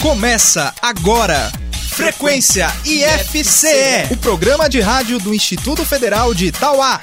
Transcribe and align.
Começa 0.00 0.74
agora. 0.82 1.50
Frequência 1.90 2.66
IFCE, 2.84 4.12
o 4.12 4.16
programa 4.16 4.68
de 4.68 4.80
rádio 4.80 5.18
do 5.18 5.32
Instituto 5.32 5.84
Federal 5.84 6.34
de 6.34 6.46
Itauá. 6.46 7.00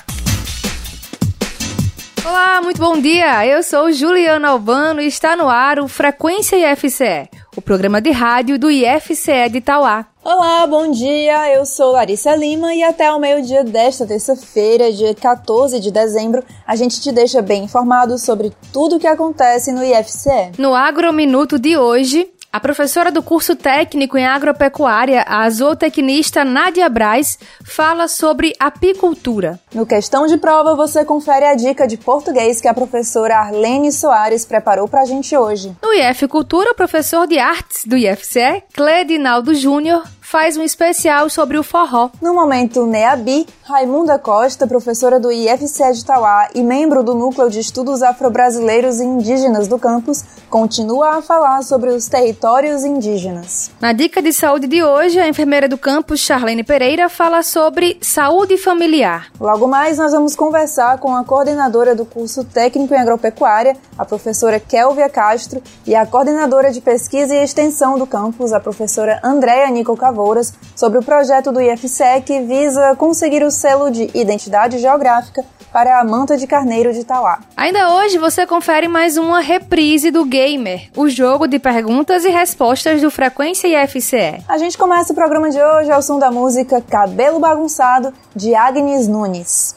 Olá, 2.24 2.62
muito 2.62 2.78
bom 2.78 3.00
dia. 3.00 3.46
Eu 3.48 3.64
sou 3.64 3.92
Juliana 3.92 4.50
Albano 4.50 5.02
e 5.02 5.08
está 5.08 5.36
no 5.36 5.50
ar 5.50 5.80
o 5.80 5.88
Frequência 5.88 6.56
IFCE, 6.74 7.30
o 7.56 7.62
programa 7.62 8.00
de 8.00 8.12
rádio 8.12 8.60
do 8.60 8.70
IFCE 8.70 9.50
de 9.50 9.58
Itauá. 9.58 10.11
Olá, 10.24 10.68
bom 10.68 10.92
dia. 10.92 11.52
Eu 11.52 11.66
sou 11.66 11.94
Larissa 11.94 12.36
Lima 12.36 12.76
e 12.76 12.84
até 12.84 13.12
o 13.12 13.20
meio-dia 13.20 13.64
desta 13.64 14.06
terça-feira, 14.06 14.94
dia 14.94 15.16
14 15.16 15.80
de 15.80 15.90
dezembro, 15.90 16.44
a 16.66 16.76
gente 16.76 17.02
te 17.02 17.12
deixa 17.12 17.42
bem 17.42 17.64
informado 17.64 18.20
sobre 18.20 18.54
tudo 18.72 18.98
o 18.98 19.00
que 19.00 19.08
acontece 19.08 19.72
no 19.72 19.84
IFCE. 19.84 20.52
No 20.60 20.76
Agrominuto 20.76 21.58
de 21.58 21.76
hoje, 21.76 22.32
a 22.54 22.60
professora 22.60 23.12
do 23.12 23.24
curso 23.24 23.56
técnico 23.56 24.18
em 24.18 24.26
agropecuária, 24.26 25.24
a 25.26 25.50
zootecnista 25.50 26.44
Nádia 26.44 26.90
Braz, 26.90 27.40
fala 27.64 28.10
sobre 28.10 28.54
apicultura. 28.60 29.58
No 29.74 29.86
questão 29.86 30.28
de 30.28 30.38
prova, 30.38 30.76
você 30.76 31.06
confere 31.06 31.46
a 31.46 31.56
dica 31.56 31.88
de 31.88 31.96
português 31.96 32.60
que 32.60 32.68
a 32.68 32.74
professora 32.74 33.38
Arlene 33.38 33.92
Soares 33.92 34.46
preparou 34.46 34.88
pra 34.88 35.06
gente 35.06 35.36
hoje. 35.38 35.74
No 35.82 35.94
IF 35.94 36.28
Cultura, 36.28 36.72
o 36.72 36.76
professor 36.76 37.26
de 37.26 37.40
artes 37.40 37.86
do 37.86 37.96
IFCE, 37.96 38.64
Cledinaldo 38.74 39.56
Júnior, 39.56 40.04
faz 40.32 40.56
um 40.56 40.64
especial 40.64 41.30
sobre 41.30 41.58
o 41.58 41.64
forró. 41.64 42.10
No 42.22 42.34
momento 42.34 42.86
NEABI, 42.86 43.46
Raimunda 43.64 44.18
Costa, 44.18 44.66
professora 44.66 45.20
do 45.20 45.30
IFCE 45.30 45.92
de 45.92 46.06
Tauá 46.06 46.48
e 46.56 46.64
membro 46.64 47.04
do 47.04 47.14
Núcleo 47.14 47.50
de 47.50 47.60
Estudos 47.60 48.02
Afro-Brasileiros 48.02 49.02
e 49.02 49.04
Indígenas 49.04 49.68
do 49.68 49.78
campus, 49.78 50.24
continua 50.50 51.18
a 51.18 51.22
falar 51.22 51.62
sobre 51.64 51.90
os 51.90 52.08
territórios 52.08 52.86
indígenas. 52.86 53.72
Na 53.82 53.92
dica 53.92 54.22
de 54.22 54.32
saúde 54.32 54.68
de 54.68 54.82
hoje, 54.82 55.20
a 55.20 55.28
enfermeira 55.28 55.68
do 55.68 55.78
campus, 55.78 56.22
Charlene 56.22 56.64
Pereira, 56.64 57.10
fala 57.10 57.44
sobre 57.44 57.98
saúde 58.02 58.58
familiar. 58.58 59.28
Logo 59.38 59.68
mais, 59.68 59.98
nós 59.98 60.14
vamos 60.14 60.34
conversar 60.34 60.98
com 61.00 61.14
a 61.14 61.26
coordenadora 61.26 61.94
do 61.94 62.06
curso 62.06 62.46
técnico 62.46 62.94
em 62.94 62.98
agropecuária, 62.98 63.76
a 63.98 64.06
professora 64.06 64.62
Kelvia 64.62 65.10
Castro, 65.10 65.62
e 65.86 65.94
a 65.94 66.06
coordenadora 66.06 66.72
de 66.72 66.80
pesquisa 66.80 67.36
e 67.36 67.44
extensão 67.44 68.00
do 68.00 68.08
campus, 68.08 68.54
a 68.54 68.62
professora 68.62 69.20
Andréa 69.22 69.70
Nico 69.70 69.98
Cavô 69.98 70.21
Lavouras 70.22 70.54
sobre 70.76 71.00
o 71.00 71.04
projeto 71.04 71.52
do 71.52 71.60
IFCE 71.60 72.22
que 72.24 72.42
visa 72.42 72.96
conseguir 72.96 73.44
o 73.44 73.50
selo 73.50 73.90
de 73.90 74.10
identidade 74.14 74.78
geográfica 74.78 75.44
para 75.74 76.00
a 76.00 76.04
manta 76.04 76.38
de 76.38 76.46
carneiro 76.46 76.94
de 76.94 77.00
Itauá. 77.00 77.40
Ainda 77.56 77.96
hoje 77.96 78.18
você 78.18 78.46
confere 78.46 78.88
mais 78.88 79.18
uma 79.18 79.40
reprise 79.40 80.12
do 80.12 80.26
Gamer, 80.26 80.90
o 80.96 81.10
jogo 81.10 81.48
de 81.48 81.58
perguntas 81.58 82.26
e 82.26 82.30
respostas 82.30 83.02
do 83.02 83.10
Frequência 83.10 83.68
IFCE. 83.84 84.44
A 84.48 84.58
gente 84.58 84.78
começa 84.78 85.14
o 85.14 85.16
programa 85.16 85.50
de 85.50 85.62
hoje 85.62 85.92
ao 85.92 86.02
som 86.02 86.20
da 86.20 86.30
música 86.30 86.82
Cabelo 86.82 87.40
Bagunçado 87.40 88.14
de 88.36 88.54
Agnes 88.54 89.08
Nunes. 89.08 89.76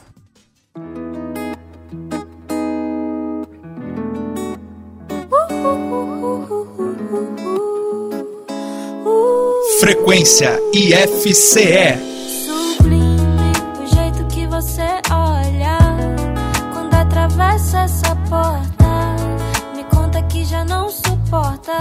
Frequência 9.85 10.59
IFCE. 10.73 11.99
Sublime 12.47 13.53
o 13.83 13.87
jeito 13.87 14.25
que 14.29 14.47
você 14.47 14.81
olha 15.11 15.77
quando 16.73 16.95
atravessa 16.95 17.81
essa 17.81 18.17
porta. 18.31 19.15
Me 19.77 19.85
conta 19.95 20.23
que 20.23 20.43
já 20.43 20.65
não 20.65 20.89
suporta 20.89 21.77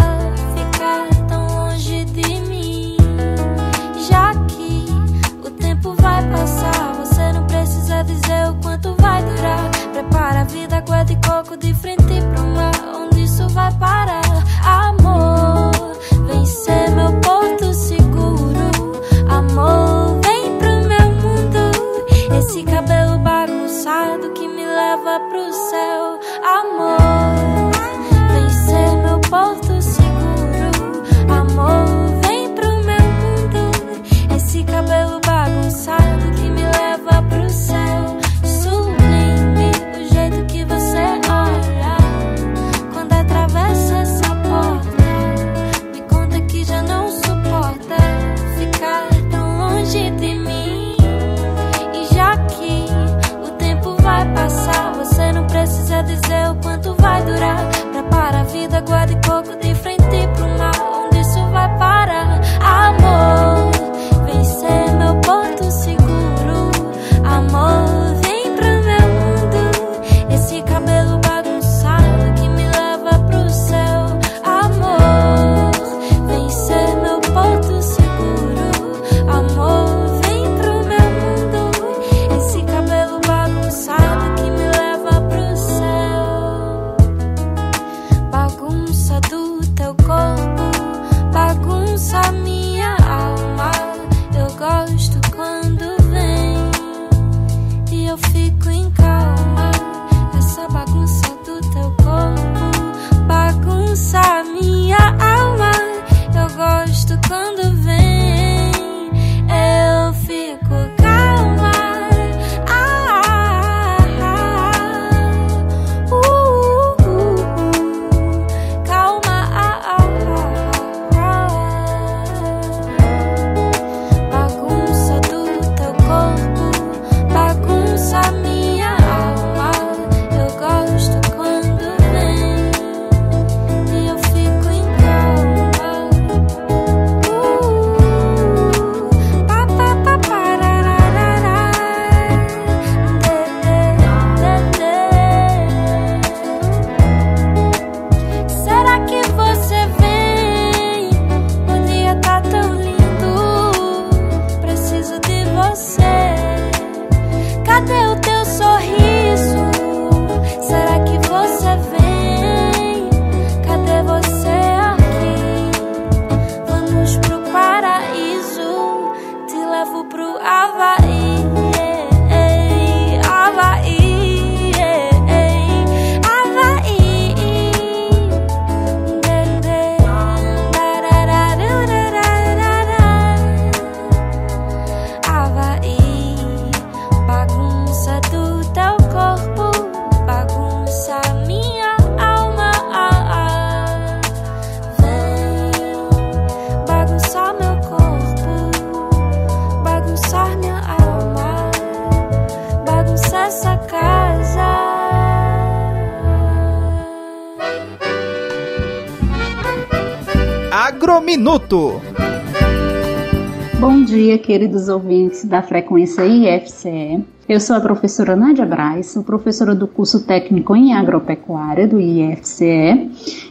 queridos 214.53 214.88
ouvintes 214.88 215.44
da 215.45 215.63
frequência 215.63 216.23
IFCE. 216.23 217.25
Eu 217.50 217.59
sou 217.59 217.75
a 217.75 217.81
professora 217.81 218.35
Nádia 218.35 218.63
Braz, 218.63 219.07
sou 219.07 219.23
professora 219.23 219.73
do 219.73 219.88
curso 219.88 220.27
técnico 220.27 220.75
em 220.75 220.94
agropecuária 220.94 221.88
do 221.88 222.00
IFCE 222.00 223.09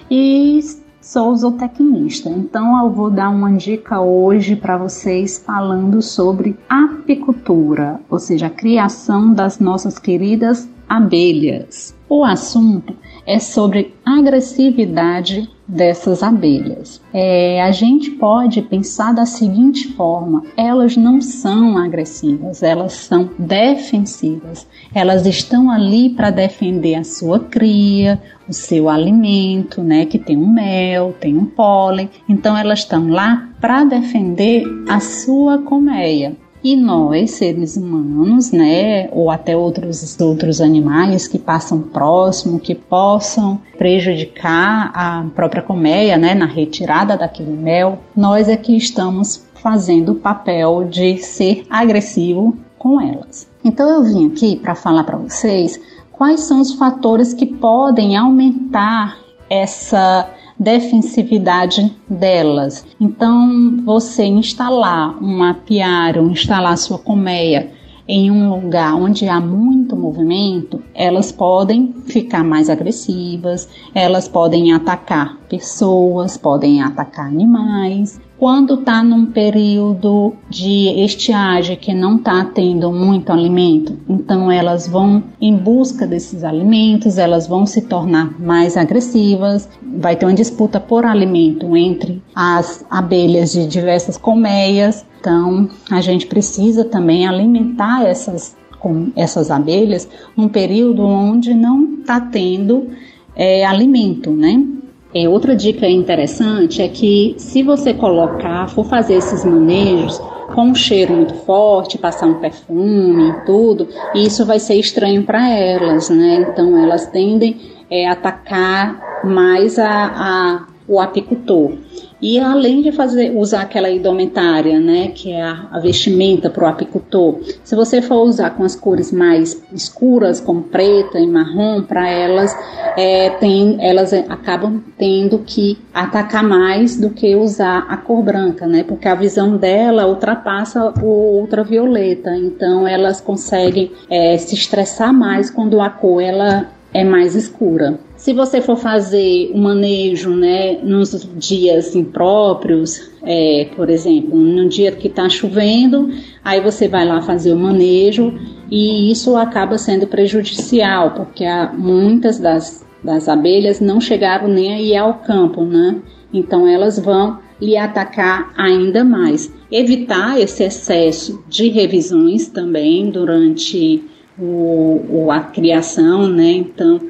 e 0.08 0.60
sou 1.00 1.34
zootecnista. 1.34 2.28
Então 2.30 2.80
eu 2.84 2.92
vou 2.92 3.10
dar 3.10 3.30
uma 3.30 3.50
dica 3.50 4.00
hoje 4.00 4.54
para 4.54 4.78
vocês 4.78 5.42
falando 5.44 6.00
sobre 6.00 6.56
apicultura, 6.68 7.98
ou 8.08 8.20
seja, 8.20 8.46
a 8.46 8.50
criação 8.50 9.34
das 9.34 9.58
nossas 9.58 9.98
queridas 9.98 10.68
abelhas. 10.88 11.96
O 12.08 12.24
assunto 12.24 12.94
é 13.26 13.40
sobre 13.40 13.92
agressividade 14.06 15.50
dessas 15.66 16.22
abelhas. 16.22 17.00
É, 17.12 17.62
a 17.62 17.70
gente 17.70 18.10
pode 18.10 18.60
pensar 18.62 19.12
da 19.12 19.24
seguinte 19.24 19.88
forma: 19.88 20.42
elas 20.56 20.96
não 20.96 21.20
são 21.20 21.78
agressivas, 21.78 22.62
elas 22.62 22.92
são 22.92 23.30
defensivas. 23.38 24.66
Elas 24.94 25.26
estão 25.26 25.70
ali 25.70 26.10
para 26.10 26.30
defender 26.30 26.94
a 26.96 27.04
sua 27.04 27.38
cria, 27.38 28.20
o 28.48 28.52
seu 28.52 28.88
alimento, 28.88 29.82
né, 29.82 30.04
que 30.04 30.18
tem 30.18 30.36
um 30.36 30.52
mel, 30.52 31.14
tem 31.18 31.36
um 31.36 31.46
pólen. 31.46 32.10
Então 32.28 32.56
elas 32.56 32.80
estão 32.80 33.08
lá 33.08 33.48
para 33.60 33.84
defender 33.84 34.64
a 34.88 35.00
sua 35.00 35.58
colmeia. 35.58 36.36
E 36.64 36.76
nós, 36.76 37.32
seres 37.32 37.76
humanos, 37.76 38.52
né, 38.52 39.08
ou 39.10 39.30
até 39.30 39.56
outros, 39.56 40.18
outros 40.20 40.60
animais 40.60 41.26
que 41.26 41.38
passam 41.38 41.80
próximo, 41.80 42.60
que 42.60 42.74
possam 42.74 43.60
prejudicar 43.76 44.92
a 44.94 45.24
própria 45.34 45.62
colmeia, 45.62 46.16
né, 46.16 46.34
na 46.34 46.46
retirada 46.46 47.16
daquele 47.16 47.50
mel, 47.52 47.98
nós 48.14 48.48
é 48.48 48.56
que 48.56 48.76
estamos 48.76 49.44
fazendo 49.54 50.12
o 50.12 50.16
papel 50.16 50.84
de 50.84 51.18
ser 51.18 51.66
agressivo 51.68 52.56
com 52.78 53.00
elas. 53.00 53.48
Então 53.64 53.88
eu 53.88 54.02
vim 54.02 54.28
aqui 54.28 54.56
para 54.56 54.74
falar 54.74 55.04
para 55.04 55.16
vocês 55.16 55.80
quais 56.10 56.40
são 56.40 56.60
os 56.60 56.74
fatores 56.74 57.32
que 57.32 57.46
podem 57.46 58.16
aumentar 58.16 59.18
essa 59.48 60.28
defensividade 60.58 61.94
delas. 62.08 62.86
Então, 63.00 63.82
você 63.84 64.24
instalar 64.24 65.22
um 65.22 65.42
apiário, 65.42 66.30
instalar 66.30 66.76
sua 66.78 66.98
colmeia 66.98 67.70
em 68.06 68.30
um 68.30 68.50
lugar 68.50 68.94
onde 68.94 69.28
há 69.28 69.40
muito 69.40 69.96
movimento, 69.96 70.82
elas 70.94 71.30
podem 71.30 71.94
ficar 72.06 72.42
mais 72.42 72.68
agressivas, 72.68 73.68
elas 73.94 74.28
podem 74.28 74.72
atacar 74.72 75.38
pessoas, 75.48 76.36
podem 76.36 76.82
atacar 76.82 77.26
animais. 77.26 78.20
Quando 78.42 78.74
está 78.74 79.04
num 79.04 79.26
período 79.26 80.34
de 80.50 80.88
estiagem 81.04 81.76
que 81.76 81.94
não 81.94 82.16
está 82.16 82.44
tendo 82.44 82.90
muito 82.90 83.30
alimento, 83.30 83.96
então 84.08 84.50
elas 84.50 84.88
vão 84.88 85.22
em 85.40 85.56
busca 85.56 86.08
desses 86.08 86.42
alimentos, 86.42 87.18
elas 87.18 87.46
vão 87.46 87.64
se 87.64 87.82
tornar 87.82 88.36
mais 88.40 88.76
agressivas, 88.76 89.68
vai 89.80 90.16
ter 90.16 90.26
uma 90.26 90.34
disputa 90.34 90.80
por 90.80 91.06
alimento 91.06 91.76
entre 91.76 92.20
as 92.34 92.84
abelhas 92.90 93.52
de 93.52 93.64
diversas 93.64 94.16
colmeias. 94.16 95.06
Então, 95.20 95.70
a 95.88 96.00
gente 96.00 96.26
precisa 96.26 96.84
também 96.84 97.28
alimentar 97.28 98.04
essas, 98.04 98.56
com 98.80 99.12
essas 99.14 99.52
abelhas 99.52 100.08
num 100.36 100.48
período 100.48 101.04
onde 101.04 101.54
não 101.54 102.00
está 102.00 102.20
tendo 102.20 102.88
é, 103.36 103.64
alimento, 103.64 104.32
né? 104.32 104.81
É, 105.14 105.28
outra 105.28 105.54
dica 105.54 105.86
interessante 105.86 106.80
é 106.80 106.88
que 106.88 107.34
se 107.36 107.62
você 107.62 107.92
colocar, 107.92 108.68
for 108.68 108.84
fazer 108.84 109.14
esses 109.14 109.44
manejos 109.44 110.18
com 110.54 110.64
um 110.64 110.74
cheiro 110.74 111.12
muito 111.14 111.34
forte, 111.34 111.98
passar 111.98 112.26
um 112.26 112.34
perfume 112.34 113.30
e 113.30 113.44
tudo, 113.44 113.88
isso 114.14 114.44
vai 114.46 114.58
ser 114.58 114.74
estranho 114.74 115.22
para 115.22 115.48
elas, 115.50 116.08
né? 116.08 116.46
Então 116.48 116.82
elas 116.82 117.06
tendem 117.06 117.60
é, 117.90 118.08
atacar 118.08 119.22
mais 119.24 119.78
a, 119.78 119.86
a, 119.88 120.66
o 120.92 121.00
apicultor. 121.00 121.72
E 122.20 122.38
além 122.38 122.82
de 122.82 122.92
fazer 122.92 123.36
usar 123.36 123.62
aquela 123.62 123.90
indumentária, 123.90 124.78
né, 124.78 125.08
que 125.08 125.32
é 125.32 125.42
a, 125.42 125.66
a 125.72 125.80
vestimenta 125.80 126.48
para 126.48 126.64
o 126.64 126.66
apicultor, 126.68 127.40
se 127.64 127.74
você 127.74 128.00
for 128.00 128.22
usar 128.22 128.50
com 128.50 128.62
as 128.62 128.76
cores 128.76 129.10
mais 129.10 129.60
escuras, 129.72 130.40
como 130.40 130.62
preta 130.62 131.18
e 131.18 131.26
marrom, 131.26 131.82
para 131.82 132.08
elas, 132.08 132.56
é, 132.96 133.30
tem, 133.30 133.76
elas 133.80 134.12
acabam 134.12 134.80
tendo 134.96 135.40
que 135.40 135.78
atacar 135.92 136.44
mais 136.44 136.96
do 136.96 137.10
que 137.10 137.34
usar 137.34 137.86
a 137.88 137.96
cor 137.96 138.22
branca, 138.22 138.66
né, 138.66 138.84
porque 138.84 139.08
a 139.08 139.16
visão 139.16 139.56
dela 139.56 140.06
ultrapassa 140.06 140.92
o 141.02 141.40
ultravioleta, 141.40 142.36
então 142.36 142.86
elas 142.86 143.20
conseguem 143.20 143.90
é, 144.08 144.36
se 144.38 144.54
estressar 144.54 145.12
mais 145.12 145.50
quando 145.50 145.80
a 145.80 145.90
cor 145.90 146.22
ela 146.22 146.68
é 146.94 147.02
mais 147.02 147.34
escura. 147.34 147.98
Se 148.22 148.32
você 148.32 148.60
for 148.60 148.76
fazer 148.76 149.50
o 149.52 149.58
manejo, 149.58 150.30
né, 150.30 150.78
nos 150.80 151.28
dias 151.34 151.96
impróprios, 151.96 153.10
é, 153.20 153.68
por 153.74 153.90
exemplo, 153.90 154.38
no 154.38 154.68
dia 154.68 154.92
que 154.92 155.08
está 155.08 155.28
chovendo, 155.28 156.08
aí 156.44 156.60
você 156.60 156.86
vai 156.86 157.04
lá 157.04 157.20
fazer 157.20 157.52
o 157.52 157.58
manejo 157.58 158.32
e 158.70 159.10
isso 159.10 159.36
acaba 159.36 159.76
sendo 159.76 160.06
prejudicial, 160.06 161.14
porque 161.16 161.44
muitas 161.76 162.38
das, 162.38 162.86
das 163.02 163.28
abelhas 163.28 163.80
não 163.80 164.00
chegaram 164.00 164.46
nem 164.46 164.72
aí 164.72 164.96
ao 164.96 165.14
campo, 165.14 165.64
né? 165.64 165.96
Então 166.32 166.64
elas 166.64 167.00
vão 167.00 167.40
lhe 167.60 167.76
atacar 167.76 168.52
ainda 168.56 169.02
mais. 169.02 169.52
Evitar 169.68 170.40
esse 170.40 170.62
excesso 170.62 171.42
de 171.48 171.70
revisões 171.70 172.46
também 172.46 173.10
durante 173.10 174.00
o 174.38 175.28
a 175.30 175.40
criação, 175.40 176.28
né? 176.28 176.52
Então 176.52 177.00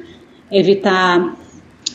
evitar 0.53 1.35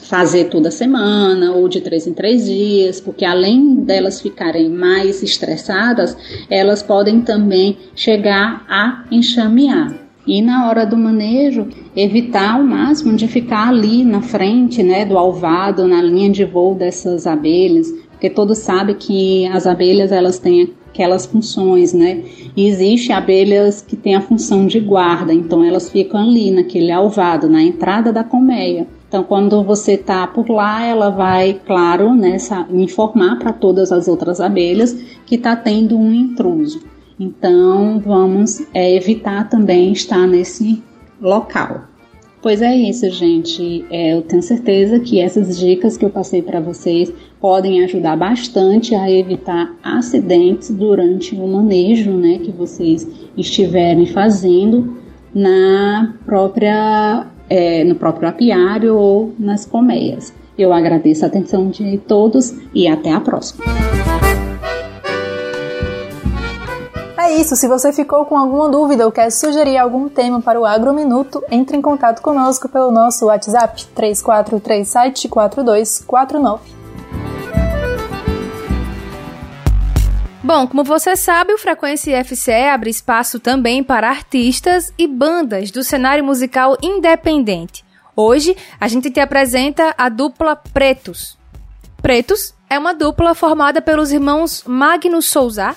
fazer 0.03 0.45
toda 0.45 0.71
semana 0.71 1.53
ou 1.53 1.69
de 1.69 1.81
três 1.81 2.07
em 2.07 2.15
três 2.15 2.47
dias, 2.47 3.01
porque 3.01 3.25
além 3.25 3.77
delas 3.77 4.21
ficarem 4.21 4.69
mais 4.69 5.23
estressadas, 5.23 6.17
elas 6.51 6.83
podem 6.83 7.21
também 7.21 7.77
chegar 7.95 8.65
a 8.69 9.05
enxamear. 9.11 9.95
E 10.27 10.43
na 10.43 10.69
hora 10.69 10.85
do 10.85 10.97
manejo, 10.97 11.69
evitar 11.97 12.57
ao 12.57 12.63
máximo 12.63 13.17
de 13.17 13.27
ficar 13.27 13.69
ali 13.69 14.05
na 14.05 14.21
frente, 14.21 14.83
né, 14.83 15.05
do 15.05 15.17
alvado, 15.17 15.87
na 15.87 16.03
linha 16.03 16.31
de 16.31 16.45
voo 16.45 16.75
dessas 16.75 17.27
abelhas, 17.27 17.91
porque 18.11 18.29
todos 18.29 18.59
sabem 18.59 18.97
que 18.97 19.47
as 19.47 19.67
abelhas 19.67 20.11
elas 20.11 20.39
têm 20.39 20.75
aquelas 20.99 21.27
funções, 21.27 21.93
né? 21.93 22.25
E 22.57 22.67
existe 22.67 23.13
abelhas 23.13 23.81
que 23.81 23.95
têm 23.95 24.17
a 24.17 24.21
função 24.21 24.67
de 24.67 24.81
guarda, 24.81 25.33
então 25.33 25.65
elas 25.65 25.89
ficam 25.89 26.21
ali 26.21 26.51
naquele 26.51 26.91
alvado, 26.91 27.49
na 27.49 27.63
entrada 27.63 28.13
da 28.13 28.25
colmeia. 28.25 28.89
Então, 29.07 29.23
quando 29.23 29.63
você 29.63 29.93
está 29.93 30.27
por 30.27 30.51
lá, 30.51 30.85
ela 30.85 31.09
vai, 31.09 31.61
claro, 31.65 32.13
nessa, 32.15 32.67
informar 32.71 33.39
para 33.39 33.53
todas 33.53 33.93
as 33.93 34.09
outras 34.09 34.41
abelhas 34.41 34.93
que 35.25 35.37
está 35.37 35.55
tendo 35.55 35.97
um 35.97 36.13
intruso. 36.13 36.83
Então, 37.19 38.03
vamos 38.05 38.61
é, 38.75 38.95
evitar 38.95 39.49
também 39.49 39.93
estar 39.93 40.27
nesse 40.27 40.83
local. 41.21 41.85
Pois 42.41 42.63
é 42.63 42.75
isso, 42.75 43.11
gente. 43.11 43.85
É, 43.91 44.15
eu 44.15 44.23
tenho 44.23 44.43
certeza 44.43 45.01
que 45.01 45.21
essas 45.21 45.59
dicas 45.59 45.97
que 45.97 46.05
eu 46.05 46.11
passei 46.11 46.41
para 46.41 46.61
vocês 46.61 47.13
podem 47.41 47.83
ajudar 47.83 48.17
bastante 48.17 48.95
a 48.95 49.11
evitar 49.11 49.75
acidentes 49.83 50.71
durante 50.71 51.35
o 51.35 51.47
manejo, 51.47 52.13
né, 52.13 52.39
que 52.39 52.53
vocês 52.53 53.07
estiverem 53.37 54.07
fazendo 54.07 54.97
na 55.35 56.15
própria, 56.25 57.27
é, 57.51 57.83
no 57.83 57.97
próprio 57.97 58.29
apiário 58.29 58.97
ou 58.97 59.35
nas 59.39 59.65
colmeias. 59.65 60.33
Eu 60.57 60.73
agradeço 60.73 61.25
a 61.25 61.29
atenção 61.29 61.71
de 61.71 61.99
todos 61.99 62.55
e 62.75 62.87
até 62.87 63.13
a 63.13 63.21
próxima. 63.21 63.65
É 67.29 67.35
isso, 67.35 67.55
se 67.57 67.69
você 67.69 67.93
ficou 67.93 68.25
com 68.25 68.39
alguma 68.39 68.71
dúvida 68.71 69.05
ou 69.05 69.13
quer 69.13 69.31
sugerir 69.31 69.77
algum 69.77 70.09
tema 70.09 70.41
para 70.41 70.59
o 70.59 70.65
Agrominuto, 70.65 71.45
entre 71.51 71.77
em 71.77 71.83
contato 71.83 72.23
conosco 72.23 72.71
pelo 72.71 72.91
nosso 72.91 73.27
WhatsApp 73.27 73.85
34374249. 73.95 76.61
Bom, 80.43 80.67
como 80.67 80.83
você 80.83 81.15
sabe, 81.17 81.53
o 81.53 81.59
Frequência 81.59 82.19
IFCE 82.19 82.51
abre 82.51 82.89
espaço 82.89 83.39
também 83.39 83.85
para 83.85 84.09
artistas 84.09 84.91
e 84.97 85.07
bandas 85.07 85.71
do 85.71 85.85
cenário 85.85 86.25
musical 86.25 86.79
independente. 86.83 87.85
Hoje, 88.17 88.57
a 88.81 88.89
gente 88.89 89.11
te 89.11 89.21
apresenta 89.21 89.95
a 89.99 90.09
dupla 90.09 90.57
Pretos. 90.57 91.37
Pretos 92.01 92.55
é 92.71 92.79
uma 92.79 92.95
dupla 92.95 93.35
formada 93.35 93.83
pelos 93.83 94.13
irmãos 94.13 94.65
Magno 94.67 95.21
Souza 95.21 95.77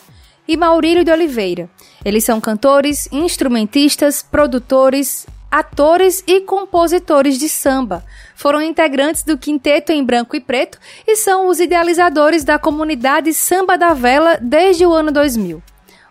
e 0.51 0.57
Maurílio 0.57 1.05
de 1.05 1.11
Oliveira. 1.11 1.69
Eles 2.03 2.23
são 2.23 2.41
cantores, 2.41 3.07
instrumentistas, 3.11 4.21
produtores, 4.21 5.25
atores 5.49 6.23
e 6.27 6.41
compositores 6.41 7.39
de 7.39 7.47
samba, 7.47 8.03
foram 8.41 8.59
integrantes 8.59 9.21
do 9.21 9.37
Quinteto 9.37 9.91
em 9.91 10.03
Branco 10.03 10.35
e 10.35 10.39
Preto 10.39 10.79
e 11.05 11.15
são 11.15 11.47
os 11.47 11.59
idealizadores 11.59 12.43
da 12.43 12.57
comunidade 12.57 13.31
Samba 13.35 13.77
da 13.77 13.93
Vela 13.93 14.39
desde 14.41 14.83
o 14.83 14.91
ano 14.91 15.11
2000. 15.11 15.61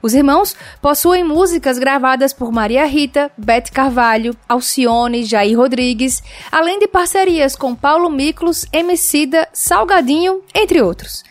Os 0.00 0.14
irmãos 0.14 0.54
possuem 0.80 1.24
músicas 1.24 1.76
gravadas 1.76 2.32
por 2.32 2.52
Maria 2.52 2.86
Rita, 2.86 3.32
Beth 3.36 3.70
Carvalho, 3.72 4.34
Alcione, 4.48 5.24
Jair 5.24 5.58
Rodrigues, 5.58 6.22
além 6.52 6.78
de 6.78 6.86
parcerias 6.86 7.56
com 7.56 7.74
Paulo 7.74 8.08
Miklos, 8.08 8.64
Emicida, 8.72 9.48
Salgadinho, 9.52 10.40
entre 10.54 10.80
outros. 10.80 11.24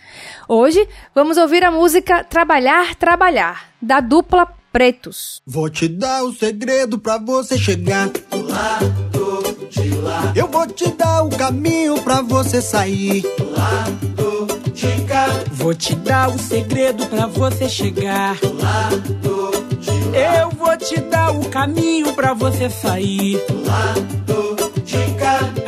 Hoje 0.52 0.90
vamos 1.14 1.38
ouvir 1.38 1.64
a 1.64 1.70
música 1.70 2.24
Trabalhar, 2.24 2.96
Trabalhar, 2.96 3.70
da 3.80 4.00
dupla 4.00 4.48
Pretos. 4.72 5.44
Vou 5.46 5.70
te 5.70 5.88
dar 5.88 6.24
o 6.24 6.34
segredo 6.34 6.98
pra 6.98 7.20
você 7.20 7.56
chegar 7.56 8.08
do 8.08 8.48
lado 8.48 9.68
de 9.70 9.94
lá. 9.98 10.34
Eu 10.36 10.48
vou 10.48 10.66
te 10.66 10.90
dar 10.94 11.22
o 11.22 11.30
caminho 11.30 12.02
pra 12.02 12.24
você 12.24 12.64
sair 12.64 13.22
do 13.22 13.52
lado 13.52 14.48
de 14.74 15.06
cá. 15.06 15.28
Vou 15.52 15.76
te 15.76 15.94
dar 15.94 16.30
o 16.32 16.40
segredo 16.40 17.06
pra 17.06 17.28
você 17.28 17.70
chegar 17.70 18.36
do 18.40 18.60
lado 18.60 19.78
de 19.80 19.92
lá. 20.10 20.40
Eu 20.42 20.50
vou 20.50 20.76
te 20.76 21.00
dar 21.00 21.30
o 21.30 21.48
caminho 21.48 22.12
pra 22.14 22.34
você 22.34 22.72
sair 22.72 23.38
do 23.48 23.68
lado 23.68 24.02
de 24.02 24.64
cá. 24.64 24.69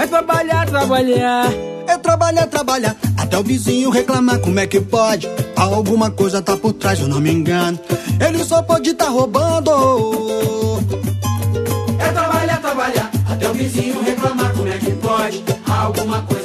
É 0.01 0.07
trabalhar, 0.07 0.65
trabalhar. 0.65 1.45
É 1.87 1.95
trabalhar, 1.95 2.47
trabalhar. 2.47 2.95
Até 3.15 3.37
o 3.37 3.43
vizinho 3.43 3.91
reclamar 3.91 4.39
como 4.39 4.59
é 4.59 4.65
que 4.65 4.81
pode. 4.81 5.29
Alguma 5.55 6.09
coisa 6.09 6.41
tá 6.41 6.57
por 6.57 6.73
trás, 6.73 6.99
eu 6.99 7.07
não 7.07 7.19
me 7.19 7.31
engano. 7.31 7.79
Ele 8.19 8.43
só 8.43 8.63
pode 8.63 8.95
tá 8.95 9.09
roubando. 9.09 10.79
É 11.99 12.11
trabalhar, 12.11 12.59
trabalhar. 12.59 13.11
Até 13.29 13.47
o 13.47 13.53
vizinho 13.53 14.01
reclamar 14.01 14.51
como 14.53 14.67
é 14.69 14.77
que 14.79 14.91
pode. 14.93 15.43
Alguma 15.69 16.23
coisa 16.23 16.40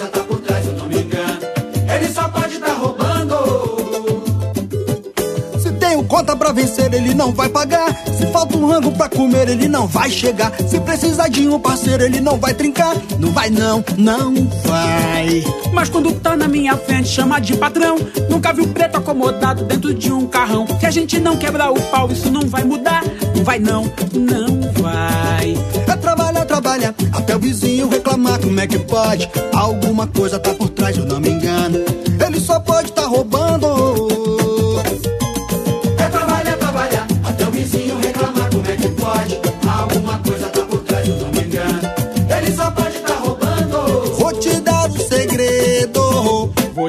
conta 6.16 6.35
pra 6.35 6.50
vencer, 6.50 6.94
ele 6.94 7.12
não 7.12 7.30
vai 7.30 7.46
pagar. 7.46 7.94
Se 8.16 8.26
falta 8.28 8.56
um 8.56 8.66
rango 8.66 8.90
pra 8.92 9.06
comer, 9.06 9.50
ele 9.50 9.68
não 9.68 9.87
vai 9.87 10.08
chegar. 10.08 10.50
Se 10.66 10.80
precisar 10.80 11.28
de 11.28 11.46
um 11.46 11.61
parceiro, 11.61 12.02
ele 12.04 12.23
não 12.23 12.38
vai 12.38 12.54
trincar. 12.54 12.94
Não 13.18 13.32
vai, 13.32 13.50
não, 13.50 13.85
não 13.99 14.32
vai. 14.64 15.44
Mas 15.75 15.90
quando 15.90 16.11
tá 16.12 16.35
na 16.35 16.49
minha 16.49 16.75
frente, 16.75 17.08
chama 17.08 17.38
de 17.38 17.54
patrão. 17.58 17.99
Nunca 18.30 18.50
viu 18.54 18.66
preto 18.68 18.96
acomodado 18.96 19.64
dentro 19.64 19.92
de 19.92 20.11
um 20.11 20.26
carrão. 20.26 20.66
Se 20.80 20.87
a 20.87 20.90
gente 20.90 21.20
não 21.20 21.37
quebrar 21.37 21.70
o 21.70 21.82
pau, 21.90 22.11
isso 22.11 22.30
não 22.30 22.49
vai 22.49 22.64
mudar. 22.64 23.04
Não 23.37 23.44
vai, 23.44 23.58
não, 23.58 23.82
não 24.14 24.73
vai. 24.80 25.54
É 25.87 25.96
trabalhar, 25.96 26.46
trabalhar. 26.46 26.94
Até 27.12 27.37
o 27.37 27.38
vizinho 27.38 27.90
reclamar 27.90 28.40
como 28.40 28.58
é 28.58 28.66
que 28.66 28.78
pode. 28.78 29.28
Alguma 29.52 30.06
coisa 30.06 30.38
tá 30.38 30.54
por 30.54 30.70
trás, 30.70 30.96
eu 30.96 31.04
não 31.04 31.20
me 31.20 31.28
engano. 31.28 31.85
Ele 32.26 32.40
só 32.40 32.58
pode 32.58 32.90
tá 32.92 33.02
roubando. 33.02 34.25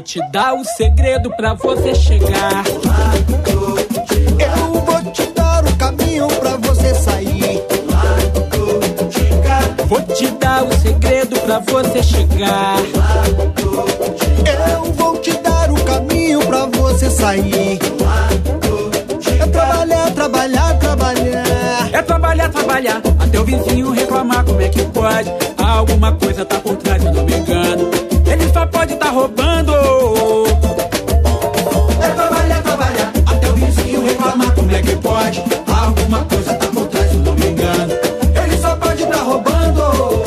Te 0.08 0.22
dar 0.32 0.54
o 0.54 0.64
segredo 0.64 1.30
pra 1.36 1.54
você 1.54 1.94
chegar. 1.94 2.64
Eu 4.40 4.82
vou 4.82 5.12
te 5.12 5.26
dar 5.34 5.66
o 5.66 5.76
caminho 5.76 6.28
pra 6.30 6.56
você 6.56 6.96
sair. 6.96 7.62
Vou 9.86 10.02
te 10.04 10.28
dar 10.28 10.64
o 10.64 10.74
segredo 10.80 11.38
pra 11.42 11.60
você 11.60 12.02
chegar. 12.02 12.78
Eu 14.46 14.94
vou 14.94 15.18
te 15.18 15.34
dar 15.40 15.70
o 15.70 15.84
caminho 15.84 16.40
pra 16.40 16.68
você 16.68 17.10
sair. 17.10 17.78
É 19.42 19.48
trabalhar, 19.48 20.12
trabalhar, 20.12 20.80
trabalhar. 20.80 21.90
É 21.92 22.02
trabalhar, 22.02 22.50
trabalhar. 22.50 23.02
Até 23.20 23.40
o 23.42 23.44
vizinho 23.44 23.92
reclamar 23.92 24.46
como 24.46 24.62
é 24.62 24.70
que 24.70 24.84
pode. 24.86 25.30
Alguma 25.58 26.14
coisa 26.14 26.46
tá 26.46 26.58
por 26.60 26.78
trás, 26.78 27.04
eu 27.04 27.12
não 27.12 27.26
me 27.26 27.34
engano. 27.34 28.07
Ele 28.58 28.64
só 28.64 28.66
pode 28.66 28.96
tá 28.96 29.10
roubando. 29.12 29.72
É 32.02 32.10
trabalhar, 32.10 32.64
trabalhar. 32.64 33.14
Até 33.28 33.50
o 33.52 33.54
vizinho 33.54 34.04
reclamar 34.04 34.52
como 34.56 34.72
é 34.72 34.82
que 34.82 34.96
pode. 34.96 35.44
Alguma 35.68 36.26
coisa 36.26 36.56
tá 36.56 36.66
por 36.66 36.88
trás, 36.88 37.14
eu 37.14 37.20
não 37.20 37.36
me 37.36 37.50
engano. 37.50 37.94
Ele 38.44 38.58
só 38.58 38.76
pode 38.78 39.06
tá 39.06 39.18
roubando. 39.18 40.24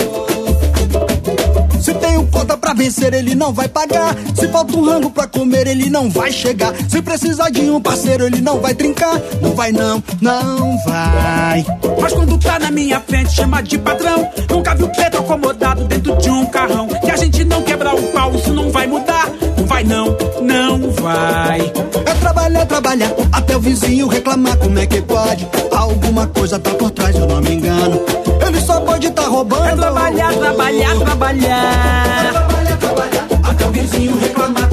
Se 1.81 1.93
tem 1.95 2.19
um 2.19 2.27
conta 2.27 2.57
pra 2.57 2.73
vencer, 2.73 3.13
ele 3.15 3.35
não 3.35 3.53
vai 3.53 3.67
pagar. 3.67 4.15
Se 4.37 4.47
falta 4.47 4.77
um 4.77 4.85
rango 4.85 5.11
pra 5.11 5.27
comer, 5.27 5.67
ele 5.67 5.91
não 5.91 6.09
vai 6.09 6.31
chegar. 6.31 6.73
Se 6.89 7.03
precisar 7.03 7.51
de 7.51 7.69
um 7.69 7.81
parceiro, 7.81 8.27
ele 8.27 8.41
não 8.41 8.61
vai 8.61 8.75
trincar. 8.75 9.21
Não 9.43 9.57
vai, 9.57 9.73
não, 9.73 10.01
não 10.21 10.79
vai. 10.87 11.67
Mas 12.01 12.13
quando 12.13 12.39
tá 12.39 12.59
na 12.59 12.71
minha 12.71 13.01
frente, 13.01 13.35
chama 13.35 13.63
de 13.63 13.79
patrão. 13.79 14.31
Nunca 14.49 14.75
viu 14.75 14.89
preto 14.89 15.19
acomodado 15.19 15.85
dentro 15.85 16.17
de 16.17 16.31
um 16.31 16.47
carrão. 16.47 16.89
Se 17.05 17.11
a 17.11 17.17
gente 17.17 17.45
não 17.45 17.63
quebrar 17.63 17.95
o 17.95 18.03
pau, 18.09 18.35
isso 18.35 18.53
não 18.53 18.71
vai 18.71 18.87
mudar. 18.87 19.29
Não 19.57 19.67
vai, 19.67 19.85
não, 19.85 20.17
não 20.41 20.91
vai. 20.93 21.61
É 22.07 22.15
trabalhar, 22.15 22.67
trabalhar, 22.67 23.11
até 23.33 23.57
o 23.57 23.61
vizinho 23.61 24.09
reclamar 24.09 24.57
como 24.57 24.79
é 24.79 24.87
que 24.87 25.03
pode. 25.03 25.47
Alguma 25.71 26.27
coisa 26.27 26.59
tá 26.59 26.71
por 26.71 26.91
trás, 26.91 27.15
eu 27.17 27.27
não 27.27 27.41
me 27.41 27.55
engano. 27.55 28.01
Ele 28.47 28.61
só 28.61 28.81
pode 28.81 29.11
tá 29.11 29.23
roubando. 29.23 29.67
É 29.67 29.77
trabalhar, 29.77 30.35
trabalhar, 30.35 30.97
trabalhar. 30.97 32.33
Trabalhar, 32.33 32.77
trabalhar. 32.79 33.29
Até 33.43 33.67
o 33.67 33.71
vizinho 33.71 34.19
reclamar 34.19 34.70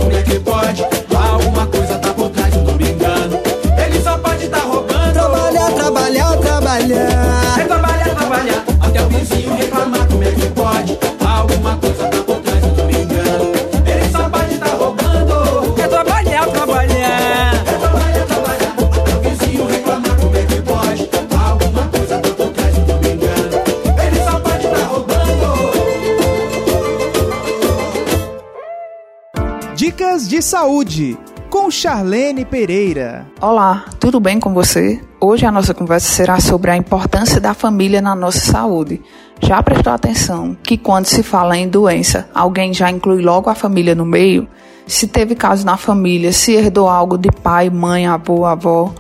saúde 30.58 31.16
com 31.52 31.70
Charlene 31.70 32.44
Pereira. 32.44 33.28
Olá, 33.40 33.86
tudo 34.00 34.20
bem 34.20 34.40
com 34.40 34.56
você? 34.56 35.00
Hoje 35.22 35.46
a 35.46 35.52
nossa 35.52 35.72
conversa 35.72 36.08
será 36.08 36.40
sobre 36.40 36.72
a 36.72 36.76
importância 36.76 37.40
da 37.40 37.54
família 37.54 38.02
na 38.02 38.16
nossa 38.16 38.40
saúde. 38.40 39.00
Já 39.40 39.62
prestou 39.62 39.94
atenção 39.94 40.58
que 40.64 40.76
quando 40.76 41.06
se 41.06 41.22
fala 41.22 41.56
em 41.56 41.70
doença, 41.70 42.28
alguém 42.34 42.74
já 42.74 42.90
inclui 42.90 43.22
logo 43.22 43.52
a 43.52 43.54
família 43.54 43.94
no 43.94 44.04
meio? 44.04 44.48
Se 44.88 45.06
teve 45.06 45.36
caso 45.36 45.64
na 45.64 45.78
família, 45.78 46.32
se 46.32 46.54
herdou 46.54 46.90
algo 46.90 47.20
de 47.20 47.30
pai, 47.30 47.70
mãe, 47.70 48.08
avô, 48.08 48.44
avó? 48.44 48.92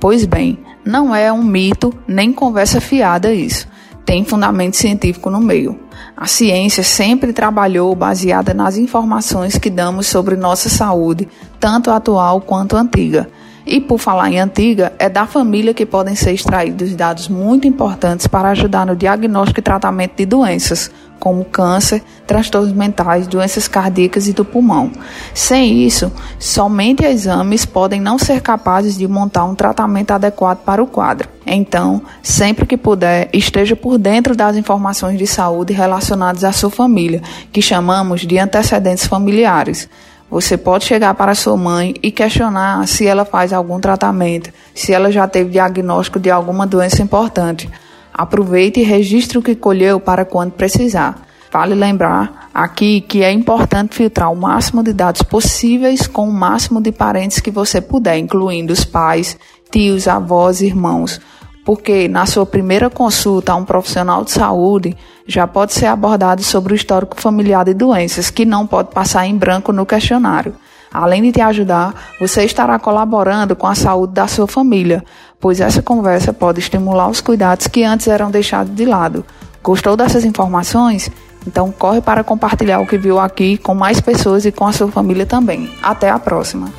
Pois 0.00 0.24
bem, 0.24 0.60
não 0.82 1.14
é 1.14 1.30
um 1.30 1.44
mito 1.44 1.92
nem 2.08 2.32
conversa 2.32 2.80
fiada 2.80 3.34
isso. 3.34 3.68
Tem 4.06 4.24
fundamento 4.24 4.78
científico 4.78 5.28
no 5.28 5.42
meio. 5.42 5.78
A 6.16 6.26
ciência 6.26 6.82
sempre 6.84 7.32
trabalhou 7.32 7.94
baseada 7.94 8.52
nas 8.52 8.76
informações 8.76 9.58
que 9.58 9.70
damos 9.70 10.06
sobre 10.06 10.36
nossa 10.36 10.68
saúde, 10.68 11.28
tanto 11.58 11.90
atual 11.90 12.40
quanto 12.40 12.76
antiga. 12.76 13.28
E 13.64 13.80
por 13.80 13.98
falar 13.98 14.30
em 14.30 14.40
antiga, 14.40 14.92
é 14.98 15.08
da 15.08 15.26
família 15.26 15.72
que 15.72 15.86
podem 15.86 16.14
ser 16.14 16.32
extraídos 16.32 16.94
dados 16.94 17.28
muito 17.28 17.66
importantes 17.66 18.26
para 18.26 18.50
ajudar 18.50 18.84
no 18.84 18.96
diagnóstico 18.96 19.60
e 19.60 19.62
tratamento 19.62 20.16
de 20.16 20.26
doenças, 20.26 20.90
como 21.22 21.44
câncer, 21.44 22.02
transtornos 22.26 22.72
mentais, 22.72 23.28
doenças 23.28 23.68
cardíacas 23.68 24.26
e 24.26 24.32
do 24.32 24.44
pulmão. 24.44 24.90
Sem 25.32 25.84
isso, 25.84 26.10
somente 26.36 27.04
exames 27.04 27.64
podem 27.64 28.00
não 28.00 28.18
ser 28.18 28.40
capazes 28.40 28.98
de 28.98 29.06
montar 29.06 29.44
um 29.44 29.54
tratamento 29.54 30.10
adequado 30.10 30.64
para 30.64 30.82
o 30.82 30.86
quadro. 30.88 31.28
Então, 31.46 32.02
sempre 32.24 32.66
que 32.66 32.76
puder, 32.76 33.30
esteja 33.32 33.76
por 33.76 33.98
dentro 33.98 34.34
das 34.34 34.56
informações 34.56 35.16
de 35.16 35.28
saúde 35.28 35.72
relacionadas 35.72 36.42
à 36.42 36.50
sua 36.50 36.70
família, 36.70 37.22
que 37.52 37.62
chamamos 37.62 38.22
de 38.22 38.36
antecedentes 38.36 39.06
familiares. 39.06 39.88
Você 40.28 40.56
pode 40.56 40.86
chegar 40.86 41.14
para 41.14 41.36
sua 41.36 41.56
mãe 41.56 41.94
e 42.02 42.10
questionar 42.10 42.88
se 42.88 43.06
ela 43.06 43.24
faz 43.24 43.52
algum 43.52 43.78
tratamento, 43.78 44.50
se 44.74 44.92
ela 44.92 45.12
já 45.12 45.28
teve 45.28 45.50
diagnóstico 45.50 46.18
de 46.18 46.32
alguma 46.32 46.66
doença 46.66 47.00
importante. 47.00 47.70
Aproveite 48.12 48.80
e 48.80 48.84
registre 48.84 49.38
o 49.38 49.42
que 49.42 49.54
colheu 49.54 49.98
para 49.98 50.24
quando 50.24 50.52
precisar. 50.52 51.26
Vale 51.52 51.74
lembrar 51.74 52.48
aqui 52.54 53.00
que 53.02 53.22
é 53.22 53.30
importante 53.30 53.94
filtrar 53.94 54.32
o 54.32 54.36
máximo 54.36 54.82
de 54.82 54.92
dados 54.92 55.22
possíveis 55.22 56.06
com 56.06 56.28
o 56.28 56.32
máximo 56.32 56.80
de 56.80 56.90
parentes 56.90 57.40
que 57.40 57.50
você 57.50 57.80
puder, 57.80 58.16
incluindo 58.18 58.72
os 58.72 58.84
pais, 58.84 59.38
tios, 59.70 60.08
avós, 60.08 60.62
irmãos. 60.62 61.20
porque 61.64 62.08
na 62.08 62.26
sua 62.26 62.44
primeira 62.44 62.90
consulta 62.90 63.52
a 63.52 63.56
um 63.56 63.64
profissional 63.64 64.24
de 64.24 64.32
saúde 64.32 64.96
já 65.26 65.46
pode 65.46 65.72
ser 65.72 65.86
abordado 65.86 66.42
sobre 66.42 66.72
o 66.72 66.76
histórico 66.76 67.20
familiar 67.20 67.64
de 67.64 67.74
doenças, 67.74 68.30
que 68.30 68.44
não 68.44 68.66
pode 68.66 68.90
passar 68.90 69.26
em 69.26 69.36
branco 69.36 69.72
no 69.72 69.86
questionário. 69.86 70.54
Além 70.92 71.22
de 71.22 71.32
te 71.32 71.40
ajudar, 71.40 71.94
você 72.20 72.44
estará 72.44 72.78
colaborando 72.78 73.56
com 73.56 73.66
a 73.66 73.74
saúde 73.74 74.12
da 74.12 74.26
sua 74.26 74.46
família, 74.46 75.02
pois 75.42 75.60
essa 75.60 75.82
conversa 75.82 76.32
pode 76.32 76.60
estimular 76.60 77.08
os 77.08 77.20
cuidados 77.20 77.66
que 77.66 77.82
antes 77.82 78.06
eram 78.06 78.30
deixados 78.30 78.72
de 78.74 78.84
lado. 78.84 79.24
Gostou 79.60 79.96
dessas 79.96 80.24
informações? 80.24 81.10
Então 81.44 81.72
corre 81.72 82.00
para 82.00 82.22
compartilhar 82.22 82.78
o 82.78 82.86
que 82.86 82.96
viu 82.96 83.18
aqui 83.18 83.58
com 83.58 83.74
mais 83.74 84.00
pessoas 84.00 84.46
e 84.46 84.52
com 84.52 84.64
a 84.64 84.72
sua 84.72 84.88
família 84.88 85.26
também. 85.26 85.68
Até 85.82 86.08
a 86.08 86.18
próxima. 86.18 86.72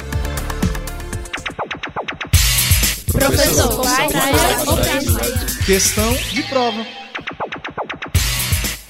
Professor, 3.12 3.86
questão 5.66 6.14
de 6.32 6.44
prova. 6.44 7.03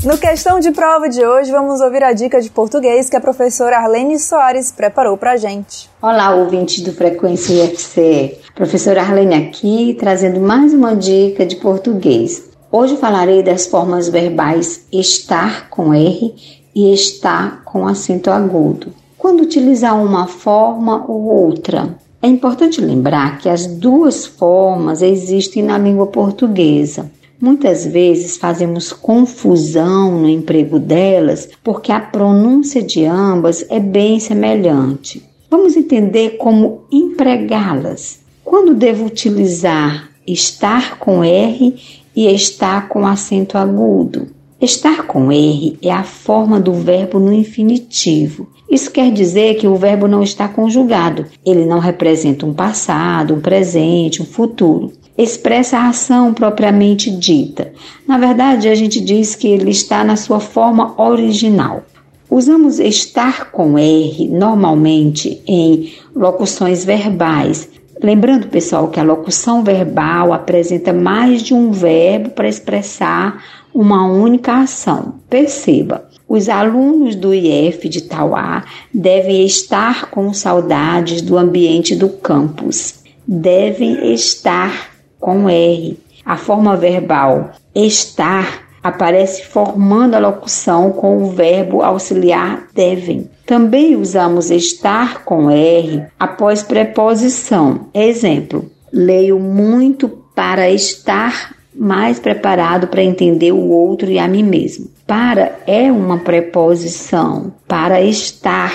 No 0.03 0.17
questão 0.17 0.60
de 0.60 0.69
prova 0.72 1.07
de 1.07 1.25
hoje, 1.25 1.50
vamos 1.50 1.79
ouvir 1.79 2.03
a 2.03 2.12
dica 2.12 2.41
de 2.41 2.50
português 2.50 3.10
que 3.10 3.15
a 3.15 3.22
professora 3.22 3.77
Arlene 3.77 4.19
Soares 4.19 4.69
preparou 4.69 5.15
para 5.15 5.38
gente. 5.38 5.89
Olá, 6.01 6.36
ouvintes 6.36 6.81
do 6.81 6.91
Frequência 6.91 7.63
IFCE. 7.63 8.38
Professora 8.53 9.00
Arlene 9.00 9.36
aqui, 9.36 9.95
trazendo 9.98 10.41
mais 10.41 10.74
uma 10.74 10.93
dica 10.93 11.45
de 11.45 11.55
português. 11.55 12.50
Hoje 12.69 12.98
falarei 12.98 13.41
das 13.41 13.65
formas 13.65 14.10
verbais 14.10 14.86
estar 14.91 15.69
com 15.69 15.93
R 15.93 16.36
e 16.75 16.93
estar 16.93 17.63
com 17.63 17.88
acento 17.88 18.29
agudo. 18.29 18.93
Quando 19.17 19.39
utilizar 19.39 19.98
uma 19.98 20.27
forma 20.27 21.05
ou 21.07 21.24
outra, 21.24 21.95
é 22.22 22.27
importante 22.27 22.81
lembrar 22.81 23.38
que 23.38 23.48
as 23.48 23.65
duas 23.65 24.25
formas 24.25 25.01
existem 25.01 25.63
na 25.63 25.77
língua 25.77 26.07
portuguesa. 26.07 27.10
Muitas 27.42 27.86
vezes 27.86 28.38
fazemos 28.38 28.94
confusão 28.94 30.22
no 30.22 30.30
emprego 30.30 30.80
delas 30.80 31.50
porque 31.63 31.92
a 31.92 32.00
pronúncia 32.00 32.82
de 32.82 33.06
ambas 33.06 33.66
é 33.70 33.80
bem 33.80 34.20
semelhante. 34.20 35.22
Vamos 35.50 35.75
entender 35.75 36.38
como 36.38 36.86
empregá-las. 36.92 38.22
Quando 38.44 38.74
devo 38.74 39.06
utilizar 39.06 40.10
estar 40.25 40.98
com 40.98 41.24
R 41.24 41.75
e 42.16 42.28
estar 42.28 42.88
com 42.88 43.06
acento 43.06 43.58
agudo? 43.58 44.28
Estar 44.62 45.06
com 45.06 45.32
R 45.32 45.78
é 45.82 45.92
a 45.92 46.04
forma 46.04 46.60
do 46.60 46.74
verbo 46.74 47.20
no 47.20 47.34
infinitivo. 47.34 48.48
Isso 48.70 48.90
quer 48.90 49.12
dizer 49.12 49.56
que 49.56 49.68
o 49.68 49.75
verbo 49.75 50.08
não 50.08 50.24
está 50.24 50.48
conjugado. 50.48 51.25
Ele 51.46 51.66
não 51.66 51.80
representa 51.80 52.46
um 52.46 52.54
passado, 52.54 53.34
um 53.36 53.42
presente, 53.42 54.22
um 54.22 54.25
futuro 54.25 54.94
expressa 55.17 55.77
a 55.77 55.89
ação 55.89 56.34
propriamente 56.34 57.12
dita. 57.12 57.72
Na 58.08 58.17
verdade, 58.17 58.67
a 58.67 58.75
gente 58.75 59.00
diz 59.00 59.36
que 59.36 59.48
ele 59.48 59.72
está 59.72 60.03
na 60.03 60.15
sua 60.15 60.39
forma 60.39 61.00
original. 61.01 61.84
Usamos 62.29 62.79
estar 62.79 63.51
com 63.51 63.77
R 63.77 64.27
normalmente 64.27 65.41
em 65.46 65.93
locuções 66.15 66.84
verbais. 66.84 67.70
Lembrando, 68.01 68.48
pessoal, 68.48 68.88
que 68.88 69.00
a 69.00 69.03
locução 69.03 69.64
verbal 69.64 70.33
apresenta 70.33 70.92
mais 70.92 71.44
de 71.44 71.53
um 71.53 71.72
verbo 71.72 72.31
para 72.31 72.50
expressar 72.50 73.44
uma 73.74 74.07
única 74.07 74.61
ação. 74.61 75.20
Perceba, 75.29 76.09
os 76.27 76.50
alunos 76.50 77.16
do 77.16 77.33
IF 77.33 77.88
de 77.88 78.01
Tauá 78.01 78.64
devem 78.92 79.46
estar 79.46 80.09
com 80.09 80.33
saudades 80.33 81.22
do 81.22 81.38
ambiente 81.38 81.96
do 81.96 82.09
campus. 82.09 82.96
Devem 83.27 84.11
estar 84.14 84.93
com 85.24 85.50
R. 85.50 85.98
A 86.25 86.36
forma 86.36 86.75
verbal 86.75 87.51
estar 87.74 88.68
aparece 88.83 89.46
formando 89.46 90.16
a 90.16 90.20
locução 90.20 90.92
com 90.92 91.24
o 91.24 91.31
verbo 91.31 91.81
auxiliar 91.81 92.68
devem. 92.75 93.29
Também 93.46 93.96
usamos 93.96 94.51
estar 94.51 95.24
com 95.24 95.50
R 95.50 96.03
após 96.20 96.62
preposição. 96.62 97.88
Exemplo: 97.94 98.70
leio 98.92 99.40
muito 99.40 100.09
para 100.36 100.70
estar 100.70 101.55
mais 101.74 102.20
preparado 102.20 102.88
para 102.88 103.01
entender 103.01 103.53
o 103.53 103.70
outro 103.70 104.12
e 104.12 104.20
a 104.20 104.27
mim 104.27 104.44
mesmo. 104.44 104.92
Para 105.07 105.57
é 105.66 105.90
uma 105.90 106.20
preposição. 106.20 107.53
Para 107.66 108.01
estar, 108.01 108.74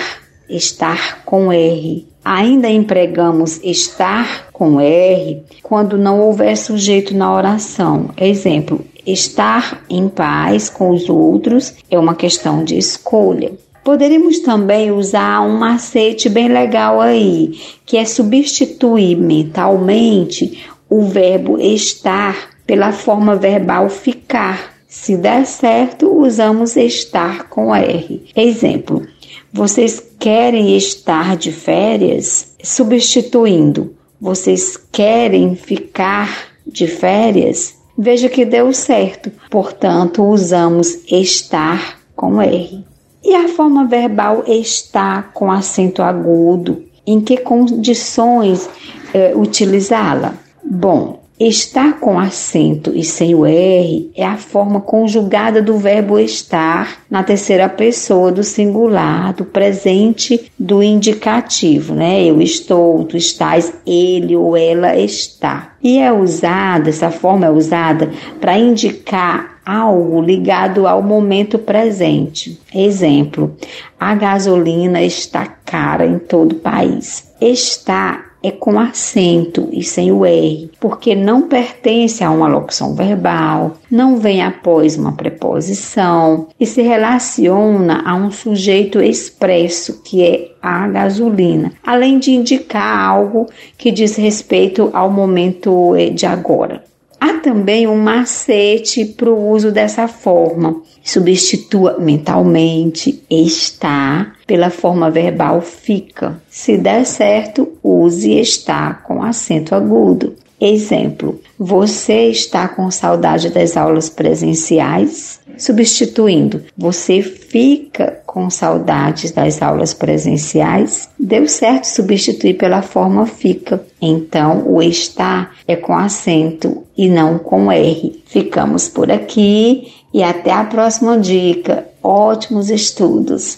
estar 0.49 1.23
com 1.23 1.51
R. 1.51 2.07
Ainda 2.23 2.69
empregamos 2.69 3.59
estar 3.63 4.49
com 4.51 4.79
R 4.79 5.41
quando 5.63 5.97
não 5.97 6.19
houver 6.19 6.57
sujeito 6.57 7.15
na 7.15 7.33
oração. 7.33 8.09
Exemplo: 8.17 8.85
estar 9.05 9.83
em 9.89 10.09
paz 10.09 10.69
com 10.69 10.89
os 10.89 11.09
outros 11.09 11.73
é 11.89 11.97
uma 11.97 12.15
questão 12.15 12.63
de 12.63 12.77
escolha. 12.77 13.51
Poderíamos 13.83 14.39
também 14.39 14.91
usar 14.91 15.41
um 15.41 15.57
macete 15.57 16.29
bem 16.29 16.49
legal 16.49 16.99
aí, 16.99 17.59
que 17.85 17.97
é 17.97 18.05
substituir 18.05 19.15
mentalmente 19.15 20.63
o 20.89 21.03
verbo 21.03 21.59
estar 21.59 22.49
pela 22.65 22.91
forma 22.91 23.35
verbal 23.35 23.89
ficar. 23.89 24.73
Se 24.87 25.15
der 25.15 25.45
certo, 25.45 26.11
usamos 26.11 26.75
estar 26.75 27.47
com 27.47 27.73
R. 27.73 28.25
Exemplo: 28.35 29.07
vocês 29.51 30.08
querem 30.19 30.75
estar 30.75 31.37
de 31.37 31.51
férias? 31.51 32.55
Substituindo, 32.61 33.95
vocês 34.19 34.75
querem 34.91 35.55
ficar 35.55 36.49
de 36.67 36.87
férias? 36.87 37.75
Veja 37.97 38.29
que 38.29 38.45
deu 38.45 38.73
certo, 38.73 39.31
portanto, 39.49 40.23
usamos 40.23 40.99
estar 41.09 41.99
com 42.15 42.41
R. 42.41 42.83
E 43.23 43.35
a 43.35 43.47
forma 43.49 43.85
verbal 43.85 44.43
está 44.47 45.23
com 45.33 45.51
acento 45.51 46.01
agudo. 46.01 46.83
Em 47.05 47.19
que 47.19 47.37
condições 47.37 48.69
eh, 49.13 49.33
utilizá-la? 49.35 50.33
Bom, 50.63 51.23
Estar 51.39 52.01
com 52.01 52.19
acento 52.19 52.91
e 52.93 53.01
sem 53.01 53.33
o 53.33 53.45
R 53.45 54.11
é 54.13 54.25
a 54.25 54.35
forma 54.35 54.81
conjugada 54.81 55.61
do 55.61 55.77
verbo 55.77 56.19
estar 56.19 56.97
na 57.09 57.23
terceira 57.23 57.69
pessoa 57.69 58.29
do 58.29 58.43
singular, 58.43 59.31
do 59.31 59.45
presente 59.45 60.51
do 60.59 60.83
indicativo, 60.83 61.95
né? 61.95 62.25
Eu 62.25 62.41
estou, 62.41 63.05
tu 63.05 63.15
estás, 63.15 63.73
ele 63.87 64.35
ou 64.35 64.57
ela 64.57 64.97
está. 64.97 65.75
E 65.81 65.99
é 65.99 66.11
usada, 66.11 66.89
essa 66.89 67.09
forma 67.09 67.45
é 67.45 67.49
usada 67.49 68.11
para 68.41 68.59
indicar 68.59 69.61
algo 69.65 70.21
ligado 70.21 70.85
ao 70.85 71.01
momento 71.01 71.57
presente. 71.57 72.59
Exemplo: 72.75 73.55
a 73.97 74.13
gasolina 74.13 75.01
está 75.01 75.45
cara 75.45 76.05
em 76.05 76.19
todo 76.19 76.51
o 76.51 76.59
país. 76.59 77.31
Está 77.39 78.28
é 78.41 78.51
com 78.51 78.79
acento 78.79 79.67
e 79.71 79.83
sem 79.83 80.11
o 80.11 80.25
R, 80.25 80.71
porque 80.79 81.15
não 81.15 81.43
pertence 81.43 82.23
a 82.23 82.31
uma 82.31 82.47
locução 82.47 82.95
verbal, 82.95 83.73
não 83.91 84.17
vem 84.17 84.41
após 84.41 84.97
uma 84.97 85.13
preposição 85.13 86.47
e 86.59 86.65
se 86.65 86.81
relaciona 86.81 88.01
a 88.05 88.15
um 88.15 88.31
sujeito 88.31 89.01
expresso, 89.01 90.01
que 90.03 90.23
é 90.23 90.51
a 90.61 90.87
gasolina, 90.87 91.71
além 91.83 92.19
de 92.19 92.31
indicar 92.31 92.99
algo 92.99 93.47
que 93.77 93.91
diz 93.91 94.15
respeito 94.15 94.89
ao 94.93 95.09
momento 95.09 95.93
de 96.13 96.25
agora. 96.25 96.88
Há 97.19 97.33
também 97.39 97.87
um 97.87 97.97
macete 97.97 99.05
para 99.05 99.29
o 99.29 99.49
uso 99.49 99.71
dessa 99.71 100.07
forma. 100.07 100.81
Substitua 101.03 101.97
mentalmente 101.99 103.23
está 103.29 104.33
pela 104.47 104.69
forma 104.69 105.09
verbal 105.09 105.61
fica. 105.61 106.41
Se 106.49 106.77
der 106.77 107.05
certo, 107.05 107.73
use 107.83 108.39
está 108.39 108.93
com 108.93 109.21
acento 109.21 109.75
agudo. 109.75 110.35
Exemplo: 110.59 111.39
Você 111.57 112.29
está 112.29 112.67
com 112.67 112.91
saudade 112.91 113.49
das 113.49 113.77
aulas 113.77 114.09
presenciais? 114.09 115.39
Substituindo, 115.57 116.63
você 116.77 117.21
fica 117.21 118.18
com 118.29 118.47
saudades 118.47 119.31
das 119.31 119.59
aulas 119.59 119.91
presenciais? 119.91 121.09
Deu 121.19 121.47
certo 121.47 121.85
substituir 121.85 122.53
pela 122.53 122.83
forma 122.83 123.25
fica. 123.25 123.83
Então, 123.99 124.63
o 124.67 124.83
está 124.83 125.49
é 125.67 125.75
com 125.75 125.95
acento 125.97 126.83
e 126.95 127.09
não 127.09 127.39
com 127.39 127.71
R. 127.71 128.23
Ficamos 128.27 128.87
por 128.87 129.11
aqui 129.11 129.91
e 130.13 130.21
até 130.21 130.51
a 130.51 130.63
próxima 130.63 131.17
dica. 131.17 131.87
Ótimos 132.03 132.69
estudos! 132.69 133.57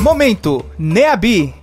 Momento 0.00 0.64
NEABI 0.78 1.54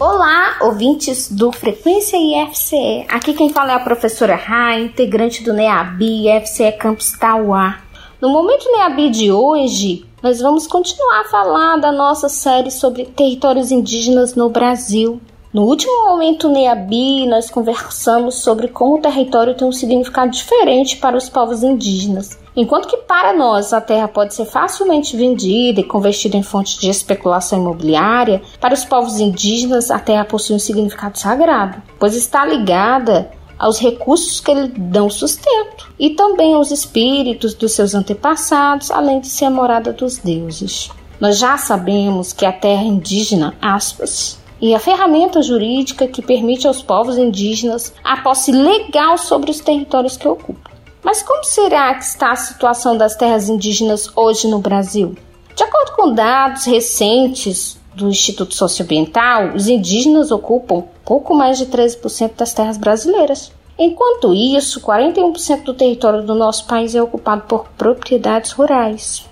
Olá, 0.00 0.56
ouvintes 0.62 1.30
do 1.30 1.52
Frequência 1.52 2.16
IFCE. 2.16 3.04
Aqui 3.06 3.34
quem 3.34 3.50
fala 3.50 3.72
é 3.72 3.74
a 3.74 3.80
professora 3.80 4.34
Rai, 4.34 4.84
integrante 4.84 5.44
do 5.44 5.52
NEABI 5.52 6.26
IFCE 6.26 6.72
Campus 6.72 7.12
Tauá. 7.12 7.82
No 8.20 8.30
momento 8.30 8.70
NEABI 8.70 9.10
de 9.10 9.32
hoje, 9.32 10.06
nós 10.22 10.40
vamos 10.40 10.66
continuar 10.66 11.20
a 11.20 11.28
falar 11.28 11.76
da 11.78 11.90
nossa 11.90 12.28
série 12.28 12.70
sobre 12.70 13.06
territórios 13.06 13.70
indígenas 13.70 14.34
no 14.34 14.50
Brasil. 14.50 15.20
No 15.52 15.62
último 15.62 16.04
momento 16.04 16.48
NEABI, 16.48 17.26
nós 17.26 17.50
conversamos 17.50 18.36
sobre 18.36 18.68
como 18.68 18.96
o 18.96 19.00
território 19.00 19.54
tem 19.54 19.66
um 19.66 19.72
significado 19.72 20.30
diferente 20.30 20.98
para 20.98 21.16
os 21.16 21.28
povos 21.28 21.62
indígenas. 21.62 22.38
Enquanto 22.54 22.86
que 22.86 22.98
para 22.98 23.32
nós 23.32 23.72
a 23.72 23.80
terra 23.80 24.06
pode 24.06 24.34
ser 24.34 24.44
facilmente 24.44 25.16
vendida 25.16 25.80
e 25.80 25.84
convertida 25.84 26.36
em 26.36 26.42
fonte 26.42 26.78
de 26.78 26.90
especulação 26.90 27.58
imobiliária, 27.58 28.42
para 28.60 28.74
os 28.74 28.84
povos 28.84 29.18
indígenas 29.18 29.90
a 29.90 29.98
terra 29.98 30.24
possui 30.24 30.56
um 30.56 30.60
significado 30.60 31.18
sagrado, 31.18 31.82
pois 31.98 32.14
está 32.14 32.44
ligada 32.44 33.30
aos 33.60 33.78
recursos 33.78 34.40
que 34.40 34.54
lhe 34.54 34.68
dão 34.68 35.10
sustento 35.10 35.92
e 35.98 36.10
também 36.10 36.54
aos 36.54 36.70
espíritos 36.70 37.52
dos 37.52 37.72
seus 37.72 37.94
antepassados, 37.94 38.90
além 38.90 39.20
de 39.20 39.28
ser 39.28 39.44
a 39.44 39.50
morada 39.50 39.92
dos 39.92 40.16
deuses. 40.16 40.90
Nós 41.20 41.38
já 41.38 41.58
sabemos 41.58 42.32
que 42.32 42.46
a 42.46 42.52
terra 42.52 42.82
indígena, 42.82 43.54
aspas, 43.60 44.40
e 44.60 44.74
a 44.74 44.80
ferramenta 44.80 45.42
jurídica 45.42 46.08
que 46.08 46.22
permite 46.22 46.66
aos 46.66 46.82
povos 46.82 47.18
indígenas 47.18 47.92
a 48.02 48.16
posse 48.16 48.50
legal 48.50 49.18
sobre 49.18 49.50
os 49.50 49.60
territórios 49.60 50.16
que 50.16 50.26
ocupam. 50.26 50.70
Mas 51.02 51.22
como 51.22 51.44
será 51.44 51.94
que 51.94 52.04
está 52.04 52.32
a 52.32 52.36
situação 52.36 52.96
das 52.96 53.14
terras 53.14 53.48
indígenas 53.48 54.10
hoje 54.16 54.48
no 54.48 54.58
Brasil? 54.58 55.14
De 55.54 55.62
acordo 55.62 55.92
com 55.92 56.14
dados 56.14 56.64
recentes 56.64 57.79
do 57.94 58.08
Instituto 58.08 58.54
Socioambiental, 58.54 59.54
os 59.54 59.68
indígenas 59.68 60.30
ocupam 60.30 60.84
pouco 61.04 61.34
mais 61.34 61.58
de 61.58 61.66
13% 61.66 62.32
das 62.36 62.52
terras 62.52 62.76
brasileiras. 62.76 63.52
Enquanto 63.78 64.34
isso, 64.34 64.80
41% 64.80 65.64
do 65.64 65.74
território 65.74 66.22
do 66.22 66.34
nosso 66.34 66.66
país 66.66 66.94
é 66.94 67.02
ocupado 67.02 67.42
por 67.42 67.66
propriedades 67.76 68.52
rurais. 68.52 69.24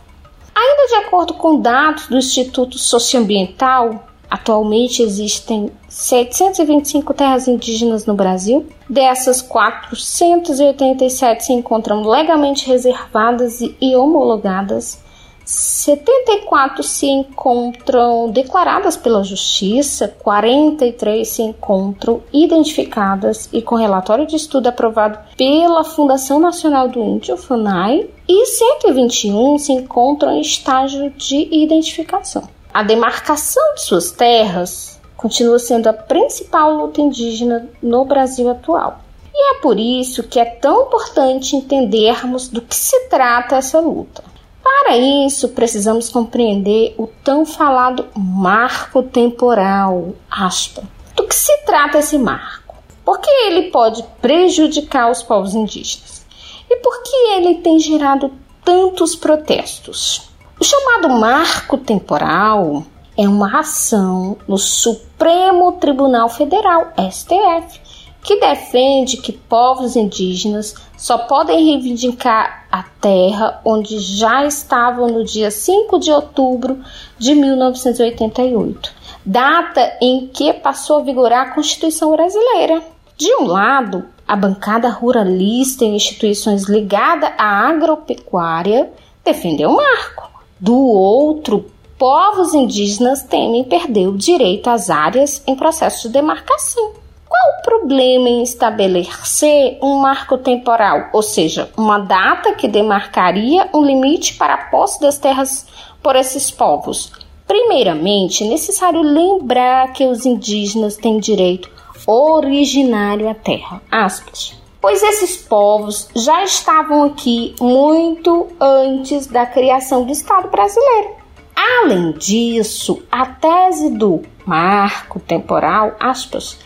Ainda 0.55 0.89
de 0.89 1.07
acordo 1.07 1.35
com 1.35 1.61
dados 1.61 2.09
do 2.09 2.17
Instituto 2.17 2.79
Socioambiental, 2.79 4.09
Atualmente 4.31 5.03
existem 5.03 5.71
725 5.89 7.15
terras 7.15 7.49
indígenas 7.49 8.05
no 8.05 8.13
Brasil. 8.13 8.67
Dessas, 8.89 9.41
487 9.41 11.47
se 11.47 11.53
encontram 11.53 12.07
legalmente 12.07 12.69
reservadas 12.69 13.61
e 13.61 13.97
homologadas. 13.97 14.99
74 15.49 16.83
se 16.83 17.07
encontram 17.07 18.31
declaradas 18.31 18.99
pela 18.99 19.25
Justiça, 19.25 20.07
43 20.07 21.27
se 21.27 21.41
encontram 21.41 22.21
identificadas 22.31 23.49
e 23.51 23.63
com 23.63 23.75
relatório 23.75 24.27
de 24.27 24.37
estudo 24.37 24.67
aprovado 24.67 25.19
pela 25.39 25.85
Fundação 25.85 26.39
Nacional 26.39 26.87
do 26.87 27.03
Índio, 27.03 27.39
FUNAI, 27.39 28.11
e 28.29 28.45
121 28.45 29.57
se 29.57 29.73
encontram 29.73 30.33
em 30.33 30.43
estágio 30.43 31.09
de 31.13 31.49
identificação. 31.51 32.47
A 32.75 32.83
demarcação 32.83 33.75
de 33.75 33.81
suas 33.81 34.11
terras 34.11 35.01
continua 35.17 35.59
sendo 35.59 35.87
a 35.87 35.95
principal 35.95 36.75
luta 36.75 37.01
indígena 37.01 37.67
no 37.83 38.05
Brasil 38.05 38.51
atual. 38.51 38.99
E 39.33 39.55
é 39.55 39.61
por 39.61 39.81
isso 39.81 40.25
que 40.25 40.39
é 40.39 40.45
tão 40.45 40.89
importante 40.89 41.57
entendermos 41.57 42.49
do 42.49 42.61
que 42.61 42.77
se 42.77 43.09
trata 43.09 43.57
essa 43.57 43.81
luta. 43.81 44.28
Para 44.69 44.99
isso, 44.99 45.49
precisamos 45.49 46.11
compreender 46.11 46.95
o 46.99 47.07
tão 47.07 47.47
falado 47.47 48.07
marco 48.15 49.03
temporal, 49.03 50.15
aspa. 50.31 50.83
Do 51.17 51.27
que 51.27 51.35
se 51.35 51.57
trata 51.65 51.99
esse 51.99 52.19
marco? 52.19 52.77
Por 53.03 53.19
que 53.19 53.31
ele 53.31 53.71
pode 53.71 54.05
prejudicar 54.21 55.11
os 55.11 55.23
povos 55.23 55.55
indígenas? 55.55 56.27
E 56.69 56.77
por 56.77 57.03
que 57.03 57.17
ele 57.35 57.55
tem 57.57 57.79
gerado 57.79 58.31
tantos 58.63 59.17
protestos? 59.17 60.29
O 60.61 60.65
chamado 60.65 61.09
marco 61.09 61.79
temporal 61.79 62.85
é 63.17 63.27
uma 63.27 63.61
ação 63.61 64.37
no 64.47 64.59
Supremo 64.59 65.73
Tribunal 65.73 66.29
Federal, 66.29 66.93
STF, 67.11 67.81
que 68.23 68.39
defende 68.39 69.17
que 69.17 69.33
povos 69.33 69.97
indígenas 69.97 70.75
só 70.99 71.17
podem 71.17 71.65
reivindicar 71.65 72.67
a 72.71 72.83
terra 72.83 73.61
onde 73.65 73.99
já 74.01 74.45
estavam 74.45 75.07
no 75.07 75.25
dia 75.25 75.51
5 75.51 75.99
de 76.01 76.11
outubro 76.11 76.81
de 77.17 77.37
1988, 77.37 78.93
data 79.25 79.97
em 80.03 80.27
que 80.27 80.53
passou 80.53 80.99
a 80.99 81.03
vigorar 81.03 81.47
a 81.47 81.55
Constituição 81.55 82.11
brasileira. 82.11 82.83
De 83.17 83.33
um 83.37 83.47
lado, 83.47 84.05
a 84.27 84.35
bancada 84.35 84.89
ruralista 84.89 85.85
e 85.85 85.89
instituições 85.89 86.69
ligadas 86.69 87.31
à 87.39 87.69
agropecuária 87.69 88.91
defendeu 89.25 89.71
o 89.71 89.77
marco. 89.77 90.29
Do 90.59 90.77
outro, 90.77 91.71
povos 91.97 92.55
indígenas 92.55 93.23
temem 93.23 93.65
perder 93.65 94.09
o 94.09 94.17
direito 94.17 94.69
às 94.69 94.91
áreas 94.91 95.43
em 95.47 95.55
processo 95.55 96.09
de 96.09 96.15
demarcação. 96.15 96.93
Qual 97.29 97.59
o 97.59 97.63
problema 97.63 98.29
em 98.29 98.43
estabelecer 98.43 99.79
um 99.83 99.99
marco 99.99 100.39
temporal, 100.39 101.11
ou 101.13 101.23
seja, 101.23 101.71
uma 101.77 101.99
data 101.99 102.55
que 102.55 102.67
demarcaria 102.67 103.69
um 103.75 103.85
limite 103.85 104.35
para 104.35 104.55
a 104.55 104.65
posse 104.71 105.01
das 105.01 105.19
terras 105.19 105.67
por 106.03 106.17
esses 106.17 106.51
povos? 106.51 107.13
Primeiramente, 107.47 108.45
é 108.45 108.47
necessário 108.47 109.03
lembrar 109.03 109.93
que 109.93 110.07
os 110.07 110.25
indígenas 110.25 110.97
têm 110.97 111.19
direito 111.19 111.71
originário 112.07 113.29
à 113.29 113.35
terra. 113.35 113.83
Aspas 113.91 114.59
pois 114.81 115.03
esses 115.03 115.37
povos 115.37 116.09
já 116.15 116.43
estavam 116.45 117.05
aqui 117.05 117.55
muito 117.61 118.49
antes 118.61 119.27
da 119.27 119.45
criação 119.45 120.05
do 120.05 120.13
Estado 120.13 120.49
brasileiro. 120.49 121.17
Além 121.55 122.13
disso, 122.13 123.03
a 123.11 123.27
tese 123.27 123.91
do 123.91 124.23
marco 124.47 125.19
temporal, 125.21 125.97
aspas, 125.99 126.59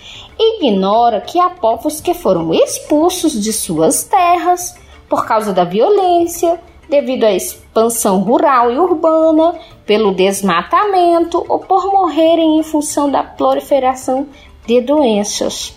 ignora 0.42 1.20
que 1.20 1.38
há 1.38 1.50
povos 1.50 2.00
que 2.00 2.14
foram 2.14 2.52
expulsos 2.52 3.33
de 3.33 3.52
suas 3.52 4.05
terras 4.05 4.74
por 5.09 5.26
causa 5.26 5.52
da 5.52 5.64
violência, 5.64 6.61
devido 6.88 7.24
à 7.24 7.33
expansão 7.33 8.20
rural 8.20 8.70
e 8.70 8.78
urbana, 8.78 9.59
pelo 9.85 10.14
desmatamento 10.14 11.44
ou 11.48 11.59
por 11.59 11.87
morrerem 11.92 12.59
em 12.59 12.62
função 12.62 13.11
da 13.11 13.22
proliferação 13.22 14.26
de 14.66 14.81
doenças. 14.81 15.76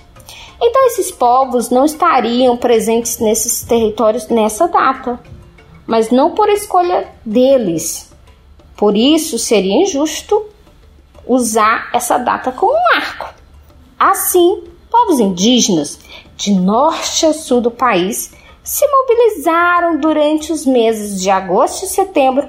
Então, 0.62 0.88
esses 0.88 1.12
povos 1.12 1.69
não 1.69 1.86
estariam 1.86 2.56
presentes 2.56 3.19
nesses 3.19 3.63
territórios 3.63 4.28
nessa 4.30 4.67
data, 4.67 5.19
mas 5.86 6.10
não 6.12 6.32
por 6.32 6.49
escolha 6.49 7.08
deles. 7.25 8.12
Por 8.75 8.95
isso, 8.95 9.38
seria 9.38 9.82
injusto 9.84 10.45
usar 11.28 11.89
essa 11.93 12.17
data 12.17 12.51
como 12.51 12.73
marco. 12.93 13.35
Assim, 13.99 14.63
povos 14.91 15.19
indígenas 15.19 15.99
de 16.36 16.53
norte 16.53 17.25
a 17.25 17.34
sul 17.34 17.62
do 17.62 17.71
país 17.71 18.34
se 18.62 18.86
mobilizaram 18.86 19.99
durante 19.99 20.51
os 20.51 20.65
meses 20.65 21.21
de 21.21 21.29
agosto 21.29 21.86
e 21.86 21.88
setembro, 21.88 22.47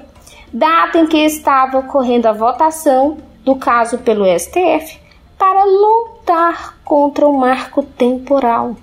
data 0.51 0.97
em 0.97 1.07
que 1.07 1.17
estava 1.17 1.77
ocorrendo 1.77 2.27
a 2.27 2.33
votação 2.33 3.17
do 3.45 3.55
caso 3.55 3.99
pelo 3.99 4.25
STF, 4.25 4.99
para 5.37 5.63
lutar 5.63 6.79
contra 6.83 7.25
o 7.25 7.37
marco 7.37 7.81
temporal. 7.81 8.75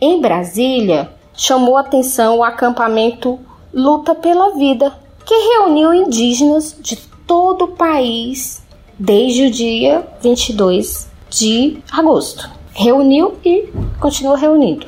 Em 0.00 0.20
Brasília, 0.20 1.12
chamou 1.34 1.76
atenção 1.76 2.38
o 2.38 2.44
acampamento 2.44 3.38
Luta 3.74 4.14
pela 4.14 4.54
Vida, 4.54 4.96
que 5.26 5.34
reuniu 5.34 5.92
indígenas 5.92 6.74
de 6.80 6.96
todo 7.26 7.66
o 7.66 7.76
país 7.76 8.62
desde 8.98 9.46
o 9.46 9.50
dia 9.50 10.06
22 10.22 11.15
de 11.28 11.78
agosto. 11.90 12.48
Reuniu 12.72 13.34
e 13.44 13.68
continua 14.00 14.36
reunindo. 14.36 14.86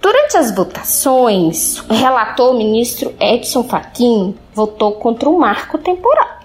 Durante 0.00 0.36
as 0.36 0.54
votações, 0.54 1.80
o 1.88 1.94
relator 1.94 2.54
ministro 2.54 3.14
Edson 3.20 3.64
Fachin 3.64 4.34
votou 4.54 4.92
contra 4.92 5.28
o 5.28 5.38
marco 5.38 5.78
temporal 5.78 6.40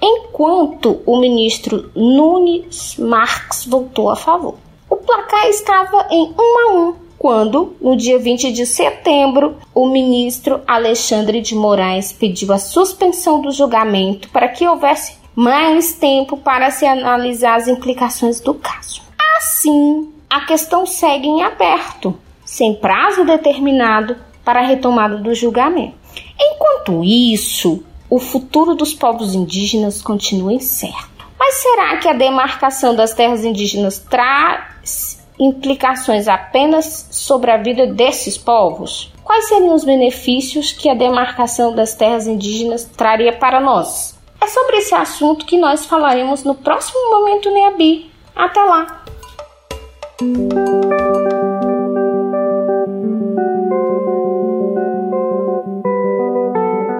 enquanto 0.00 1.00
o 1.06 1.18
ministro 1.18 1.90
Nunes 1.94 2.96
Marques 2.98 3.64
votou 3.66 4.10
a 4.10 4.16
favor. 4.16 4.56
O 4.88 4.96
placar 4.96 5.46
estava 5.46 6.06
em 6.10 6.24
1 6.24 6.34
a 6.38 6.72
1 6.90 6.94
quando, 7.18 7.74
no 7.80 7.96
dia 7.96 8.18
20 8.18 8.52
de 8.52 8.66
setembro, 8.66 9.56
o 9.74 9.86
ministro 9.86 10.60
Alexandre 10.66 11.40
de 11.40 11.54
Moraes 11.54 12.12
pediu 12.12 12.52
a 12.52 12.58
suspensão 12.58 13.40
do 13.40 13.50
julgamento 13.50 14.28
para 14.28 14.48
que 14.48 14.66
houvesse 14.66 15.16
mais 15.34 15.94
tempo 15.94 16.36
para 16.36 16.70
se 16.70 16.86
analisar 16.86 17.56
as 17.56 17.68
implicações 17.68 18.40
do 18.40 18.54
caso. 18.54 19.02
Assim, 19.36 20.12
a 20.30 20.42
questão 20.42 20.86
segue 20.86 21.26
em 21.26 21.42
aberto, 21.42 22.16
sem 22.44 22.74
prazo 22.74 23.24
determinado 23.24 24.16
para 24.44 24.60
a 24.60 24.66
retomada 24.66 25.16
do 25.16 25.34
julgamento. 25.34 25.96
Enquanto 26.38 27.02
isso, 27.02 27.82
o 28.08 28.18
futuro 28.18 28.74
dos 28.74 28.94
povos 28.94 29.34
indígenas 29.34 30.02
continua 30.02 30.52
incerto. 30.52 31.26
Mas 31.38 31.54
será 31.56 31.96
que 31.96 32.08
a 32.08 32.12
demarcação 32.12 32.94
das 32.94 33.12
terras 33.12 33.44
indígenas 33.44 33.98
traz 33.98 35.24
implicações 35.38 36.28
apenas 36.28 37.08
sobre 37.10 37.50
a 37.50 37.56
vida 37.56 37.86
desses 37.86 38.38
povos? 38.38 39.12
Quais 39.24 39.48
seriam 39.48 39.74
os 39.74 39.84
benefícios 39.84 40.72
que 40.72 40.88
a 40.88 40.94
demarcação 40.94 41.74
das 41.74 41.94
terras 41.94 42.26
indígenas 42.26 42.84
traria 42.84 43.32
para 43.32 43.58
nós? 43.58 44.13
É 44.44 44.46
sobre 44.46 44.76
esse 44.76 44.94
assunto 44.94 45.46
que 45.46 45.56
nós 45.56 45.86
falaremos 45.86 46.44
no 46.44 46.54
próximo 46.54 46.98
Momento 47.08 47.50
Neabi. 47.50 48.10
Até 48.36 48.60
lá! 48.60 49.02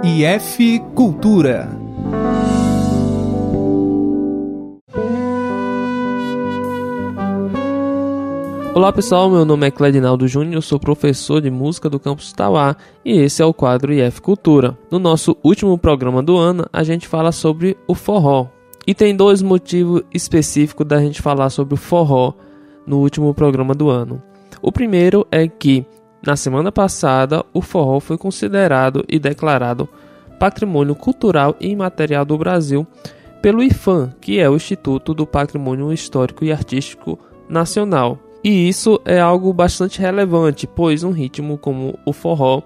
IF 0.02 0.78
Cultura. 0.94 1.84
Olá 8.74 8.92
pessoal, 8.92 9.30
meu 9.30 9.44
nome 9.44 9.68
é 9.68 9.70
Cledinaldo 9.70 10.26
Júnior, 10.26 10.60
sou 10.60 10.80
professor 10.80 11.40
de 11.40 11.48
música 11.48 11.88
do 11.88 12.00
campus 12.00 12.32
Tauá 12.32 12.74
e 13.04 13.12
esse 13.20 13.40
é 13.40 13.44
o 13.44 13.54
quadro 13.54 13.92
IF 13.92 14.20
Cultura. 14.20 14.76
No 14.90 14.98
nosso 14.98 15.37
último 15.44 15.78
programa 15.78 16.20
do 16.20 16.37
ano, 16.37 16.66
a 16.72 16.82
gente 16.82 17.06
fala 17.06 17.30
sobre 17.30 17.76
o 17.87 17.94
forró. 17.94 18.48
E 18.84 18.92
tem 18.92 19.14
dois 19.14 19.40
motivos 19.42 20.02
específicos 20.12 20.84
da 20.88 20.98
gente 20.98 21.22
falar 21.22 21.50
sobre 21.50 21.74
o 21.74 21.76
forró 21.76 22.34
no 22.84 22.98
último 22.98 23.32
programa 23.32 23.76
do 23.76 23.88
ano. 23.90 24.20
O 24.60 24.72
primeiro 24.72 25.24
é 25.30 25.46
que 25.46 25.87
na 26.26 26.34
semana 26.34 26.72
passada 26.72 27.44
o 27.54 27.62
forró 27.62 28.00
foi 28.00 28.18
considerado 28.18 29.04
e 29.08 29.20
declarado 29.20 29.88
Patrimônio 30.40 30.96
Cultural 30.96 31.54
e 31.60 31.68
Imaterial 31.68 32.24
do 32.24 32.37
Brasil 32.37 32.84
pelo 33.40 33.62
IFAM, 33.62 34.12
que 34.20 34.40
é 34.40 34.50
o 34.50 34.56
Instituto 34.56 35.14
do 35.14 35.24
Patrimônio 35.24 35.92
Histórico 35.92 36.44
e 36.44 36.50
Artístico 36.50 37.20
Nacional. 37.48 38.18
E 38.44 38.68
isso 38.68 39.00
é 39.07 39.18
algo 39.18 39.50
bastante 39.54 39.98
relevante, 39.98 40.66
pois 40.66 41.02
um 41.02 41.11
ritmo 41.11 41.57
como 41.57 41.98
o 42.04 42.12
forró 42.12 42.62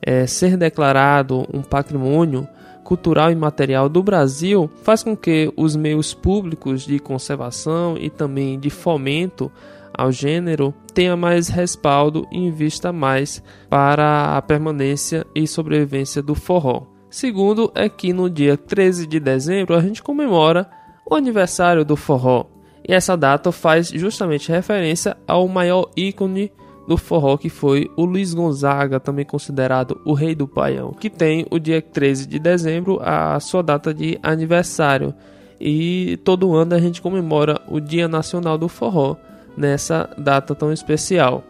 é, 0.00 0.26
ser 0.26 0.56
declarado 0.56 1.46
um 1.52 1.60
patrimônio 1.60 2.48
cultural 2.82 3.30
e 3.30 3.34
material 3.34 3.88
do 3.88 4.02
Brasil 4.02 4.70
faz 4.82 5.02
com 5.02 5.14
que 5.14 5.52
os 5.56 5.76
meios 5.76 6.14
públicos 6.14 6.86
de 6.86 6.98
conservação 6.98 7.96
e 7.98 8.08
também 8.08 8.58
de 8.58 8.70
fomento 8.70 9.52
ao 9.92 10.10
gênero 10.10 10.72
tenha 10.94 11.14
mais 11.16 11.48
respaldo 11.48 12.26
e 12.32 12.38
invista 12.38 12.90
mais 12.90 13.42
para 13.68 14.36
a 14.36 14.42
permanência 14.42 15.26
e 15.34 15.46
sobrevivência 15.46 16.22
do 16.22 16.34
forró. 16.34 16.86
Segundo 17.10 17.70
é 17.74 17.88
que 17.88 18.12
no 18.12 18.30
dia 18.30 18.56
13 18.56 19.06
de 19.06 19.20
dezembro 19.20 19.76
a 19.76 19.80
gente 19.80 20.02
comemora 20.02 20.70
o 21.04 21.14
aniversário 21.14 21.84
do 21.84 21.96
forró. 21.96 22.46
E 22.90 22.92
essa 22.92 23.16
data 23.16 23.52
faz 23.52 23.86
justamente 23.90 24.50
referência 24.50 25.16
ao 25.24 25.46
maior 25.46 25.88
ícone 25.96 26.50
do 26.88 26.96
forró 26.96 27.36
que 27.36 27.48
foi 27.48 27.88
o 27.96 28.04
Luiz 28.04 28.34
Gonzaga, 28.34 28.98
também 28.98 29.24
considerado 29.24 30.00
o 30.04 30.12
rei 30.12 30.34
do 30.34 30.48
paião, 30.48 30.90
que 30.90 31.08
tem 31.08 31.46
o 31.52 31.60
dia 31.60 31.80
13 31.80 32.26
de 32.26 32.40
dezembro 32.40 32.98
a 33.00 33.38
sua 33.38 33.62
data 33.62 33.94
de 33.94 34.18
aniversário. 34.20 35.14
E 35.60 36.18
todo 36.24 36.52
ano 36.52 36.74
a 36.74 36.80
gente 36.80 37.00
comemora 37.00 37.60
o 37.68 37.78
Dia 37.78 38.08
Nacional 38.08 38.58
do 38.58 38.66
Forró 38.66 39.14
nessa 39.56 40.10
data 40.18 40.52
tão 40.52 40.72
especial. 40.72 41.44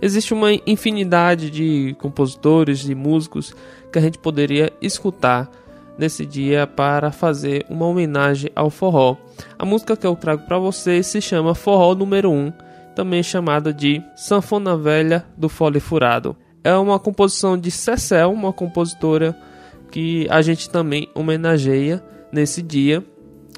Existe 0.00 0.32
uma 0.32 0.52
infinidade 0.52 1.50
de 1.50 1.96
compositores, 1.98 2.78
de 2.78 2.94
músicos 2.94 3.52
que 3.90 3.98
a 3.98 4.02
gente 4.02 4.18
poderia 4.18 4.72
escutar 4.80 5.50
nesse 5.98 6.26
dia 6.26 6.66
para 6.66 7.10
fazer 7.10 7.64
uma 7.68 7.86
homenagem 7.86 8.50
ao 8.54 8.70
forró. 8.70 9.16
A 9.58 9.64
música 9.64 9.96
que 9.96 10.06
eu 10.06 10.14
trago 10.14 10.44
para 10.46 10.58
vocês 10.58 11.06
se 11.06 11.20
chama 11.20 11.54
Forró 11.54 11.94
número 11.94 12.30
1, 12.30 12.52
também 12.94 13.22
chamada 13.22 13.72
de 13.72 14.02
Sanfona 14.14 14.76
Velha 14.76 15.24
do 15.36 15.48
Fole 15.48 15.80
Furado. 15.80 16.36
É 16.64 16.74
uma 16.74 16.98
composição 16.98 17.56
de 17.56 17.70
Cecel, 17.70 18.32
uma 18.32 18.52
compositora 18.52 19.36
que 19.90 20.26
a 20.30 20.42
gente 20.42 20.68
também 20.68 21.08
homenageia 21.14 22.02
nesse 22.32 22.60
dia. 22.60 23.04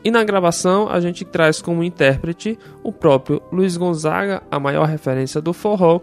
E 0.05 0.11
na 0.11 0.22
gravação 0.22 0.88
a 0.88 1.01
gente 1.01 1.24
traz 1.24 1.61
como 1.61 1.83
intérprete 1.83 2.59
o 2.83 2.92
próprio 2.92 3.42
Luiz 3.51 3.77
Gonzaga, 3.77 4.42
a 4.51 4.61
maior 4.61 4.87
referência 4.87 5.40
do 5.40 5.53
forró, 5.53 6.01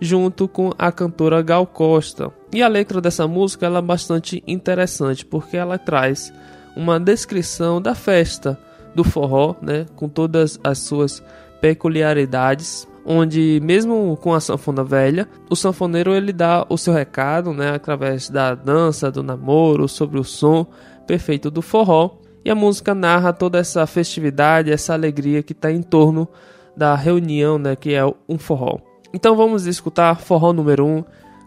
junto 0.00 0.48
com 0.48 0.70
a 0.78 0.90
cantora 0.90 1.42
Gal 1.42 1.66
Costa. 1.66 2.32
E 2.54 2.62
a 2.62 2.68
letra 2.68 3.00
dessa 3.00 3.26
música 3.26 3.66
é 3.66 3.82
bastante 3.82 4.40
interessante 4.46 5.26
porque 5.26 5.56
ela 5.56 5.76
traz 5.76 6.32
uma 6.76 7.00
descrição 7.00 7.82
da 7.82 7.96
festa 7.96 8.56
do 8.94 9.02
forró, 9.02 9.56
né, 9.60 9.86
com 9.96 10.08
todas 10.08 10.60
as 10.62 10.78
suas 10.78 11.20
peculiaridades, 11.60 12.86
onde 13.04 13.60
mesmo 13.60 14.16
com 14.22 14.32
a 14.32 14.38
sanfona 14.38 14.84
velha, 14.84 15.28
o 15.50 15.56
sanfoneiro 15.56 16.14
ele 16.14 16.32
dá 16.32 16.64
o 16.68 16.78
seu 16.78 16.94
recado, 16.94 17.52
né, 17.52 17.74
através 17.74 18.30
da 18.30 18.54
dança, 18.54 19.10
do 19.10 19.24
namoro, 19.24 19.88
sobre 19.88 20.20
o 20.20 20.22
som 20.22 20.64
perfeito 21.08 21.50
do 21.50 21.60
forró. 21.60 22.18
E 22.44 22.50
a 22.50 22.54
música 22.54 22.94
narra 22.94 23.32
toda 23.32 23.58
essa 23.58 23.84
festividade, 23.84 24.70
essa 24.70 24.92
alegria 24.92 25.42
que 25.42 25.54
está 25.54 25.72
em 25.72 25.82
torno 25.82 26.28
da 26.76 26.94
reunião, 26.94 27.58
né, 27.58 27.74
que 27.74 27.94
é 27.94 28.04
um 28.28 28.38
forró. 28.38 28.78
Então 29.12 29.36
vamos 29.36 29.66
escutar 29.66 30.20
Forró 30.20 30.52
número 30.52 30.84
1, 30.84 31.04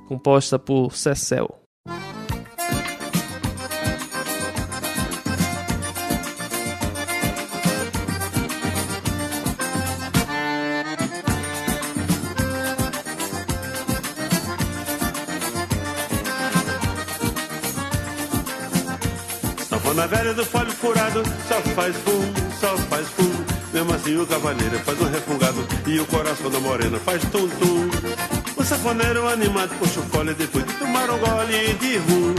composta 0.07 0.57
por 0.57 0.95
Cecel. 0.95 1.47
Sanfona 19.69 20.07
velha 20.07 20.33
do 20.33 20.45
folho 20.45 20.71
furado, 20.71 21.21
só 21.47 21.61
faz 21.75 21.95
fum, 21.97 22.33
só 22.59 22.77
faz 22.89 23.07
fum. 23.09 23.27
Mesmo 23.73 23.93
assim 23.93 24.17
o 24.17 24.25
cavaleiro 24.25 24.79
faz 24.79 25.01
um 25.01 25.09
refungado 25.09 25.67
e 25.85 25.99
o 25.99 26.05
coração 26.05 26.49
da 26.49 26.59
morena 26.59 26.97
faz 26.99 27.21
tum-tum. 27.23 28.36
Safoneiro 28.67 29.25
animado 29.29 29.69
puxa 29.79 30.01
o 30.01 30.03
fole 30.03 30.33
depois 30.33 30.65
de 30.65 30.73
tomar 30.73 31.09
um 31.09 31.17
gole 31.19 31.73
de 31.75 31.97
rum. 31.99 32.35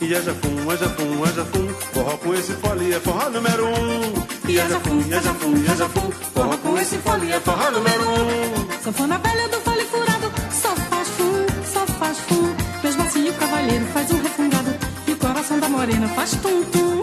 E 0.00 0.12
aja 0.12 0.34
fum, 0.34 0.68
aja 0.68 0.88
fum, 0.88 1.24
aja 1.24 1.44
fum, 1.44 1.68
forró 1.92 2.16
com 2.16 2.34
esse 2.34 2.52
fole 2.54 2.92
é 2.92 2.98
forró 2.98 3.30
número 3.30 3.66
um. 3.68 4.50
E 4.50 4.60
aja 4.60 4.80
fum, 4.80 4.98
aja 5.16 5.34
fum, 5.34 5.72
aja 5.72 5.88
fum, 5.88 6.10
forró 6.34 6.56
com 6.56 6.78
esse 6.78 6.98
fole 6.98 7.30
é 7.30 7.38
forró 7.38 7.70
número 7.70 8.02
um. 8.10 8.82
Sanfona 8.82 9.18
velha 9.18 9.48
do 9.48 9.60
fole 9.60 9.84
furado, 9.84 10.32
só 10.50 10.74
faz 10.90 11.08
fum, 11.10 11.46
só 11.72 11.86
faz 11.86 12.18
fum. 12.18 12.72
Assim 13.06 13.28
o 13.28 13.34
cavaleiro 13.34 13.86
faz 13.94 14.10
um 14.10 14.20
refungado 14.20 14.74
e 15.06 15.12
o 15.12 15.16
coração 15.16 15.60
da 15.60 15.68
morena 15.68 16.08
faz 16.08 16.32
tum-tum. 16.42 17.02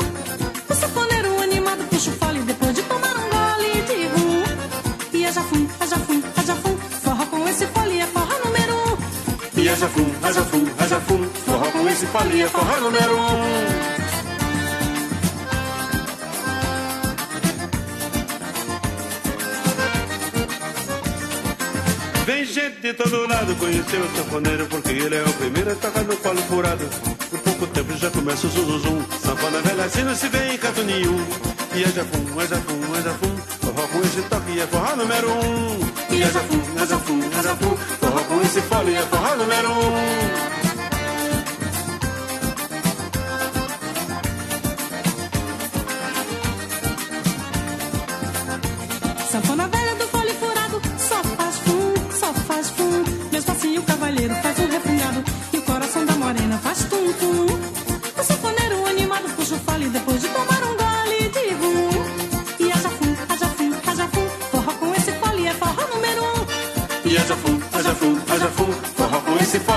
O 0.70 0.74
safoneiro 0.74 1.42
animado 1.42 1.88
puxa 1.90 2.10
o 2.10 2.14
fole 2.14 2.42
depois 2.42 2.76
de 2.76 2.82
tomar 2.84 3.16
um 3.16 3.29
aja 9.80 9.88
fum, 9.88 10.12
aja 10.22 10.42
fum, 10.44 10.66
fum, 11.00 11.30
forró 11.46 11.72
com 11.72 11.88
esse 11.88 12.06
é 12.06 12.48
forró 12.50 12.80
número 12.82 13.18
um. 13.18 14.00
Vem 22.26 22.44
gente 22.44 22.82
de 22.82 22.94
todo 22.94 23.26
lado 23.26 23.56
conhecer 23.56 24.02
o 24.02 24.16
sanfoneiro 24.18 24.66
Porque 24.68 24.90
ele 24.90 25.16
é 25.16 25.24
o 25.24 25.34
primeiro 25.34 25.72
a 25.72 25.76
tocar 25.76 26.04
no 26.04 26.18
colo 26.18 26.42
furado. 26.42 26.84
Em 27.34 27.38
pouco 27.38 27.68
tempo 27.68 27.98
já 27.98 28.12
começa 28.12 28.48
o 28.48 28.50
zum 28.50 28.66
zum 28.66 28.80
zum. 28.80 29.02
Sanfona 29.20 29.62
velha 29.62 29.86
assim 29.86 30.04
não 30.04 30.16
se 30.16 30.28
vê 30.28 30.56
em 30.56 30.58
canto 30.58 30.84
nenhum. 30.84 31.26
E 31.74 31.84
é 31.84 31.88
jafum, 31.88 32.42
é 32.42 32.48
jafum, 32.48 32.96
é 32.98 33.02
jafum 33.02 33.38
Forró 33.62 33.88
com 33.88 34.00
esse 34.02 34.22
toque 34.24 34.60
é 34.60 34.68
forró 34.68 34.96
número 34.98 35.30
um. 35.32 35.80
E 36.14 36.22
é 36.22 36.30
jafum, 36.30 36.62
é 36.76 36.86
jafum, 36.86 37.20
é 37.40 37.44
jafum 37.44 37.78
Forró 38.00 38.19
fole 38.48 38.96
é 38.96 39.02
forró 39.02 39.36
número 39.36 39.70
um 39.70 40.59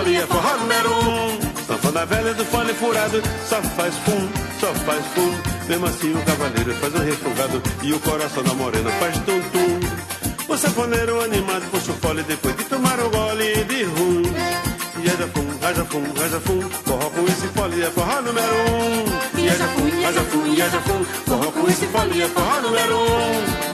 fole 0.03 0.17
é 0.17 0.27
forró 0.27 0.57
número 0.59 0.91
um. 0.91 1.67
Sanfona 1.67 2.07
velha 2.07 2.35
do 2.35 2.45
fole 2.45 2.75
furado 2.75 3.23
Só 3.49 3.63
faz 3.63 3.95
fum, 3.99 4.29
só 4.61 4.75
faz 4.75 5.05
fum. 5.15 5.33
Mesmo 5.69 5.87
assim 5.87 6.13
o 6.13 6.23
cavaleiro 6.23 6.75
faz 6.75 6.95
um 6.95 7.05
refogado 7.05 7.63
E 7.83 7.93
o 7.93 8.01
coração 8.01 8.43
da 8.43 8.55
morena 8.55 8.91
faz 8.93 9.17
tum-tum. 9.19 10.53
O 10.53 10.57
sanfoneiro 10.57 11.23
animado 11.23 11.71
puxa 11.71 11.93
o 11.93 11.95
fole 11.95 12.23
Depois 12.25 12.57
de 12.57 12.65
tomar 12.65 12.99
um 13.01 13.11
gole 13.11 13.65
de 13.65 13.85
rum. 13.85 14.23
E 15.05 15.09
é 15.09 15.17
jafum, 15.17 15.49
é 15.63 15.75
jafum, 15.75 16.05
é 16.25 16.29
jafum 16.29 16.61
Forró 16.85 17.11
com 17.11 17.25
esse 17.25 17.47
fole 17.49 17.83
é 17.83 17.91
forró 17.91 18.23
número 18.23 18.55
um. 18.55 19.41
E 19.41 19.49
é 19.49 19.57
jafum, 19.57 19.89
é 19.89 20.13
jafum, 20.13 20.47
e 20.47 20.61
é 20.61 20.71
jafum 20.71 21.05
Forró 21.27 21.51
com 21.53 21.69
esse 21.69 21.87
fole 21.87 22.23
é 22.23 22.29
forró 22.29 22.61
número 22.61 22.99
um 22.99 23.72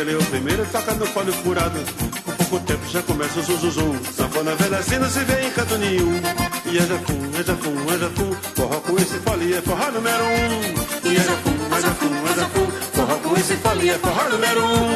ele 0.00 0.12
é 0.12 0.16
o 0.16 0.24
primeiro, 0.24 0.64
toca 0.66 0.94
no 0.94 1.06
folho 1.06 1.32
furado. 1.32 1.78
Com 2.24 2.32
pouco 2.32 2.60
tempo 2.66 2.88
já 2.88 3.02
começa 3.02 3.38
o 3.38 3.42
zuzuzum. 3.42 3.98
Sanfona 4.16 4.54
velha 4.56 4.78
assim 4.78 4.98
não 4.98 5.08
se 5.08 5.20
vê 5.20 5.46
em 5.46 5.50
canto 5.50 5.76
nenhum. 5.78 6.20
E 6.66 6.78
é 6.78 6.80
jafum, 6.80 7.30
é 7.38 7.42
jafum, 7.42 7.94
é 7.94 7.98
jafum. 7.98 8.34
Forró 8.54 8.80
com 8.80 8.96
esse 8.96 9.18
folia 9.18 9.58
é 9.58 9.62
forró 9.62 9.90
número 9.90 10.24
um. 10.24 11.08
E 11.08 11.16
é 11.16 11.20
jafum, 11.20 11.76
é 11.76 11.80
jafum, 11.80 12.26
é 12.26 12.34
jafum. 12.40 12.66
Forró 12.94 13.16
com 13.16 13.36
esse 13.36 13.56
folia 13.56 13.92
é 13.92 13.98
forró 13.98 14.28
número 14.30 14.64
um. 14.64 14.90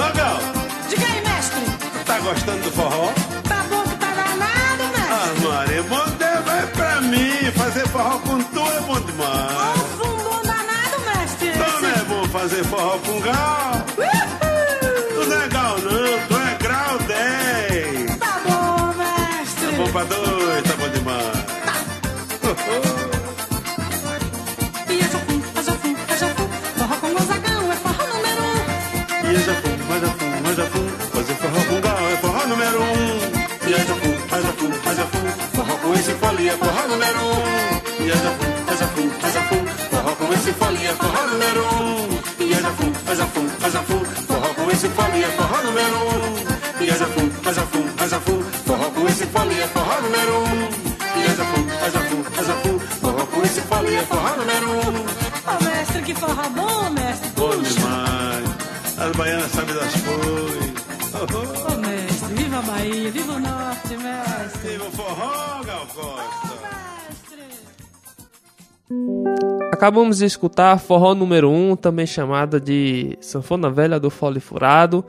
Legal, 0.02 0.40
Diga 0.88 1.06
aí, 1.06 1.22
mestre. 1.22 1.60
tá 2.06 2.18
gostando 2.20 2.62
do 2.62 2.70
forró? 2.70 3.39
Folia 36.40 36.52
é 36.52 36.56
forró 36.56 36.88
número 36.88 37.20
um. 37.20 38.04
E 38.04 38.10
é 38.10 38.16
jafum, 38.16 38.50
é 38.66 38.76
jafum, 38.76 39.10
é 39.22 39.30
jafum. 39.30 39.66
Forró 39.90 40.14
com 40.16 40.32
esse 40.32 40.52
folia 40.52 40.88
é 40.88 40.94
forró 40.94 41.26
número 41.26 41.64
um. 41.84 42.44
E 42.44 42.52
é 42.52 42.60
jafum, 42.60 42.92
é 43.10 43.14
jafum, 43.14 43.46
é 43.62 43.70
jafum. 43.70 44.04
Forró 44.26 44.54
com 44.54 44.70
esse 44.70 44.88
folia 44.88 45.26
é 45.26 45.30
forró 45.30 45.62
número 45.62 45.96
um. 45.96 46.82
E 46.82 46.88
é 46.88 46.96
jafum, 46.96 47.30
é 47.44 47.52
jafum, 47.52 47.86
é 47.98 48.08
jafum. 48.08 48.42
Forró 48.64 48.90
com 48.90 49.08
esse 49.08 49.26
folia 49.26 49.64
é 49.64 49.68
forró 49.68 50.00
número 50.00 50.38
um. 50.38 50.68
E 51.18 51.24
é 51.24 51.34
jafum, 51.36 51.66
é 51.84 51.90
jafum, 51.90 52.24
é 52.40 52.44
jafum. 52.44 52.78
Forró 53.00 53.26
com 53.26 53.42
esse 53.42 53.60
folia 53.60 53.98
é 53.98 54.02
forró 54.02 54.36
número 54.36 54.70
um. 54.70 54.96
Ô, 55.50 55.64
mestre, 55.64 56.02
que 56.02 56.14
forró 56.14 56.48
bom, 56.48 56.90
mestre. 56.90 57.30
Bom 57.36 57.50
demais. 57.50 58.70
As 58.96 59.16
baianas 59.16 59.50
sabem 59.52 59.74
Acabamos 69.80 70.18
de 70.18 70.26
escutar 70.26 70.78
Forró 70.78 71.14
número 71.14 71.50
1, 71.50 71.76
também 71.76 72.04
chamada 72.04 72.60
de 72.60 73.16
Sanfona 73.18 73.70
Velha 73.70 73.98
do 73.98 74.10
Fole 74.10 74.38
Furado, 74.38 75.02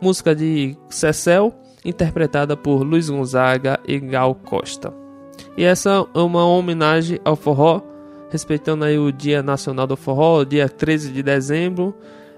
música 0.00 0.32
de 0.32 0.76
Cecel, 0.88 1.52
interpretada 1.84 2.56
por 2.56 2.84
Luiz 2.84 3.10
Gonzaga 3.10 3.80
e 3.84 3.98
Gal 3.98 4.36
Costa. 4.36 4.94
E 5.56 5.64
essa 5.64 6.06
é 6.14 6.18
uma 6.20 6.46
homenagem 6.46 7.18
ao 7.24 7.34
forró, 7.34 7.82
respeitando 8.30 8.84
aí 8.84 8.96
o 8.96 9.10
Dia 9.10 9.42
Nacional 9.42 9.88
do 9.88 9.96
Forró, 9.96 10.44
dia 10.44 10.68
13 10.68 11.10
de 11.10 11.20
dezembro, 11.20 11.92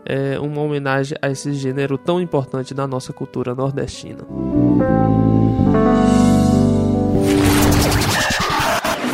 é 0.07 0.41
uma 0.41 0.63
homenagem 0.63 1.19
a 1.21 1.29
esse 1.29 1.53
gênero 1.53 1.99
tão 1.99 2.19
importante 2.19 2.73
da 2.73 2.87
nossa 2.87 3.13
cultura 3.13 3.55
nordestina. 3.55 4.25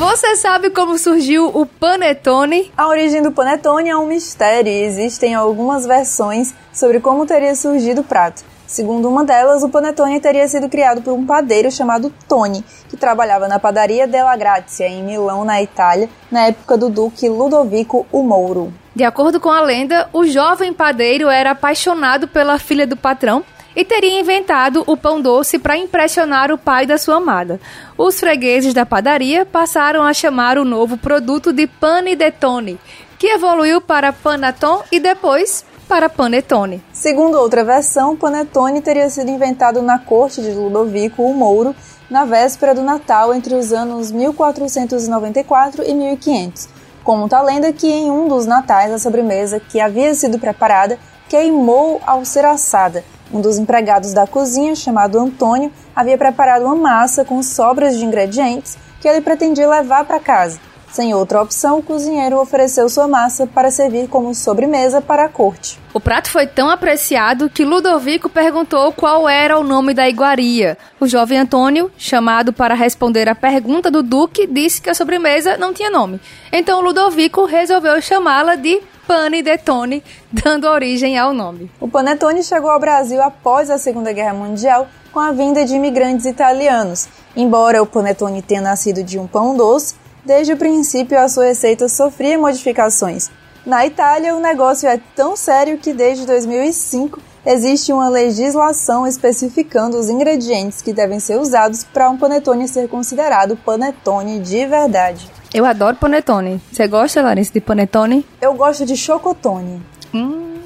Você 0.01 0.35
sabe 0.35 0.71
como 0.71 0.97
surgiu 0.97 1.49
o 1.49 1.67
panetone? 1.67 2.73
A 2.75 2.89
origem 2.89 3.21
do 3.21 3.31
panetone 3.31 3.91
é 3.91 3.97
um 3.99 4.07
mistério 4.07 4.73
e 4.73 4.83
existem 4.83 5.35
algumas 5.35 5.85
versões 5.85 6.55
sobre 6.73 7.01
como 7.01 7.27
teria 7.27 7.55
surgido 7.55 8.01
o 8.01 8.05
prato. 8.05 8.43
Segundo 8.67 9.11
uma 9.11 9.27
delas, 9.27 9.63
o 9.63 9.69
panetone 9.69 10.19
teria 10.19 10.49
sido 10.49 10.71
criado 10.71 11.03
por 11.03 11.13
um 11.13 11.27
padeiro 11.27 11.71
chamado 11.71 12.11
Tony, 12.27 12.65
que 12.89 12.97
trabalhava 12.97 13.47
na 13.47 13.59
padaria 13.59 14.07
Della 14.07 14.35
Grazia, 14.37 14.89
em 14.89 15.03
Milão, 15.03 15.45
na 15.45 15.61
Itália, 15.61 16.09
na 16.31 16.47
época 16.47 16.79
do 16.79 16.89
duque 16.89 17.29
Ludovico 17.29 18.07
o 18.11 18.23
Mouro. 18.23 18.73
De 18.97 19.05
acordo 19.05 19.39
com 19.39 19.51
a 19.51 19.61
lenda, 19.61 20.09
o 20.15 20.25
jovem 20.25 20.73
padeiro 20.73 21.29
era 21.29 21.51
apaixonado 21.51 22.27
pela 22.27 22.59
filha 22.59 22.87
do 22.87 22.97
patrão 22.97 23.45
e 23.75 23.85
teria 23.85 24.21
inventado 24.21 24.83
o 24.87 24.97
pão 24.97 25.21
doce 25.21 25.59
para 25.59 25.77
impressionar 25.77 26.51
o 26.51 26.59
pai 26.59 26.87
da 26.87 26.99
sua 26.99 27.17
amada. 27.17 27.61
Os 27.97 28.19
fregueses 28.19 28.75
da 28.75 28.85
padaria 28.85 29.47
passaram 29.47 30.03
a 30.03 30.13
chamar 30.13 30.59
o 30.59 30.65
novo 30.65 30.97
produto 30.97 31.53
de 31.53 31.67
panidetone, 31.67 32.79
que 33.19 33.29
evoluiu 33.29 33.81
para 33.81 34.13
panaton 34.13 34.83
e 34.91 34.99
depois 34.99 35.65
para 35.89 36.09
panetone. 36.09 36.83
Segundo 36.93 37.37
outra 37.39 37.65
versão, 37.65 38.17
panetone 38.17 38.81
teria 38.81 39.11
sido 39.11 39.31
inventado 39.31 39.83
na 39.83 39.99
corte 39.99 40.41
de 40.41 40.51
Ludovico 40.53 41.23
o 41.23 41.35
Mouro 41.35 41.75
na 42.09 42.25
véspera 42.25 42.75
do 42.75 42.83
Natal 42.83 43.35
entre 43.35 43.55
os 43.55 43.73
anos 43.73 44.11
1494 44.11 45.85
e 45.85 45.95
1500. 45.95 46.69
Conta 47.03 47.39
a 47.39 47.43
lenda 47.43 47.73
que 47.73 47.89
em 47.89 48.11
um 48.11 48.29
dos 48.29 48.47
natais 48.47 48.93
a 48.93 48.99
sobremesa 48.99 49.59
que 49.59 49.81
havia 49.81 50.15
sido 50.15 50.39
preparada 50.39 50.99
queimou 51.31 52.01
ao 52.05 52.25
ser 52.25 52.45
assada. 52.45 53.05
Um 53.33 53.41
dos 53.41 53.57
empregados 53.57 54.13
da 54.13 54.27
cozinha, 54.27 54.75
chamado 54.75 55.17
Antônio, 55.17 55.73
havia 55.95 56.19
preparado 56.19 56.65
uma 56.65 56.75
massa 56.75 57.25
com 57.25 57.41
sobras 57.41 57.97
de 57.97 58.05
ingredientes 58.05 58.77
que 59.01 59.07
ele 59.07 59.21
pretendia 59.21 59.69
levar 59.69 60.05
para 60.05 60.19
casa. 60.19 60.59
Sem 60.91 61.15
outra 61.15 61.41
opção, 61.41 61.79
o 61.79 61.83
cozinheiro 61.85 62.37
ofereceu 62.41 62.89
sua 62.89 63.07
massa 63.07 63.47
para 63.47 63.71
servir 63.71 64.09
como 64.09 64.35
sobremesa 64.35 65.01
para 65.01 65.27
a 65.27 65.29
corte. 65.29 65.79
O 65.95 66.01
prato 66.01 66.29
foi 66.29 66.49
tão 66.49 66.69
apreciado 66.69 67.49
que 67.49 67.65
Ludovico 67.65 68.29
perguntou 68.29 68.93
qual 68.93 69.29
era 69.29 69.57
o 69.57 69.63
nome 69.63 69.95
da 69.95 70.09
iguaria. 70.09 70.77
O 70.99 71.07
jovem 71.07 71.39
Antônio, 71.39 71.93
chamado 71.97 72.53
para 72.53 72.75
responder 72.75 73.29
à 73.29 73.37
pergunta 73.37 73.89
do 73.89 74.03
duque, 74.03 74.49
disse 74.49 74.83
que 74.83 74.91
a 74.91 74.95
sobremesa 74.95 75.57
não 75.57 75.73
tinha 75.73 75.91
nome. 75.91 76.21
Então 76.51 76.81
Ludovico 76.81 77.45
resolveu 77.45 78.03
chamá-la 78.03 78.57
de 78.57 78.83
Panidetone, 79.11 80.05
dando 80.33 80.69
origem 80.69 81.19
ao 81.19 81.33
nome. 81.33 81.69
O 81.81 81.89
panetone 81.89 82.45
chegou 82.45 82.71
ao 82.71 82.79
Brasil 82.79 83.21
após 83.21 83.69
a 83.69 83.77
Segunda 83.77 84.13
Guerra 84.13 84.35
Mundial 84.35 84.87
com 85.13 85.19
a 85.19 85.33
vinda 85.33 85.65
de 85.65 85.75
imigrantes 85.75 86.27
italianos. 86.27 87.09
Embora 87.35 87.83
o 87.83 87.87
panetone 87.87 88.41
tenha 88.41 88.61
nascido 88.61 89.03
de 89.03 89.19
um 89.19 89.27
pão 89.27 89.57
doce, 89.57 89.97
desde 90.25 90.53
o 90.53 90.57
princípio 90.57 91.19
a 91.19 91.29
sua 91.29 91.47
receita 91.47 91.89
sofria 91.89 92.39
modificações. 92.39 93.29
Na 93.67 93.85
Itália, 93.85 94.37
o 94.37 94.41
negócio 94.41 94.89
é 94.89 95.01
tão 95.17 95.35
sério 95.35 95.77
que 95.79 95.93
desde 95.93 96.25
2005 96.25 97.21
existe 97.45 97.93
uma 97.93 98.09
legislação 98.09 99.05
especificando 99.09 99.99
os 99.99 100.09
ingredientes 100.09 100.81
que 100.81 100.93
devem 100.93 101.19
ser 101.19 101.37
usados 101.37 101.83
para 101.83 102.09
um 102.09 102.17
panetone 102.17 102.69
ser 102.69 102.89
considerado 102.89 103.57
panetone 103.57 104.39
de 104.39 104.65
verdade. 104.67 105.40
Eu 105.53 105.65
adoro 105.65 105.97
panetone. 105.97 106.61
Você 106.71 106.87
gosta, 106.87 107.23
Larissa, 107.23 107.53
de 107.53 107.61
panetone? 107.61 108.25
Eu 108.41 108.55
gosto 108.55 108.87
de 108.87 108.97
chocotone. 108.97 109.83
Hum. 110.15 110.59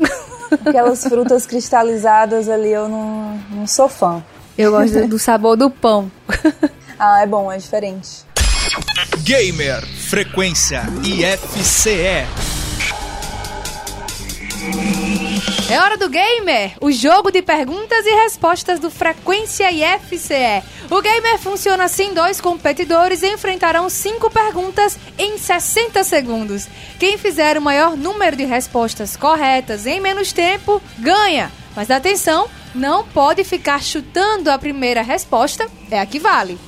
Aquelas 0.65 1.03
frutas 1.05 1.47
cristalizadas 1.47 2.49
ali 2.49 2.71
eu 2.71 2.89
não, 2.89 3.41
não 3.51 3.67
sou 3.67 3.89
fã. 3.89 4.23
Eu 4.57 4.71
gosto 4.71 5.09
do 5.09 5.19
sabor 5.19 5.57
do 5.57 5.71
pão. 5.71 6.11
ah, 6.99 7.23
é 7.23 7.27
bom, 7.27 7.51
é 7.51 7.57
diferente. 7.57 8.25
Gamer 9.25 9.85
Frequência 9.87 10.83
IFCE. 11.03 12.27
É 15.71 15.81
hora 15.81 15.97
do 15.97 16.09
Gamer, 16.09 16.73
o 16.81 16.93
jogo 16.93 17.31
de 17.31 17.43
perguntas 17.43 18.07
e 18.07 18.11
respostas 18.23 18.79
do 18.79 18.91
Frequência 18.91 19.71
IFCE. 19.71 20.63
O 20.91 21.01
Gamer 21.01 21.39
funciona 21.39 21.85
assim: 21.85 22.15
dois 22.15 22.41
competidores 22.41 23.23
enfrentarão 23.23 23.89
cinco 23.89 24.31
perguntas 24.31 24.99
em 25.19 25.37
60 25.37 26.05
segundos. 26.05 26.69
Quem 26.99 27.19
fizer 27.19 27.59
o 27.59 27.63
maior 27.63 27.97
número 27.97 28.37
de 28.37 28.45
respostas 28.45 29.17
corretas 29.17 29.87
em 29.87 30.01
menos 30.01 30.33
tempo 30.33 30.81
ganha. 30.99 31.51
Mas 31.75 31.91
atenção, 31.91 32.49
não 32.75 33.05
pode 33.05 33.43
ficar 33.43 33.83
chutando 33.83 34.51
a 34.51 34.59
primeira 34.59 35.03
resposta, 35.03 35.67
é 35.91 35.99
a 35.99 36.07
que 36.07 36.19
vale. 36.19 36.59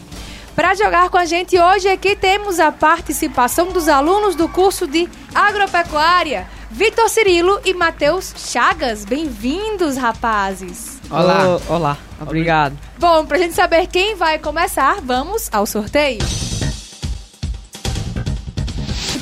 Para 0.56 0.74
jogar 0.74 1.10
com 1.10 1.18
a 1.18 1.26
gente 1.26 1.58
hoje 1.58 1.86
aqui 1.86 2.16
temos 2.16 2.58
a 2.58 2.72
participação 2.72 3.72
dos 3.72 3.88
alunos 3.88 4.34
do 4.34 4.48
curso 4.48 4.86
de 4.86 5.06
Agropecuária, 5.34 6.48
Vitor 6.70 7.08
Cirilo 7.08 7.60
e 7.64 7.72
Matheus 7.72 8.34
Chagas. 8.36 9.04
Bem-vindos, 9.04 9.96
rapazes. 9.96 11.00
Olá. 11.08 11.60
olá, 11.68 11.98
obrigado. 12.20 12.76
Bom, 12.98 13.24
pra 13.24 13.38
gente 13.38 13.54
saber 13.54 13.86
quem 13.86 14.16
vai 14.16 14.38
começar, 14.38 15.00
vamos 15.00 15.48
ao 15.52 15.64
sorteio. 15.64 16.18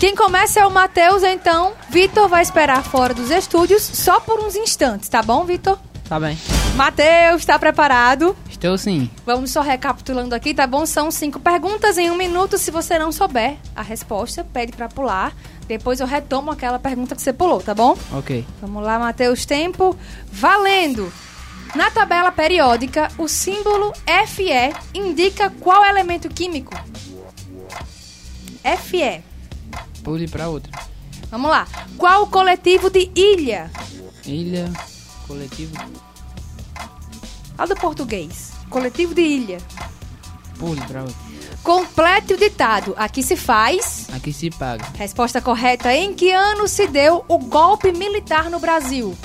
Quem 0.01 0.15
começa 0.15 0.61
é 0.61 0.67
o 0.67 0.71
Matheus, 0.71 1.23
então 1.23 1.73
Vitor 1.91 2.29
vai 2.29 2.43
esperar 2.43 2.83
fora 2.83 3.15
dos 3.15 3.31
estúdios 3.31 3.83
só 3.83 4.21
por 4.21 4.41
uns 4.41 4.57
instantes, 4.57 5.09
tá 5.09 5.23
bom, 5.23 5.45
Vitor? 5.45 5.79
Tá 6.09 6.19
bem. 6.19 6.39
Matheus, 6.75 7.41
está 7.41 7.59
preparado? 7.59 8.37
Estou 8.55 8.79
sim. 8.79 9.11
Vamos 9.27 9.51
só 9.51 9.61
recapitulando 9.61 10.35
aqui, 10.35 10.55
tá 10.55 10.67
bom? 10.67 10.87
São 10.87 11.11
cinco 11.11 11.39
perguntas 11.41 11.99
em 11.99 12.11
um 12.11 12.17
minuto. 12.17 12.57
Se 12.57 12.71
você 12.71 12.99
não 12.99 13.13
souber 13.13 13.57
a 13.75 13.83
resposta, 13.83 14.45
pede 14.45 14.73
pra 14.73 14.89
pular. 14.89 15.35
Depois 15.67 16.01
eu 16.01 16.07
retomo 16.07 16.51
aquela 16.51 16.79
pergunta 16.79 17.15
que 17.15 17.21
você 17.21 17.33
pulou, 17.33 17.61
tá 17.61 17.75
bom? 17.75 17.99
Ok. 18.13 18.47
Vamos 18.63 18.83
lá, 18.83 18.99
Matheus. 18.99 19.45
Tempo. 19.45 19.95
Valendo! 20.33 21.13
Na 21.75 21.91
tabela 21.91 22.31
periódica, 22.31 23.09
o 23.19 23.27
símbolo 23.27 23.93
Fe 24.29 24.73
indica 24.95 25.51
qual 25.61 25.85
elemento 25.85 26.29
químico? 26.29 26.73
Fe. 28.79 29.23
Pule 30.05 30.29
para 30.29 30.49
outra. 30.49 30.73
Vamos 31.31 31.51
lá. 31.51 31.67
Qual 31.99 32.23
o 32.23 32.27
coletivo 32.29 32.89
de 32.89 33.11
ilha? 33.15 33.71
Ilha, 34.25 34.73
coletivo, 35.27 35.77
Fala 37.57 37.69
do 37.75 37.81
português. 37.81 38.53
Coletivo 38.69 39.15
de 39.15 39.23
ilha. 39.23 39.59
pule 40.59 40.81
outra. 40.81 41.05
Complete 41.63 42.35
o 42.35 42.37
ditado. 42.37 42.95
Aqui 42.97 43.23
se 43.23 43.37
faz. 43.37 44.07
Aqui 44.13 44.33
se 44.33 44.51
paga. 44.51 44.85
Resposta 44.97 45.41
correta. 45.41 45.93
Em 45.95 46.15
que 46.15 46.31
ano 46.31 46.69
se 46.69 46.87
deu 46.87 47.25
o 47.29 47.39
golpe 47.39 47.91
militar 47.93 48.51
no 48.51 48.59
Brasil? 48.59 49.17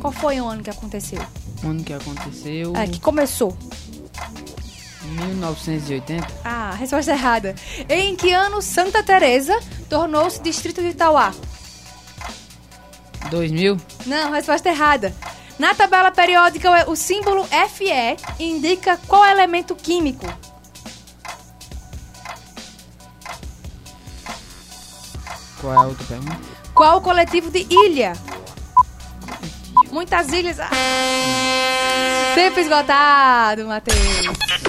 Qual 0.00 0.12
foi 0.12 0.40
o 0.40 0.46
ano 0.48 0.62
que 0.62 0.70
aconteceu? 0.70 1.20
O 1.62 1.68
ano 1.68 1.82
que 1.84 1.92
aconteceu, 1.92 2.74
É, 2.76 2.86
que 2.86 3.00
começou. 3.00 3.56
1980. 5.02 6.26
Ah, 6.44 6.74
resposta 6.78 7.12
errada. 7.12 7.54
Em 7.88 8.14
que 8.14 8.32
ano 8.32 8.60
Santa 8.60 9.02
Teresa 9.02 9.58
tornou-se 9.88 10.40
distrito 10.42 10.80
de 10.82 10.88
Itauá? 10.88 11.32
2000. 13.30 13.76
Não, 14.06 14.32
resposta 14.32 14.68
errada. 14.68 15.14
Na 15.58 15.74
tabela 15.74 16.12
periódica, 16.12 16.88
o 16.88 16.94
símbolo 16.94 17.44
Fe 17.68 18.16
indica 18.38 18.96
qual 19.08 19.24
elemento 19.24 19.74
químico? 19.74 20.26
Qual 25.60 25.74
é 25.74 25.76
a 25.76 25.82
outra 25.82 26.04
pergunta? 26.06 26.38
Qual 26.72 26.98
o 26.98 27.00
coletivo 27.00 27.50
de 27.50 27.66
ilha? 27.68 28.12
Muitas 29.90 30.28
ilhas. 30.28 30.60
Ah. 30.60 30.70
Tempo 32.36 32.60
esgotado, 32.60 33.66
Matheus. 33.66 33.98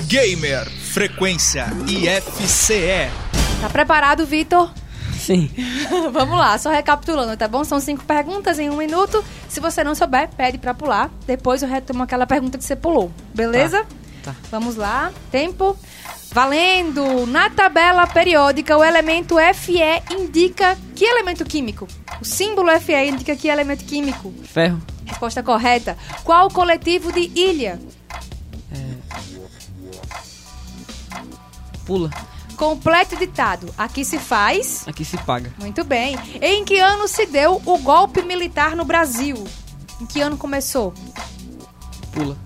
Gamer, 0.07 0.67
frequência 0.69 1.67
IFCE. 1.87 3.11
Tá 3.61 3.69
preparado, 3.69 4.25
Vitor? 4.25 4.71
Sim. 5.29 5.47
Vamos 6.11 6.39
lá, 6.39 6.57
só 6.57 6.71
recapitulando, 6.71 7.37
tá 7.37 7.47
bom? 7.47 7.63
São 7.63 7.79
cinco 7.79 8.03
perguntas 8.03 8.57
em 8.57 8.67
um 8.67 8.75
minuto. 8.75 9.23
Se 9.47 9.59
você 9.59 9.83
não 9.83 9.93
souber, 9.93 10.27
pede 10.35 10.57
pra 10.57 10.73
pular. 10.73 11.11
Depois 11.27 11.61
eu 11.61 11.69
retomo 11.69 12.01
aquela 12.01 12.25
pergunta 12.25 12.57
que 12.57 12.63
você 12.63 12.75
pulou. 12.75 13.11
Beleza? 13.35 13.85
Tá. 14.23 14.33
Vamos 14.49 14.75
lá. 14.75 15.11
Tempo. 15.31 15.77
Valendo! 16.31 17.27
Na 17.27 17.47
tabela 17.47 18.07
periódica, 18.07 18.75
o 18.75 18.83
elemento 18.83 19.35
Fe 19.53 20.01
indica 20.11 20.75
que 20.95 21.05
elemento 21.05 21.45
químico? 21.45 21.87
O 22.19 22.25
símbolo 22.25 22.71
Fe 22.79 23.05
indica 23.05 23.35
que 23.35 23.47
elemento 23.47 23.85
químico? 23.85 24.33
Ferro, 24.43 24.81
Resposta 25.05 25.43
correta. 25.43 25.95
Qual 26.23 26.47
o 26.47 26.53
coletivo 26.53 27.11
de 27.11 27.31
ilha? 27.35 27.79
pula. 31.85 32.11
Complete 32.59 33.15
o 33.15 33.17
ditado. 33.17 33.73
Aqui 33.77 34.03
se 34.03 34.19
faz. 34.19 34.85
Aqui 34.85 35.05
se 35.05 35.17
paga. 35.19 35.53
Muito 35.57 35.85
bem. 35.85 36.19
Em 36.41 36.65
que 36.65 36.77
ano 36.77 37.07
se 37.07 37.25
deu 37.25 37.61
o 37.65 37.77
golpe 37.77 38.21
militar 38.21 38.75
no 38.75 38.83
Brasil? 38.83 39.41
Em 40.01 40.05
que 40.05 40.19
ano 40.19 40.35
começou? 40.35 40.93
Pula. 42.11 42.37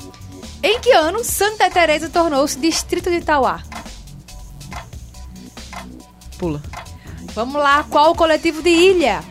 Em 0.61 0.80
que 0.80 0.91
ano 0.91 1.24
Santa 1.24 1.68
Teresa 1.68 2.09
tornou-se 2.09 2.59
distrito 2.59 3.09
de 3.09 3.18
Itauá? 3.18 3.64
Pula. 6.38 6.61
Vamos 7.34 7.55
lá, 7.55 7.84
qual 7.89 8.11
o 8.11 8.16
coletivo 8.16 8.61
de 8.61 8.70
ilha? 8.70 9.24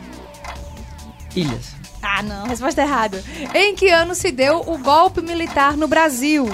Ilhas. 1.33 1.75
Ah, 2.01 2.21
não, 2.21 2.45
resposta 2.45 2.81
errada. 2.81 3.23
Em 3.55 3.73
que 3.73 3.87
ano 3.87 4.13
se 4.13 4.33
deu 4.33 4.59
o 4.59 4.77
golpe 4.77 5.21
militar 5.21 5.77
no 5.77 5.87
Brasil? 5.87 6.53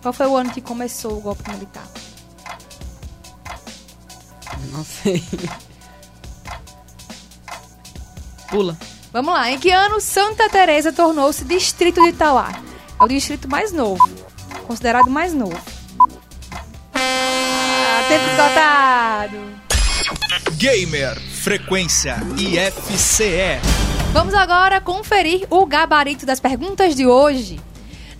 Qual 0.00 0.14
foi 0.14 0.26
o 0.26 0.34
ano 0.34 0.50
que 0.50 0.62
começou 0.62 1.18
o 1.18 1.20
golpe 1.20 1.46
militar? 1.50 1.86
Não 4.72 4.84
sei. 4.84 5.22
Pula. 8.48 8.76
Vamos 9.12 9.34
lá, 9.34 9.50
em 9.50 9.58
que 9.58 9.70
ano 9.70 10.00
Santa 10.00 10.48
Teresa 10.48 10.92
tornou-se 10.92 11.44
distrito 11.44 12.00
de 12.02 12.10
Itauá? 12.10 12.52
É 13.00 13.04
o 13.04 13.08
distrito 13.08 13.48
mais 13.48 13.72
novo, 13.72 14.08
considerado 14.66 15.10
mais 15.10 15.34
novo. 15.34 15.60
Ah, 16.94 18.04
tempo 18.08 18.24
esgotado. 18.30 19.60
Gamer, 20.56 21.18
frequência 21.18 22.16
IFCE. 22.36 23.60
Vamos 24.12 24.34
agora 24.34 24.80
conferir 24.80 25.46
o 25.50 25.66
gabarito 25.66 26.24
das 26.24 26.38
perguntas 26.38 26.94
de 26.94 27.06
hoje. 27.06 27.60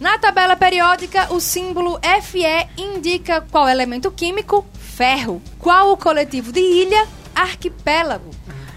Na 0.01 0.19
tabela 0.19 0.57
periódica, 0.57 1.33
o 1.33 1.41
símbolo 1.41 2.01
Fe 2.23 2.69
indica 2.79 3.43
qual 3.51 3.69
elemento 3.69 4.11
químico? 4.11 4.65
Ferro. 5.01 5.41
Qual 5.59 5.93
o 5.93 5.97
coletivo 5.97 6.53
de 6.53 6.61
ilha? 6.61 7.09
Arquipélago. 7.35 8.29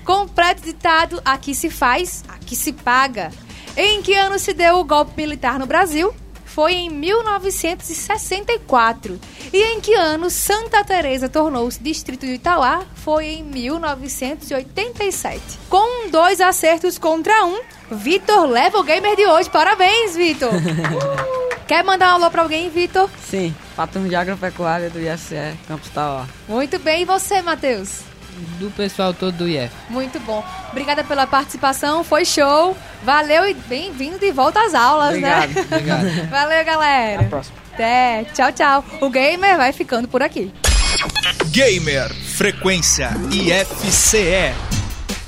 Complete 0.05 0.61
ditado: 0.61 1.21
aqui 1.25 1.53
se 1.53 1.69
faz, 1.69 2.23
aqui 2.29 2.55
se 2.55 2.71
paga. 2.71 3.29
Em 3.75 4.01
que 4.01 4.13
ano 4.13 4.39
se 4.39 4.53
deu 4.53 4.77
o 4.77 4.85
golpe 4.85 5.11
militar 5.17 5.59
no 5.59 5.65
Brasil? 5.65 6.15
Foi 6.45 6.75
em 6.75 6.89
1964. 6.89 9.19
E 9.51 9.61
em 9.61 9.81
que 9.81 9.93
ano 9.95 10.29
Santa 10.29 10.81
Teresa 10.85 11.27
tornou-se 11.27 11.83
distrito 11.83 12.25
de 12.25 12.35
Itauá? 12.35 12.85
Foi 12.95 13.25
em 13.25 13.43
1987. 13.43 15.41
Com 15.67 16.09
dois 16.09 16.39
acertos 16.39 16.97
contra 16.97 17.43
um, 17.43 17.59
Vitor 17.91 18.45
leva 18.45 18.77
o 18.77 18.83
gamer 18.83 19.17
de 19.17 19.25
hoje. 19.25 19.49
Parabéns, 19.49 20.15
Vitor! 20.15 20.51
Quer 21.67 21.83
mandar 21.83 22.13
um 22.13 22.15
alô 22.15 22.31
pra 22.31 22.43
alguém, 22.43 22.69
Vitor? 22.69 23.09
Sim. 23.29 23.53
Patrão 23.75 24.07
de 24.07 24.15
agropecuária 24.15 24.89
do 24.89 24.99
IFCE, 24.99 25.57
Campos 25.67 25.89
Tauá. 25.89 26.25
Muito 26.47 26.77
bem, 26.79 27.01
e 27.01 27.05
você, 27.05 27.41
Matheus? 27.41 28.01
Do 28.59 28.71
pessoal 28.71 29.13
todo 29.13 29.37
do 29.37 29.47
IF. 29.47 29.71
Muito 29.89 30.19
bom. 30.21 30.43
Obrigada 30.71 31.03
pela 31.03 31.27
participação, 31.27 32.03
foi 32.03 32.25
show. 32.25 32.75
Valeu 33.03 33.47
e 33.47 33.53
bem-vindo 33.53 34.17
de 34.17 34.31
volta 34.31 34.59
às 34.59 34.73
aulas, 34.73 35.09
Obrigado, 35.09 35.49
né? 35.53 35.61
obrigado. 35.61 36.05
Valeu, 36.29 36.65
galera. 36.65 37.15
Até 37.15 37.25
a 37.25 37.29
próxima. 37.29 37.55
Até. 37.73 38.23
Tchau, 38.33 38.51
tchau. 38.51 38.85
O 39.01 39.09
gamer 39.09 39.57
vai 39.57 39.71
ficando 39.71 40.07
por 40.07 40.21
aqui. 40.23 40.51
Gamer, 41.51 42.11
frequência 42.13 43.09
IFCE. 43.31 44.72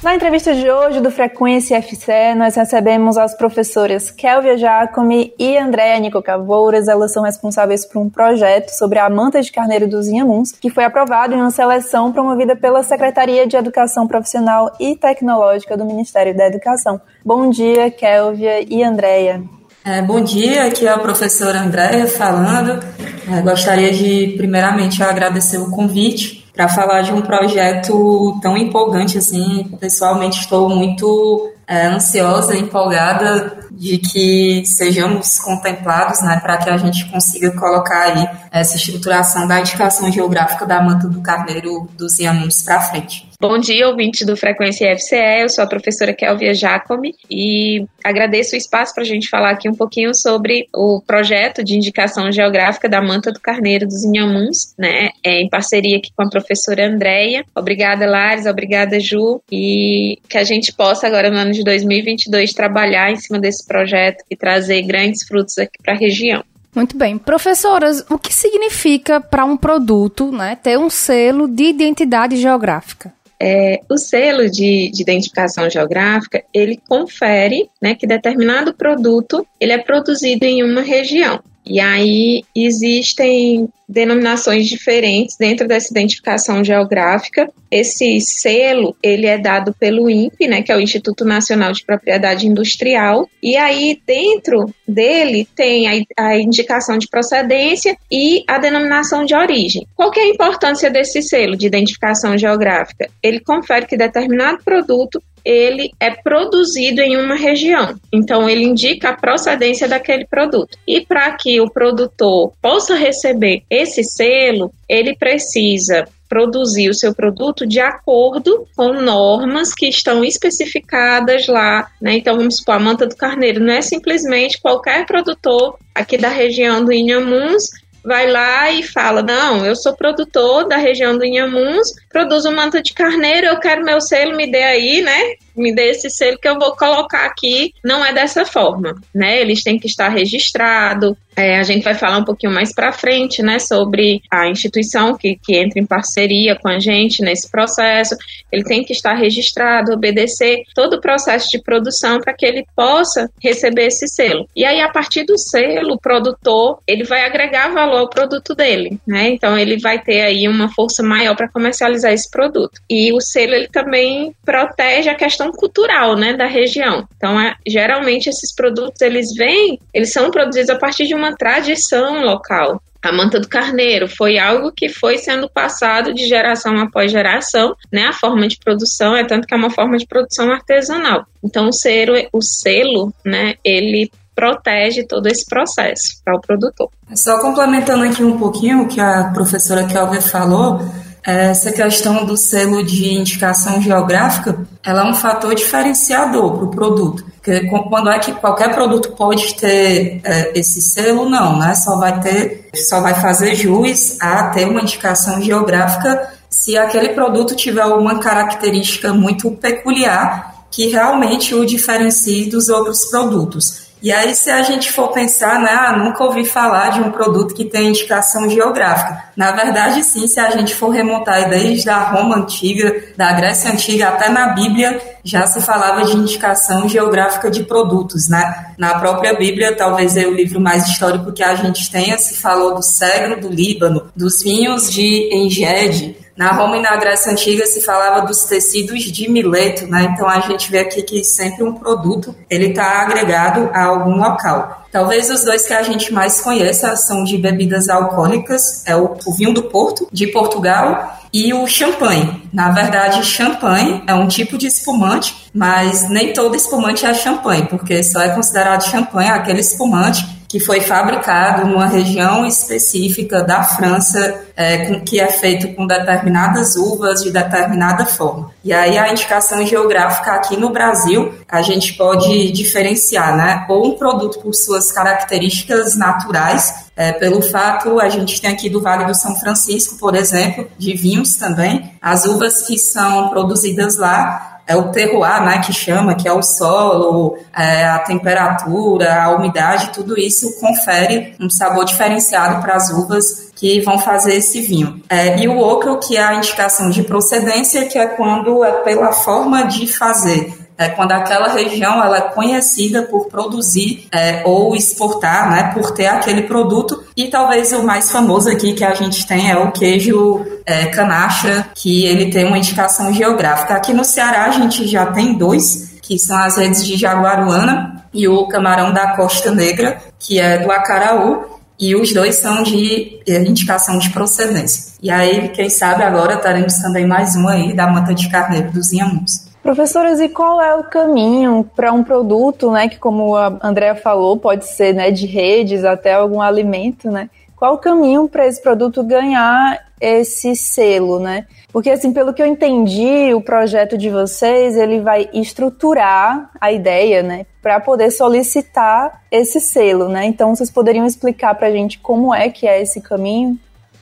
Na 0.06 0.14
entrevista 0.14 0.54
de 0.54 0.70
hoje 0.70 1.02
do 1.02 1.10
Frequência 1.10 1.82
FCE, 1.82 2.36
nós 2.38 2.56
recebemos 2.56 3.18
as 3.18 3.36
professoras 3.36 4.12
Kelvia 4.12 4.56
Jacome 4.56 5.34
e 5.40 5.58
Andréa 5.58 5.98
Nico 5.98 6.22
Cavouras. 6.22 6.88
Elas 6.88 7.12
são 7.12 7.24
responsáveis 7.24 7.88
por 7.88 8.00
um 8.00 8.08
projeto 8.08 8.70
sobre 8.70 9.00
a 9.00 9.10
manta 9.10 9.42
de 9.42 9.52
carneiro 9.52 9.88
dos 9.88 10.08
Inhamuns, 10.08 10.52
que 10.52 10.70
foi 10.70 10.84
aprovado 10.84 11.34
em 11.34 11.38
uma 11.38 11.50
seleção 11.50 12.12
promovida 12.12 12.56
pela 12.56 12.84
Secretaria 12.84 13.48
de 13.48 13.58
Educação 13.58 14.08
Profissional 14.08 14.72
e 14.80 14.96
Tecnológica 14.96 15.76
do 15.76 15.84
Ministério 15.84 16.38
da 16.38 16.46
Educação. 16.46 17.02
Bom 17.26 17.50
dia, 17.50 17.90
Kelvia 17.90 18.62
e 18.62 18.84
Andréa. 18.84 19.42
É, 19.84 20.04
bom 20.04 20.22
dia, 20.22 20.66
aqui 20.66 20.86
é 20.86 20.92
a 20.92 21.00
professora 21.00 21.62
Andréia 21.62 22.06
falando. 22.06 22.80
É, 23.28 23.42
gostaria 23.42 23.92
de, 23.92 24.36
primeiramente, 24.38 25.02
agradecer 25.02 25.58
o 25.58 25.72
convite 25.72 26.45
para 26.56 26.70
falar 26.70 27.02
de 27.02 27.12
um 27.12 27.22
projeto 27.22 28.40
tão 28.42 28.58
empolgante 28.58 29.18
assim. 29.18 29.76
Pessoalmente, 29.80 30.40
estou 30.40 30.70
muito 30.70 31.52
é, 31.68 31.88
ansiosa, 31.88 32.56
empolgada 32.56 33.58
de 33.72 33.98
que 33.98 34.64
sejamos 34.66 35.40
contemplados, 35.40 36.22
né, 36.22 36.40
para 36.42 36.58
que 36.58 36.70
a 36.70 36.78
gente 36.78 37.06
consiga 37.12 37.52
colocar 37.52 38.04
aí 38.04 38.28
essa 38.52 38.78
estruturação 38.78 39.46
da 39.48 39.60
indicação 39.60 40.10
geográfica 40.12 40.66
da 40.66 40.82
manta 40.82 41.08
do 41.08 41.22
carneiro 41.22 41.90
dos 41.98 42.20
Inhamuns 42.20 42.62
para 42.62 42.82
frente. 42.82 43.30
Bom 43.40 43.58
dia, 43.58 43.88
ouvintes 43.88 44.26
do 44.26 44.38
Frequência 44.38 44.96
FCE. 44.98 45.42
Eu 45.42 45.50
sou 45.50 45.64
a 45.64 45.68
professora 45.68 46.14
Kelvia 46.14 46.54
Jacome 46.54 47.14
e 47.30 47.86
agradeço 48.04 48.56
o 48.56 48.58
espaço 48.58 48.94
para 48.94 49.04
a 49.04 49.06
gente 49.06 49.28
falar 49.28 49.52
aqui 49.52 49.68
um 49.68 49.76
pouquinho 49.76 50.16
sobre 50.16 50.70
o 50.74 51.02
projeto 51.06 51.62
de 51.62 51.76
indicação 51.76 52.32
geográfica 52.32 52.88
da 52.88 53.02
Manta 53.02 53.34
do 53.34 53.40
Carneiro 53.42 53.86
dos 53.86 54.04
Inhamuns, 54.06 54.74
né? 54.78 55.10
É, 55.24 55.42
em 55.42 55.50
parceria 55.50 55.98
aqui 55.98 56.12
com 56.16 56.24
a 56.24 56.30
professora 56.30 56.88
Andréia. 56.88 57.44
Obrigada, 57.54 58.06
Lares, 58.06 58.46
obrigada, 58.46 59.00
Ju, 59.02 59.42
e 59.52 60.18
que 60.30 60.38
a 60.38 60.44
gente 60.44 60.72
possa 60.74 61.06
agora 61.06 61.30
no 61.30 61.38
ano 61.38 61.52
de 61.52 61.64
2022 61.64 62.54
trabalhar 62.54 63.12
em 63.12 63.18
cima 63.18 63.38
desse 63.38 63.68
projeto 63.68 64.24
e 64.32 64.36
trazer 64.36 64.82
grandes 64.84 65.28
frutos 65.28 65.58
aqui 65.58 65.78
para 65.84 65.94
a 65.94 65.98
região. 65.98 66.42
Muito 66.74 66.98
bem. 66.98 67.18
Professoras, 67.18 68.06
o 68.10 68.18
que 68.18 68.34
significa 68.34 69.22
para 69.22 69.46
um 69.46 69.56
produto 69.56 70.30
né, 70.32 70.58
ter 70.62 70.78
um 70.78 70.90
selo 70.90 71.48
de 71.48 71.64
identidade 71.64 72.36
geográfica? 72.36 73.15
É, 73.40 73.82
o 73.90 73.98
selo 73.98 74.50
de, 74.50 74.90
de, 74.90 75.02
identificação 75.02 75.70
geográfica, 75.70 76.44
ele 76.54 76.80
confere 76.88 77.70
né, 77.82 77.96
que 77.96 78.08
determinado 78.08 78.74
produto 78.74 79.46
ele 79.60 79.74
é 79.74 79.78
produzido 79.78 80.46
em 80.46 80.64
uma 80.64 80.82
região. 80.82 81.42
E 81.66 81.80
aí 81.80 82.44
existem 82.56 83.68
denominações 83.88 84.68
diferentes 84.68 85.36
dentro 85.38 85.68
dessa 85.68 85.92
identificação 85.92 86.64
geográfica. 86.64 87.52
Esse 87.70 88.20
selo, 88.20 88.96
ele 89.02 89.28
é 89.28 89.38
dado 89.38 89.74
pelo 89.74 90.10
INPE, 90.10 90.48
né, 90.48 90.62
que 90.62 90.72
é 90.72 90.76
o 90.76 90.80
Instituto 90.80 91.24
Nacional 91.26 91.72
de 91.72 91.86
Propriedade 91.86 92.48
Industrial, 92.48 93.30
e 93.42 93.56
aí 93.58 94.00
dentro 94.06 94.74
dele 94.88 95.48
tem 95.56 95.88
a, 95.88 96.30
a 96.30 96.38
indicação 96.38 96.98
de 96.98 97.08
procedência 97.08 97.98
e 98.12 98.44
a 98.48 98.58
denominação 98.58 99.26
de 99.26 99.36
origem. 99.36 99.86
Qual 99.96 100.12
é 100.16 100.22
a 100.22 100.30
importância 100.30 100.90
desse 100.90 101.22
selo 101.22 101.56
de 101.56 101.68
identificação 101.68 102.38
geográfica? 102.38 103.10
Ele 103.22 103.40
confere 103.40 103.86
que 103.86 103.98
determinado 103.98 104.64
produto 104.64 105.22
ele 105.46 105.92
é 106.00 106.10
produzido 106.10 107.02
em 107.02 107.16
uma 107.16 107.36
região. 107.36 107.96
Então, 108.12 108.50
ele 108.50 108.64
indica 108.64 109.10
a 109.10 109.18
procedência 109.18 109.88
daquele 109.88 110.26
produto. 110.26 110.78
E 110.88 111.02
para 111.02 111.32
que 111.34 111.62
o 111.62 111.70
produtor 111.70 112.52
possa 112.62 112.96
receber 112.96 113.62
esse 113.70 114.04
selo, 114.04 114.74
ele 114.90 115.16
precisa 115.16 116.08
produzir 116.28 116.90
o 116.90 116.94
seu 116.94 117.14
produto 117.14 117.66
de 117.66 117.80
acordo 117.80 118.68
com 118.76 118.94
normas 118.94 119.74
que 119.74 119.88
estão 119.88 120.24
especificadas 120.26 121.48
lá, 121.48 121.88
né? 122.02 122.18
Então 122.18 122.36
vamos 122.36 122.58
supor, 122.58 122.76
a 122.76 122.80
manta 122.80 123.06
do 123.06 123.16
carneiro 123.16 123.64
não 123.64 123.74
é 123.74 123.82
simplesmente 123.82 124.60
qualquer 124.60 125.06
produtor 125.06 125.78
aqui 125.94 126.18
da 126.18 126.30
região 126.30 126.84
do 126.84 126.92
Inhamuns 126.92 127.70
vai 128.06 128.30
lá 128.30 128.70
e 128.72 128.84
fala: 128.84 129.22
Não, 129.22 129.66
eu 129.66 129.76
sou 129.76 129.96
produtor 129.96 130.68
da 130.68 130.78
região 130.78 131.18
do 131.18 131.26
Inhamuns, 131.26 131.88
produzo 132.10 132.52
manta 132.52 132.82
de 132.82 132.94
carneiro, 132.94 133.48
eu 133.48 133.60
quero 133.60 133.84
meu 133.84 134.00
selo, 134.00 134.36
me 134.36 134.50
dê 134.50 134.64
aí, 134.64 135.02
né? 135.02 135.36
Me 135.56 135.74
dê 135.74 135.92
esse 135.92 136.10
selo 136.10 136.38
que 136.38 136.48
eu 136.48 136.60
vou 136.60 136.76
colocar 136.76 137.26
aqui. 137.26 137.74
Não 137.84 138.06
é 138.06 138.14
dessa 138.14 138.46
forma, 138.46 138.96
né? 139.14 139.40
Eles 139.40 139.64
têm 139.64 139.80
que 139.80 139.88
estar 139.88 140.10
registrado, 140.10 141.18
é, 141.36 141.60
a 141.60 141.64
gente 141.64 141.84
vai 141.84 141.94
falar 141.94 142.18
um 142.18 142.24
pouquinho 142.24 142.54
mais 142.54 142.74
para 142.74 142.94
frente, 142.94 143.44
né, 143.44 143.60
sobre 143.60 144.22
a 144.32 144.48
instituição 144.48 145.18
que, 145.18 145.38
que 145.44 145.58
entra 145.58 145.80
em 145.80 145.86
parceria 145.86 146.56
com 146.56 146.70
a 146.70 146.80
gente 146.80 147.22
nesse 147.22 147.52
processo. 147.52 148.16
Ele 148.52 148.64
tem 148.64 148.84
que 148.84 148.94
estar 148.94 149.14
registrado, 149.14 149.92
obedecer 149.92 150.64
todo 150.74 150.96
o 150.96 151.02
processo 151.02 151.50
de 151.52 151.62
produção 151.62 152.20
para 152.20 152.34
que 152.34 152.46
ele 152.46 152.66
possa 152.76 153.30
receber 153.42 153.88
esse 153.88 154.08
selo. 154.08 154.48
E 154.56 154.64
aí, 154.64 154.80
a 154.80 154.90
partir 154.90 155.26
do 155.26 155.38
selo, 155.38 155.96
o 155.96 156.00
produtor 156.00 156.80
ele 156.88 157.04
vai 157.04 157.26
agregar 157.26 157.74
valor 157.74 158.00
ao 158.00 158.10
produto 158.10 158.56
dele, 158.56 158.98
né? 159.06 159.30
Então, 159.30 159.58
ele 159.58 159.78
vai 159.78 160.02
ter 160.02 160.22
aí 160.22 160.48
uma 160.48 160.72
força 160.74 161.04
maior 161.04 161.36
para 161.36 161.50
comercializar 161.50 162.14
esse 162.14 162.30
produto. 162.30 162.80
E 162.90 163.12
o 163.12 163.20
selo 163.20 163.54
ele 163.54 163.68
também 163.68 164.34
protege 164.46 165.10
a 165.10 165.16
questão 165.16 165.45
cultural, 165.52 166.16
né, 166.16 166.34
da 166.34 166.48
região. 166.48 167.06
Então, 167.18 167.40
é, 167.40 167.56
geralmente 167.68 168.30
esses 168.30 168.56
produtos 168.56 169.02
eles 169.02 169.34
vêm, 169.36 169.80
eles 169.94 170.14
são 170.14 170.32
produzidos 170.32 170.70
a 170.70 170.78
partir 170.78 171.06
de 171.08 171.14
uma 171.14 171.26
uma 171.26 171.36
tradição 171.36 172.22
local. 172.24 172.82
A 173.02 173.12
manta 173.12 173.40
do 173.40 173.48
carneiro 173.48 174.08
foi 174.08 174.40
algo 174.40 174.72
que 174.72 174.90
foi 174.90 175.18
sendo 175.18 175.48
passado 175.48 176.14
de 176.14 176.26
geração 176.26 176.78
após 176.80 177.12
geração, 177.12 177.76
né? 177.92 178.06
A 178.06 178.14
forma 178.14 178.48
de 178.48 178.58
produção 178.58 179.16
é 179.16 179.24
tanto 179.24 179.48
que 179.48 179.54
é 179.54 179.58
uma 179.58 179.70
forma 179.70 179.98
de 179.98 180.08
produção 180.08 180.52
artesanal. 180.52 181.26
Então 181.44 181.68
o 181.68 181.74
selo, 181.74 182.16
o 182.34 182.42
selo, 182.42 183.14
né? 183.24 183.56
Ele 183.64 184.10
protege 184.36 185.04
todo 185.04 185.28
esse 185.28 185.46
processo 185.46 186.20
para 186.24 186.36
o 186.36 186.42
produtor. 186.42 186.90
Só 187.16 187.40
complementando 187.40 188.04
aqui 188.04 188.24
um 188.24 188.38
pouquinho 188.38 188.82
o 188.82 188.88
que 188.88 189.00
a 189.00 189.32
professora 189.34 189.86
Kelvin 189.86 190.22
falou, 190.22 190.82
essa 191.26 191.72
questão 191.72 192.24
do 192.24 192.38
selo 192.38 192.84
de 192.84 193.14
indicação 193.14 193.82
geográfica, 193.82 194.68
ela 194.84 195.02
é 195.02 195.10
um 195.10 195.16
fator 195.16 195.56
diferenciador 195.56 196.58
para 196.58 196.66
o 196.66 196.72
produto. 196.72 197.26
Porque 197.36 197.68
quando 197.68 198.10
é 198.10 198.20
que 198.20 198.32
qualquer 198.34 198.74
produto 198.74 199.12
pode 199.14 199.56
ter 199.56 200.22
é, 200.24 200.52
esse 200.58 200.82
selo, 200.82 201.28
não, 201.28 201.58
né? 201.58 201.74
Só 201.74 201.98
vai 201.98 202.20
ter, 202.20 202.70
só 202.76 203.02
vai 203.02 203.16
fazer 203.16 203.56
jus 203.56 204.18
a 204.22 204.50
ter 204.50 204.68
uma 204.68 204.82
indicação 204.82 205.42
geográfica 205.42 206.34
se 206.50 206.78
aquele 206.78 207.10
produto 207.10 207.56
tiver 207.56 207.86
uma 207.86 208.20
característica 208.20 209.14
muito 209.14 209.52
peculiar 209.52 210.66
que 210.72 210.88
realmente 210.88 211.56
o 211.56 211.66
diferencie 211.66 212.50
dos 212.50 212.70
outros 212.70 213.06
produtos. 213.06 213.86
E 214.06 214.12
aí, 214.12 214.36
se 214.36 214.52
a 214.52 214.62
gente 214.62 214.92
for 214.92 215.08
pensar, 215.08 215.60
né, 215.60 215.72
ah, 215.72 215.98
nunca 215.98 216.24
ouvi 216.24 216.46
falar 216.46 216.90
de 216.90 217.02
um 217.02 217.10
produto 217.10 217.56
que 217.56 217.66
tem 217.66 217.88
indicação 217.88 218.48
geográfica. 218.48 219.24
Na 219.36 219.52
verdade, 219.52 220.04
sim, 220.04 220.28
se 220.28 220.40
a 220.40 220.52
gente 220.52 220.76
for 220.76 220.90
remontar 220.90 221.50
desde 221.50 221.90
a 221.90 221.98
Roma 222.12 222.36
antiga, 222.36 223.04
da 223.18 223.34
Grécia 223.34 223.72
antiga 223.72 224.10
até 224.10 224.30
na 224.30 224.50
Bíblia, 224.50 225.02
já 225.24 225.48
se 225.48 225.60
falava 225.60 226.06
de 226.06 226.16
indicação 226.16 226.88
geográfica 226.88 227.50
de 227.50 227.64
produtos, 227.64 228.30
né? 228.30 228.76
Na 228.78 229.00
própria 229.00 229.34
Bíblia, 229.34 229.76
talvez 229.76 230.16
é 230.16 230.28
o 230.28 230.36
livro 230.36 230.62
mais 230.62 230.86
histórico 230.86 231.34
que 231.34 231.42
a 231.42 231.56
gente 231.56 231.90
tenha, 231.90 232.16
se 232.20 232.36
falou 232.36 232.76
do 232.76 232.84
cedro 232.84 233.42
do 233.42 233.50
Líbano, 233.50 234.12
dos 234.16 234.44
vinhos 234.44 234.88
de 234.88 235.34
Engede, 235.34 236.16
na 236.38 236.52
Roma 236.52 236.78
e 236.78 236.82
na 236.82 236.96
Grécia 236.98 237.32
Antiga 237.32 237.66
se 237.66 237.82
falava 237.82 238.26
dos 238.26 238.44
tecidos 238.44 239.04
de 239.04 239.30
Mileto, 239.30 239.88
né? 239.88 240.10
Então 240.14 240.28
a 240.28 240.42
gente 240.42 240.70
vê 240.70 240.80
aqui 240.80 241.02
que 241.02 241.24
sempre 241.24 241.64
um 241.64 241.74
produto 241.74 242.36
ele 242.50 242.68
está 242.68 243.02
agregado 243.02 243.70
a 243.74 243.86
algum 243.86 244.18
local. 244.18 244.86
Talvez 244.92 245.30
os 245.30 245.44
dois 245.44 245.66
que 245.66 245.74
a 245.74 245.84
gente 245.84 246.14
mais 246.14 246.42
conheça 246.42 246.96
são 246.96 247.24
de 247.24 247.38
bebidas 247.38 247.90
alcoólicas, 247.90 248.84
é 248.86 248.96
o, 248.96 249.18
o 249.26 249.34
vinho 249.34 249.54
do 249.54 249.64
Porto, 249.64 250.08
de 250.12 250.28
Portugal, 250.28 251.20
e 251.34 251.54
o 251.54 251.68
champanhe. 251.68 252.44
Na 252.54 252.72
verdade, 252.72 253.26
champanhe 253.26 254.02
é 254.08 254.14
um 254.14 254.28
tipo 254.28 254.58
de 254.58 254.68
espumante, 254.68 255.50
mas 255.54 256.10
nem 256.10 256.32
todo 256.32 256.56
espumante 256.56 257.06
é 257.06 257.14
champanhe, 257.14 257.66
porque 257.66 258.02
só 258.04 258.22
é 258.22 258.30
considerado 258.30 258.90
champanhe 258.90 259.30
aquele 259.30 259.60
espumante 259.60 260.35
que 260.48 260.60
foi 260.60 260.82
fabricado 260.82 261.68
numa 261.68 261.88
região 261.88 262.46
específica 262.46 263.44
da 263.44 263.64
França, 263.64 264.46
é, 264.56 264.86
com, 264.86 265.02
que 265.02 265.20
é 265.20 265.28
feito 265.28 265.74
com 265.76 265.86
determinadas 265.86 266.76
uvas 266.76 267.22
de 267.22 267.32
determinada 267.32 268.06
forma. 268.06 268.52
E 268.64 268.72
aí 268.72 268.98
a 268.98 269.12
indicação 269.12 269.66
geográfica 269.66 270.32
aqui 270.32 270.58
no 270.58 270.70
Brasil, 270.70 271.34
a 271.50 271.62
gente 271.62 271.94
pode 271.94 272.52
diferenciar, 272.52 273.36
né? 273.36 273.66
Ou 273.70 273.88
um 273.88 273.98
produto 273.98 274.40
por 274.40 274.54
suas 274.54 274.92
características 274.92 275.96
naturais, 275.96 276.86
é, 276.96 277.12
pelo 277.12 277.42
fato, 277.42 278.00
a 278.00 278.08
gente 278.08 278.40
tem 278.40 278.50
aqui 278.50 278.70
do 278.70 278.82
Vale 278.82 279.06
do 279.06 279.14
São 279.14 279.36
Francisco, 279.36 279.98
por 279.98 280.16
exemplo, 280.16 280.68
de 280.78 280.96
vinhos 280.96 281.36
também, 281.36 281.92
as 282.02 282.26
uvas 282.26 282.62
que 282.62 282.78
são 282.78 283.30
produzidas 283.30 283.98
lá 283.98 284.55
é 284.68 284.76
o 284.76 284.92
terroir, 284.92 285.44
né, 285.44 285.60
que 285.60 285.72
chama, 285.72 286.16
que 286.16 286.28
é 286.28 286.34
o 286.34 286.42
solo, 286.42 287.38
é, 287.56 287.86
a 287.86 288.00
temperatura, 288.00 289.24
a 289.24 289.30
umidade, 289.36 289.92
tudo 289.94 290.20
isso 290.20 290.60
confere 290.60 291.36
um 291.40 291.50
sabor 291.50 291.86
diferenciado 291.86 292.62
para 292.62 292.76
as 292.76 292.90
uvas 292.90 293.52
que 293.56 293.80
vão 293.82 294.00
fazer 294.00 294.36
esse 294.36 294.62
vinho. 294.62 295.02
É, 295.10 295.40
e 295.40 295.48
o 295.48 295.56
outro, 295.56 296.00
que 296.00 296.18
é 296.18 296.24
a 296.24 296.34
indicação 296.34 296.90
de 296.90 297.04
procedência, 297.04 297.86
que 297.86 297.98
é 297.98 298.08
quando 298.08 298.64
é 298.64 298.72
pela 298.82 299.12
forma 299.12 299.64
de 299.64 299.88
fazer 299.88 300.65
é 300.78 300.90
quando 300.90 301.12
aquela 301.14 301.48
região 301.48 302.04
ela 302.04 302.18
é 302.18 302.22
conhecida 302.22 303.04
por 303.04 303.28
produzir 303.28 304.08
é, 304.12 304.44
ou 304.46 304.76
exportar, 304.76 305.50
né, 305.50 305.72
por 305.74 305.92
ter 305.92 306.08
aquele 306.08 306.44
produto. 306.44 307.04
E 307.16 307.28
talvez 307.28 307.72
o 307.72 307.84
mais 307.84 308.12
famoso 308.12 308.50
aqui 308.50 308.74
que 308.74 308.84
a 308.84 308.94
gente 308.94 309.26
tem 309.26 309.50
é 309.50 309.58
o 309.58 309.72
queijo 309.72 310.46
é, 310.66 310.88
canacha, 310.88 311.68
que 311.74 312.06
ele 312.06 312.30
tem 312.30 312.46
uma 312.46 312.58
indicação 312.58 313.14
geográfica. 313.14 313.76
Aqui 313.76 313.94
no 313.94 314.04
Ceará 314.04 314.46
a 314.46 314.52
gente 314.52 314.86
já 314.88 315.06
tem 315.08 315.34
dois, 315.34 315.96
que 316.02 316.20
são 316.20 316.38
as 316.38 316.58
redes 316.58 316.86
de 316.86 316.98
Jaguaruana 316.98 318.06
e 318.14 318.28
o 318.28 318.48
camarão 318.48 318.94
da 318.94 319.16
Costa 319.16 319.52
Negra, 319.52 319.98
que 320.20 320.40
é 320.40 320.58
do 320.58 320.72
Acaraú. 320.72 321.56
E 321.78 321.94
os 321.94 322.14
dois 322.14 322.36
são 322.36 322.64
de 322.64 323.20
é, 323.28 323.42
indicação 323.42 323.98
de 323.98 324.10
procedência. 324.12 324.94
E 325.02 325.12
aí, 325.12 325.50
quem 325.50 325.70
sabe 325.70 326.04
agora 326.04 326.38
teremos 326.38 326.76
também 326.76 327.06
mais 327.06 327.36
um 327.36 327.50
aí 327.50 327.76
da 327.76 327.86
manta 327.86 328.14
de 328.14 328.30
carneiro 328.30 328.72
dos 328.72 328.94
Inhamuns. 328.94 329.46
Professoras, 329.66 330.20
e 330.20 330.30
qual 330.30 330.62
é 330.62 330.76
o 330.76 330.84
caminho 330.84 331.68
para 331.76 331.92
um 331.92 332.04
produto, 332.04 332.70
né, 332.70 332.88
que 332.88 333.00
como 333.00 333.36
a 333.36 333.58
Andrea 333.64 333.96
falou, 333.96 334.38
pode 334.38 334.64
ser, 334.68 334.94
né, 334.94 335.10
de 335.10 335.26
redes 335.26 335.84
até 335.84 336.14
algum 336.14 336.40
alimento, 336.40 337.10
né? 337.10 337.32
Qual 337.56 337.74
o 337.74 337.80
caminho 337.80 338.30
para 338.30 338.46
esse 338.46 338.62
produto 338.62 339.04
ganhar 339.04 339.84
esse 340.00 340.56
selo, 340.56 341.18
né? 341.18 341.48
Porque 341.74 341.90
assim, 341.90 342.14
pelo 342.14 342.32
que 342.32 342.44
eu 342.44 342.46
entendi, 342.46 343.34
o 343.34 343.42
projeto 343.42 343.98
de 343.98 344.08
vocês, 344.08 344.78
ele 344.78 345.02
vai 345.02 345.28
estruturar 345.34 346.52
a 346.62 346.72
ideia, 346.72 347.24
né, 347.24 347.48
para 347.60 347.80
poder 347.80 348.12
solicitar 348.12 349.24
esse 349.32 349.60
selo, 349.60 350.08
né? 350.08 350.26
Então, 350.26 350.56
vocês 350.56 350.70
poderiam 350.70 351.08
explicar 351.08 351.56
para 351.56 351.70
a 351.70 351.72
gente 351.72 351.98
como 351.98 352.32
é 352.32 352.50
que 352.50 352.68
é 352.68 352.84
esse 352.84 353.02
caminho? 353.02 353.58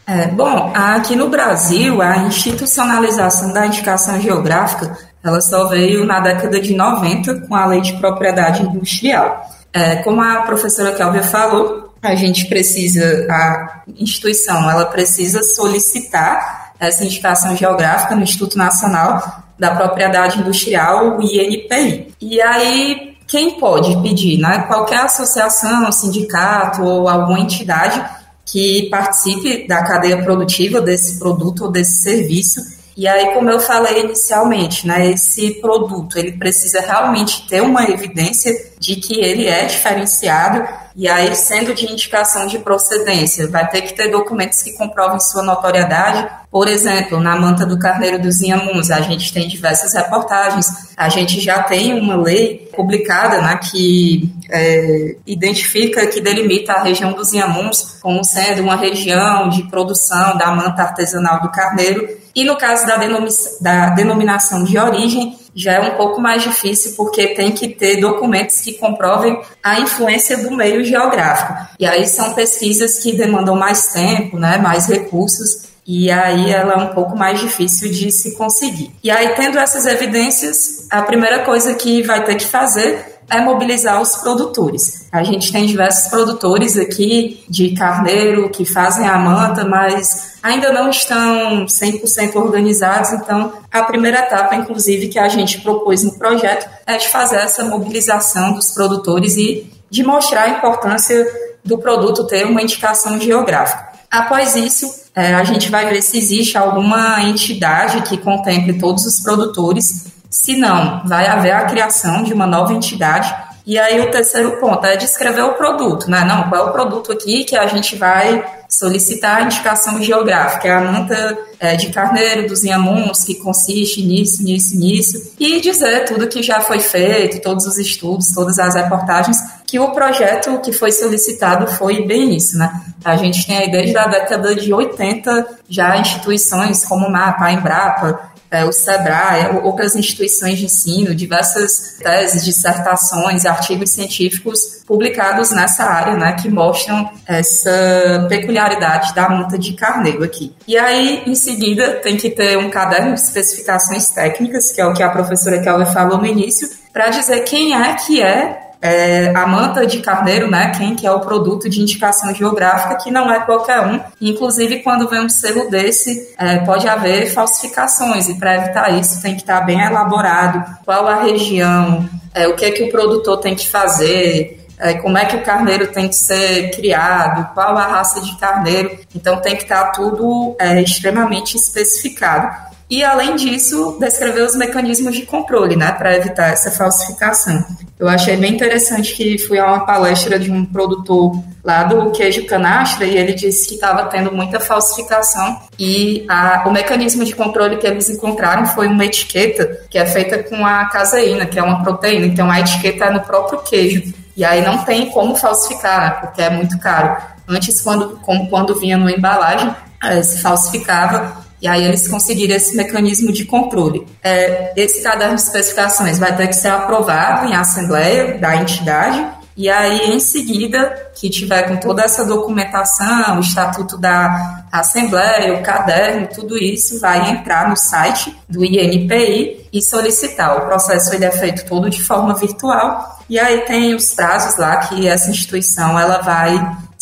É, 0.05 0.27
bom, 0.27 0.73
aqui 0.75 1.15
no 1.15 1.29
Brasil, 1.29 2.01
a 2.01 2.17
institucionalização 2.17 3.53
da 3.53 3.65
indicação 3.65 4.19
geográfica 4.19 5.12
ela 5.23 5.39
só 5.39 5.67
veio 5.67 6.05
na 6.05 6.19
década 6.19 6.59
de 6.59 6.75
90 6.75 7.41
com 7.47 7.55
a 7.55 7.65
lei 7.65 7.81
de 7.81 7.93
propriedade 7.93 8.63
industrial. 8.63 9.49
É, 9.71 9.95
como 9.97 10.21
a 10.21 10.41
professora 10.41 10.91
Kelvia 10.91 11.23
falou, 11.23 11.93
a 12.01 12.13
gente 12.15 12.47
precisa, 12.47 13.25
a 13.29 13.81
instituição, 13.97 14.69
ela 14.69 14.85
precisa 14.85 15.41
solicitar 15.41 16.73
essa 16.79 17.05
indicação 17.05 17.55
geográfica 17.55 18.15
no 18.15 18.23
Instituto 18.23 18.57
Nacional 18.57 19.43
da 19.57 19.73
Propriedade 19.73 20.39
Industrial, 20.39 21.17
o 21.17 21.21
INPI. 21.21 22.13
E 22.19 22.41
aí, 22.41 23.15
quem 23.25 23.57
pode 23.57 23.95
pedir? 24.01 24.37
Né? 24.37 24.65
Qualquer 24.67 24.99
associação, 24.99 25.89
sindicato 25.91 26.83
ou 26.83 27.07
alguma 27.07 27.39
entidade 27.39 28.03
que 28.45 28.89
participe 28.89 29.65
da 29.67 29.83
cadeia 29.83 30.21
produtiva 30.21 30.81
desse 30.81 31.17
produto 31.17 31.65
ou 31.65 31.71
desse 31.71 32.01
serviço 32.01 32.59
e 32.95 33.07
aí, 33.07 33.33
como 33.33 33.49
eu 33.49 33.59
falei 33.59 34.01
inicialmente, 34.03 34.87
né, 34.87 35.11
esse 35.11 35.55
produto 35.61 36.17
ele 36.17 36.33
precisa 36.33 36.79
realmente 36.79 37.47
ter 37.47 37.61
uma 37.61 37.83
evidência 37.89 38.53
de 38.79 38.95
que 38.97 39.19
ele 39.19 39.47
é 39.47 39.65
diferenciado 39.65 40.67
e 40.95 41.07
aí, 41.07 41.35
sendo 41.35 41.73
de 41.73 41.91
indicação 41.91 42.45
de 42.45 42.59
procedência, 42.59 43.49
vai 43.49 43.67
ter 43.67 43.81
que 43.81 43.93
ter 43.93 44.11
documentos 44.11 44.61
que 44.61 44.73
comprovem 44.73 45.19
sua 45.19 45.41
notoriedade. 45.41 46.29
Por 46.51 46.67
exemplo, 46.67 47.19
na 47.19 47.35
manta 47.35 47.65
do 47.65 47.79
Carneiro 47.79 48.21
dos 48.21 48.41
Inhamuns, 48.41 48.91
a 48.91 49.01
gente 49.01 49.33
tem 49.33 49.47
diversas 49.47 49.95
reportagens, 49.95 50.67
a 50.95 51.09
gente 51.09 51.41
já 51.41 51.63
tem 51.63 51.99
uma 51.99 52.15
lei 52.15 52.69
publicada 52.75 53.41
né, 53.41 53.57
que 53.57 54.31
é, 54.51 55.15
identifica, 55.25 56.05
que 56.05 56.21
delimita 56.21 56.73
a 56.73 56.83
região 56.83 57.13
dos 57.13 57.33
Inhamuns 57.33 57.97
como 57.99 58.23
sendo 58.23 58.61
uma 58.61 58.75
região 58.75 59.49
de 59.49 59.63
produção 59.63 60.37
da 60.37 60.51
manta 60.51 60.83
artesanal 60.83 61.41
do 61.41 61.49
carneiro. 61.49 62.07
E 62.35 62.43
no 62.43 62.57
caso 62.57 62.85
da, 62.87 62.97
denomi 62.97 63.29
da 63.61 63.89
denominação 63.89 64.63
de 64.63 64.77
origem, 64.77 65.37
já 65.55 65.73
é 65.73 65.79
um 65.79 65.95
pouco 65.95 66.19
mais 66.19 66.41
difícil 66.41 66.93
porque 66.97 67.27
tem 67.27 67.51
que 67.51 67.67
ter 67.67 67.97
documentos 67.97 68.61
que 68.61 68.73
comprovem 68.73 69.39
a 69.61 69.79
influência 69.79 70.37
do 70.37 70.55
meio 70.55 70.83
geográfico. 70.83 71.53
E 71.79 71.85
aí 71.85 72.07
são 72.07 72.33
pesquisas 72.33 72.99
que 72.99 73.13
demandam 73.13 73.55
mais 73.55 73.93
tempo, 73.93 74.39
né, 74.39 74.57
mais 74.57 74.87
recursos, 74.87 75.73
e 75.85 76.09
aí 76.09 76.49
ela 76.49 76.73
é 76.73 76.77
um 76.77 76.93
pouco 76.93 77.15
mais 77.17 77.39
difícil 77.39 77.91
de 77.91 78.09
se 78.09 78.35
conseguir. 78.35 78.91
E 79.03 79.11
aí, 79.11 79.35
tendo 79.35 79.59
essas 79.59 79.85
evidências, 79.85 80.87
a 80.89 81.01
primeira 81.01 81.39
coisa 81.39 81.73
que 81.73 82.01
vai 82.01 82.23
ter 82.23 82.35
que 82.35 82.45
fazer 82.45 83.12
é 83.29 83.39
mobilizar 83.41 84.01
os 84.01 84.15
produtores. 84.17 85.07
A 85.11 85.23
gente 85.23 85.51
tem 85.51 85.65
diversos 85.65 86.09
produtores 86.09 86.77
aqui 86.77 87.43
de 87.49 87.71
carneiro 87.75 88.49
que 88.49 88.65
fazem 88.65 89.07
a 89.07 89.17
manta, 89.17 89.65
mas 89.65 90.37
ainda 90.41 90.71
não 90.71 90.89
estão 90.89 91.65
100% 91.65 92.35
organizados, 92.35 93.13
então 93.13 93.53
a 93.71 93.83
primeira 93.83 94.19
etapa, 94.19 94.55
inclusive, 94.55 95.07
que 95.07 95.19
a 95.19 95.27
gente 95.27 95.61
propôs 95.61 96.03
no 96.03 96.17
projeto 96.17 96.69
é 96.85 96.97
de 96.97 97.07
fazer 97.07 97.37
essa 97.37 97.63
mobilização 97.63 98.53
dos 98.53 98.71
produtores 98.71 99.37
e 99.37 99.71
de 99.89 100.03
mostrar 100.03 100.43
a 100.43 100.49
importância 100.49 101.25
do 101.63 101.77
produto 101.77 102.27
ter 102.27 102.45
uma 102.45 102.61
indicação 102.61 103.19
geográfica. 103.19 103.93
Após 104.09 104.55
isso, 104.55 105.03
é, 105.15 105.33
a 105.33 105.43
gente 105.43 105.69
vai 105.69 105.87
ver 105.89 106.01
se 106.01 106.17
existe 106.17 106.57
alguma 106.57 107.21
entidade 107.23 108.01
que 108.01 108.17
contemple 108.17 108.79
todos 108.79 109.05
os 109.05 109.21
produtores 109.21 110.12
se 110.33 110.57
não, 110.57 111.03
vai 111.05 111.27
haver 111.27 111.51
a 111.51 111.65
criação 111.65 112.23
de 112.23 112.33
uma 112.33 112.47
nova 112.47 112.73
entidade. 112.73 113.31
E 113.67 113.77
aí 113.77 114.01
o 114.01 114.09
terceiro 114.09 114.59
ponto 114.59 114.83
é 114.83 114.97
descrever 114.97 115.43
o 115.43 115.53
produto, 115.53 116.09
né? 116.09 116.25
Não, 116.25 116.49
qual 116.49 116.65
é 116.65 116.69
o 116.69 116.73
produto 116.73 117.11
aqui 117.11 117.43
que 117.43 117.55
a 117.55 117.67
gente 117.67 117.95
vai 117.95 118.43
solicitar 118.67 119.37
a 119.37 119.41
indicação 119.43 120.01
geográfica, 120.01 120.67
é 120.67 120.71
a 120.71 120.81
manta 120.81 121.37
é, 121.59 121.75
de 121.75 121.91
carneiro 121.91 122.47
dos 122.47 122.63
Inhamuns, 122.63 123.23
que 123.23 123.35
consiste 123.35 124.01
nisso, 124.01 124.43
nisso, 124.43 124.75
nisso, 124.75 125.33
e 125.39 125.61
dizer 125.61 126.05
tudo 126.05 126.27
que 126.27 126.41
já 126.41 126.59
foi 126.61 126.79
feito, 126.79 127.39
todos 127.39 127.67
os 127.67 127.77
estudos, 127.77 128.33
todas 128.33 128.57
as 128.57 128.73
reportagens, 128.73 129.37
que 129.67 129.79
o 129.79 129.91
projeto 129.91 130.59
que 130.61 130.73
foi 130.73 130.91
solicitado 130.91 131.67
foi 131.67 132.07
bem 132.07 132.35
isso, 132.35 132.57
né? 132.57 132.81
A 133.05 133.15
gente 133.15 133.45
tem 133.45 133.59
aí 133.59 133.71
desde 133.71 133.95
a 133.95 134.07
década 134.07 134.55
de 134.55 134.73
80 134.73 135.47
já 135.69 135.95
instituições 135.95 136.83
como 136.83 137.05
o 137.05 137.11
MAPA, 137.11 137.45
a 137.45 137.53
Embrapa, 137.53 138.32
é, 138.53 138.63
o 138.63 138.71
SEBRAE, 138.71 139.61
outras 139.63 139.95
instituições 139.95 140.59
de 140.59 140.65
ensino, 140.65 141.15
diversas 141.15 141.97
teses, 141.97 142.45
dissertações, 142.45 143.47
artigos 143.47 143.89
científicos 143.89 144.83
publicados 144.85 145.49
nessa 145.49 145.83
área, 145.83 146.15
né, 146.15 146.33
que 146.33 146.49
mostram 146.49 147.09
essa 147.25 148.27
peculiaridade 148.29 149.15
da 149.15 149.27
multa 149.27 149.57
de 149.57 149.73
carneiro 149.73 150.23
aqui. 150.23 150.53
E 150.67 150.77
aí, 150.77 151.23
em 151.25 151.33
seguida, 151.33 151.95
tem 151.95 152.15
que 152.15 152.29
ter 152.29 152.55
um 152.57 152.69
caderno 152.69 153.15
de 153.15 153.19
especificações 153.19 154.11
técnicas, 154.11 154.71
que 154.71 154.79
é 154.79 154.85
o 154.85 154.93
que 154.93 155.01
a 155.01 155.09
professora 155.09 155.59
Kelly 155.59 155.87
falou 155.87 156.19
no 156.19 156.27
início, 156.27 156.69
para 156.91 157.09
dizer 157.09 157.39
quem 157.39 157.73
é 157.73 157.95
que 157.95 158.21
é 158.21 158.62
é, 158.83 159.29
a 159.33 159.47
manta 159.47 159.87
de 159.87 159.99
carneiro, 159.99 160.51
né, 160.51 160.73
quem 160.77 160.93
que 160.93 161.07
é 161.07 161.11
o 161.11 161.21
produto 161.21 161.69
de 161.69 161.81
indicação 161.81 162.35
geográfica, 162.35 162.97
que 162.97 163.09
não 163.09 163.31
é 163.31 163.39
qualquer 163.39 163.79
um. 163.79 163.97
Inclusive, 164.19 164.79
quando 164.79 165.07
vem 165.07 165.21
um 165.21 165.29
selo 165.29 165.69
desse, 165.69 166.35
é, 166.37 166.57
pode 166.57 166.85
haver 166.85 167.33
falsificações, 167.33 168.27
e 168.27 168.37
para 168.37 168.57
evitar 168.57 168.89
isso 168.99 169.21
tem 169.21 169.35
que 169.35 169.41
estar 169.41 169.61
bem 169.61 169.79
elaborado 169.81 170.65
qual 170.83 171.07
a 171.07 171.23
região, 171.23 172.09
é, 172.33 172.45
o 172.45 172.55
que, 172.57 172.65
é 172.65 172.71
que 172.71 172.83
o 172.83 172.91
produtor 172.91 173.37
tem 173.37 173.55
que 173.55 173.69
fazer, 173.69 174.67
é, 174.77 174.95
como 174.95 175.17
é 175.17 175.23
que 175.23 175.37
o 175.37 175.43
carneiro 175.43 175.87
tem 175.87 176.09
que 176.09 176.15
ser 176.15 176.71
criado, 176.71 177.53
qual 177.53 177.77
a 177.77 177.87
raça 177.87 178.19
de 178.19 178.37
carneiro. 178.37 178.99
Então 179.15 179.37
tem 179.37 179.55
que 179.55 179.63
estar 179.63 179.91
tudo 179.91 180.57
é, 180.59 180.81
extremamente 180.81 181.55
especificado. 181.55 182.72
E, 182.93 183.03
além 183.03 183.35
disso, 183.35 183.97
descrever 183.99 184.43
os 184.43 184.55
mecanismos 184.55 185.15
de 185.15 185.25
controle, 185.25 185.75
né, 185.75 185.91
para 185.93 186.15
evitar 186.15 186.49
essa 186.49 186.69
falsificação. 186.69 187.65
Eu 187.97 188.07
achei 188.07 188.37
bem 188.37 188.53
interessante 188.53 189.15
que 189.15 189.39
fui 189.39 189.57
a 189.57 189.65
uma 189.65 189.83
palestra 189.83 190.37
de 190.37 190.51
um 190.51 190.63
produtor 190.63 191.31
lá 191.63 191.85
do 191.85 192.11
queijo 192.11 192.45
canastra 192.45 193.03
e 193.03 193.17
ele 193.17 193.33
disse 193.33 193.67
que 193.67 193.73
estava 193.73 194.05
tendo 194.09 194.31
muita 194.31 194.59
falsificação 194.59 195.59
e 195.79 196.23
a, 196.29 196.65
o 196.67 196.71
mecanismo 196.71 197.25
de 197.25 197.33
controle 197.33 197.77
que 197.77 197.87
eles 197.87 198.11
encontraram 198.11 198.67
foi 198.67 198.87
uma 198.87 199.05
etiqueta 199.05 199.87
que 199.89 199.97
é 199.97 200.05
feita 200.05 200.43
com 200.43 200.63
a 200.63 200.85
caseína, 200.85 201.47
que 201.47 201.57
é 201.57 201.63
uma 201.63 201.81
proteína, 201.81 202.27
então 202.27 202.51
a 202.51 202.59
etiqueta 202.59 203.05
é 203.05 203.09
no 203.09 203.21
próprio 203.21 203.57
queijo. 203.63 204.13
E 204.37 204.45
aí 204.45 204.63
não 204.63 204.77
tem 204.85 205.09
como 205.09 205.35
falsificar, 205.35 206.21
porque 206.21 206.43
é 206.43 206.49
muito 206.51 206.77
caro. 206.77 207.17
Antes, 207.47 207.81
quando, 207.81 208.19
quando 208.51 208.79
vinha 208.79 208.97
numa 208.97 209.11
embalagem, 209.11 209.75
eh, 210.03 210.21
se 210.21 210.41
falsificava 210.41 211.42
e 211.63 211.67
aí 211.67 211.85
eles 211.85 212.09
conseguiram 212.09 212.55
esse 212.55 212.75
mecanismo 212.75 213.31
de 213.31 213.45
controle. 213.45 214.05
É, 214.21 214.73
esse 214.75 215.01
caderno 215.01 215.35
de 215.35 215.41
especificações 215.41 216.19
vai 216.19 216.35
ter 216.35 216.47
que 216.47 216.55
ser 216.55 216.67
aprovado 216.67 217.47
em 217.47 217.55
assembleia 217.55 218.37
da 218.37 218.57
entidade 218.57 219.25
e 219.55 219.69
aí, 219.69 220.11
em 220.11 220.19
seguida, 220.19 221.11
que 221.13 221.29
tiver 221.29 221.67
com 221.67 221.77
toda 221.77 222.01
essa 222.01 222.25
documentação, 222.25 223.37
o 223.37 223.39
estatuto 223.39 223.97
da 223.97 224.65
Assembleia, 224.71 225.53
o 225.53 225.61
caderno, 225.61 226.27
tudo 226.33 226.57
isso 226.57 226.99
vai 226.99 227.29
entrar 227.29 227.69
no 227.69 227.77
site 227.77 228.35
do 228.49 228.65
INPI 228.65 229.69
e 229.71 229.81
solicitar. 229.81 230.57
O 230.57 230.65
processo 230.65 231.13
ele 231.13 231.25
é 231.25 231.31
feito 231.31 231.65
todo 231.65 231.87
de 231.87 232.01
forma 232.03 232.33
virtual 232.33 233.19
e 233.29 233.39
aí 233.39 233.61
tem 233.61 233.93
os 233.93 234.13
prazos 234.13 234.57
lá 234.57 234.77
que 234.77 235.07
essa 235.07 235.29
instituição 235.29 235.99
ela 235.99 236.19
vai 236.19 236.53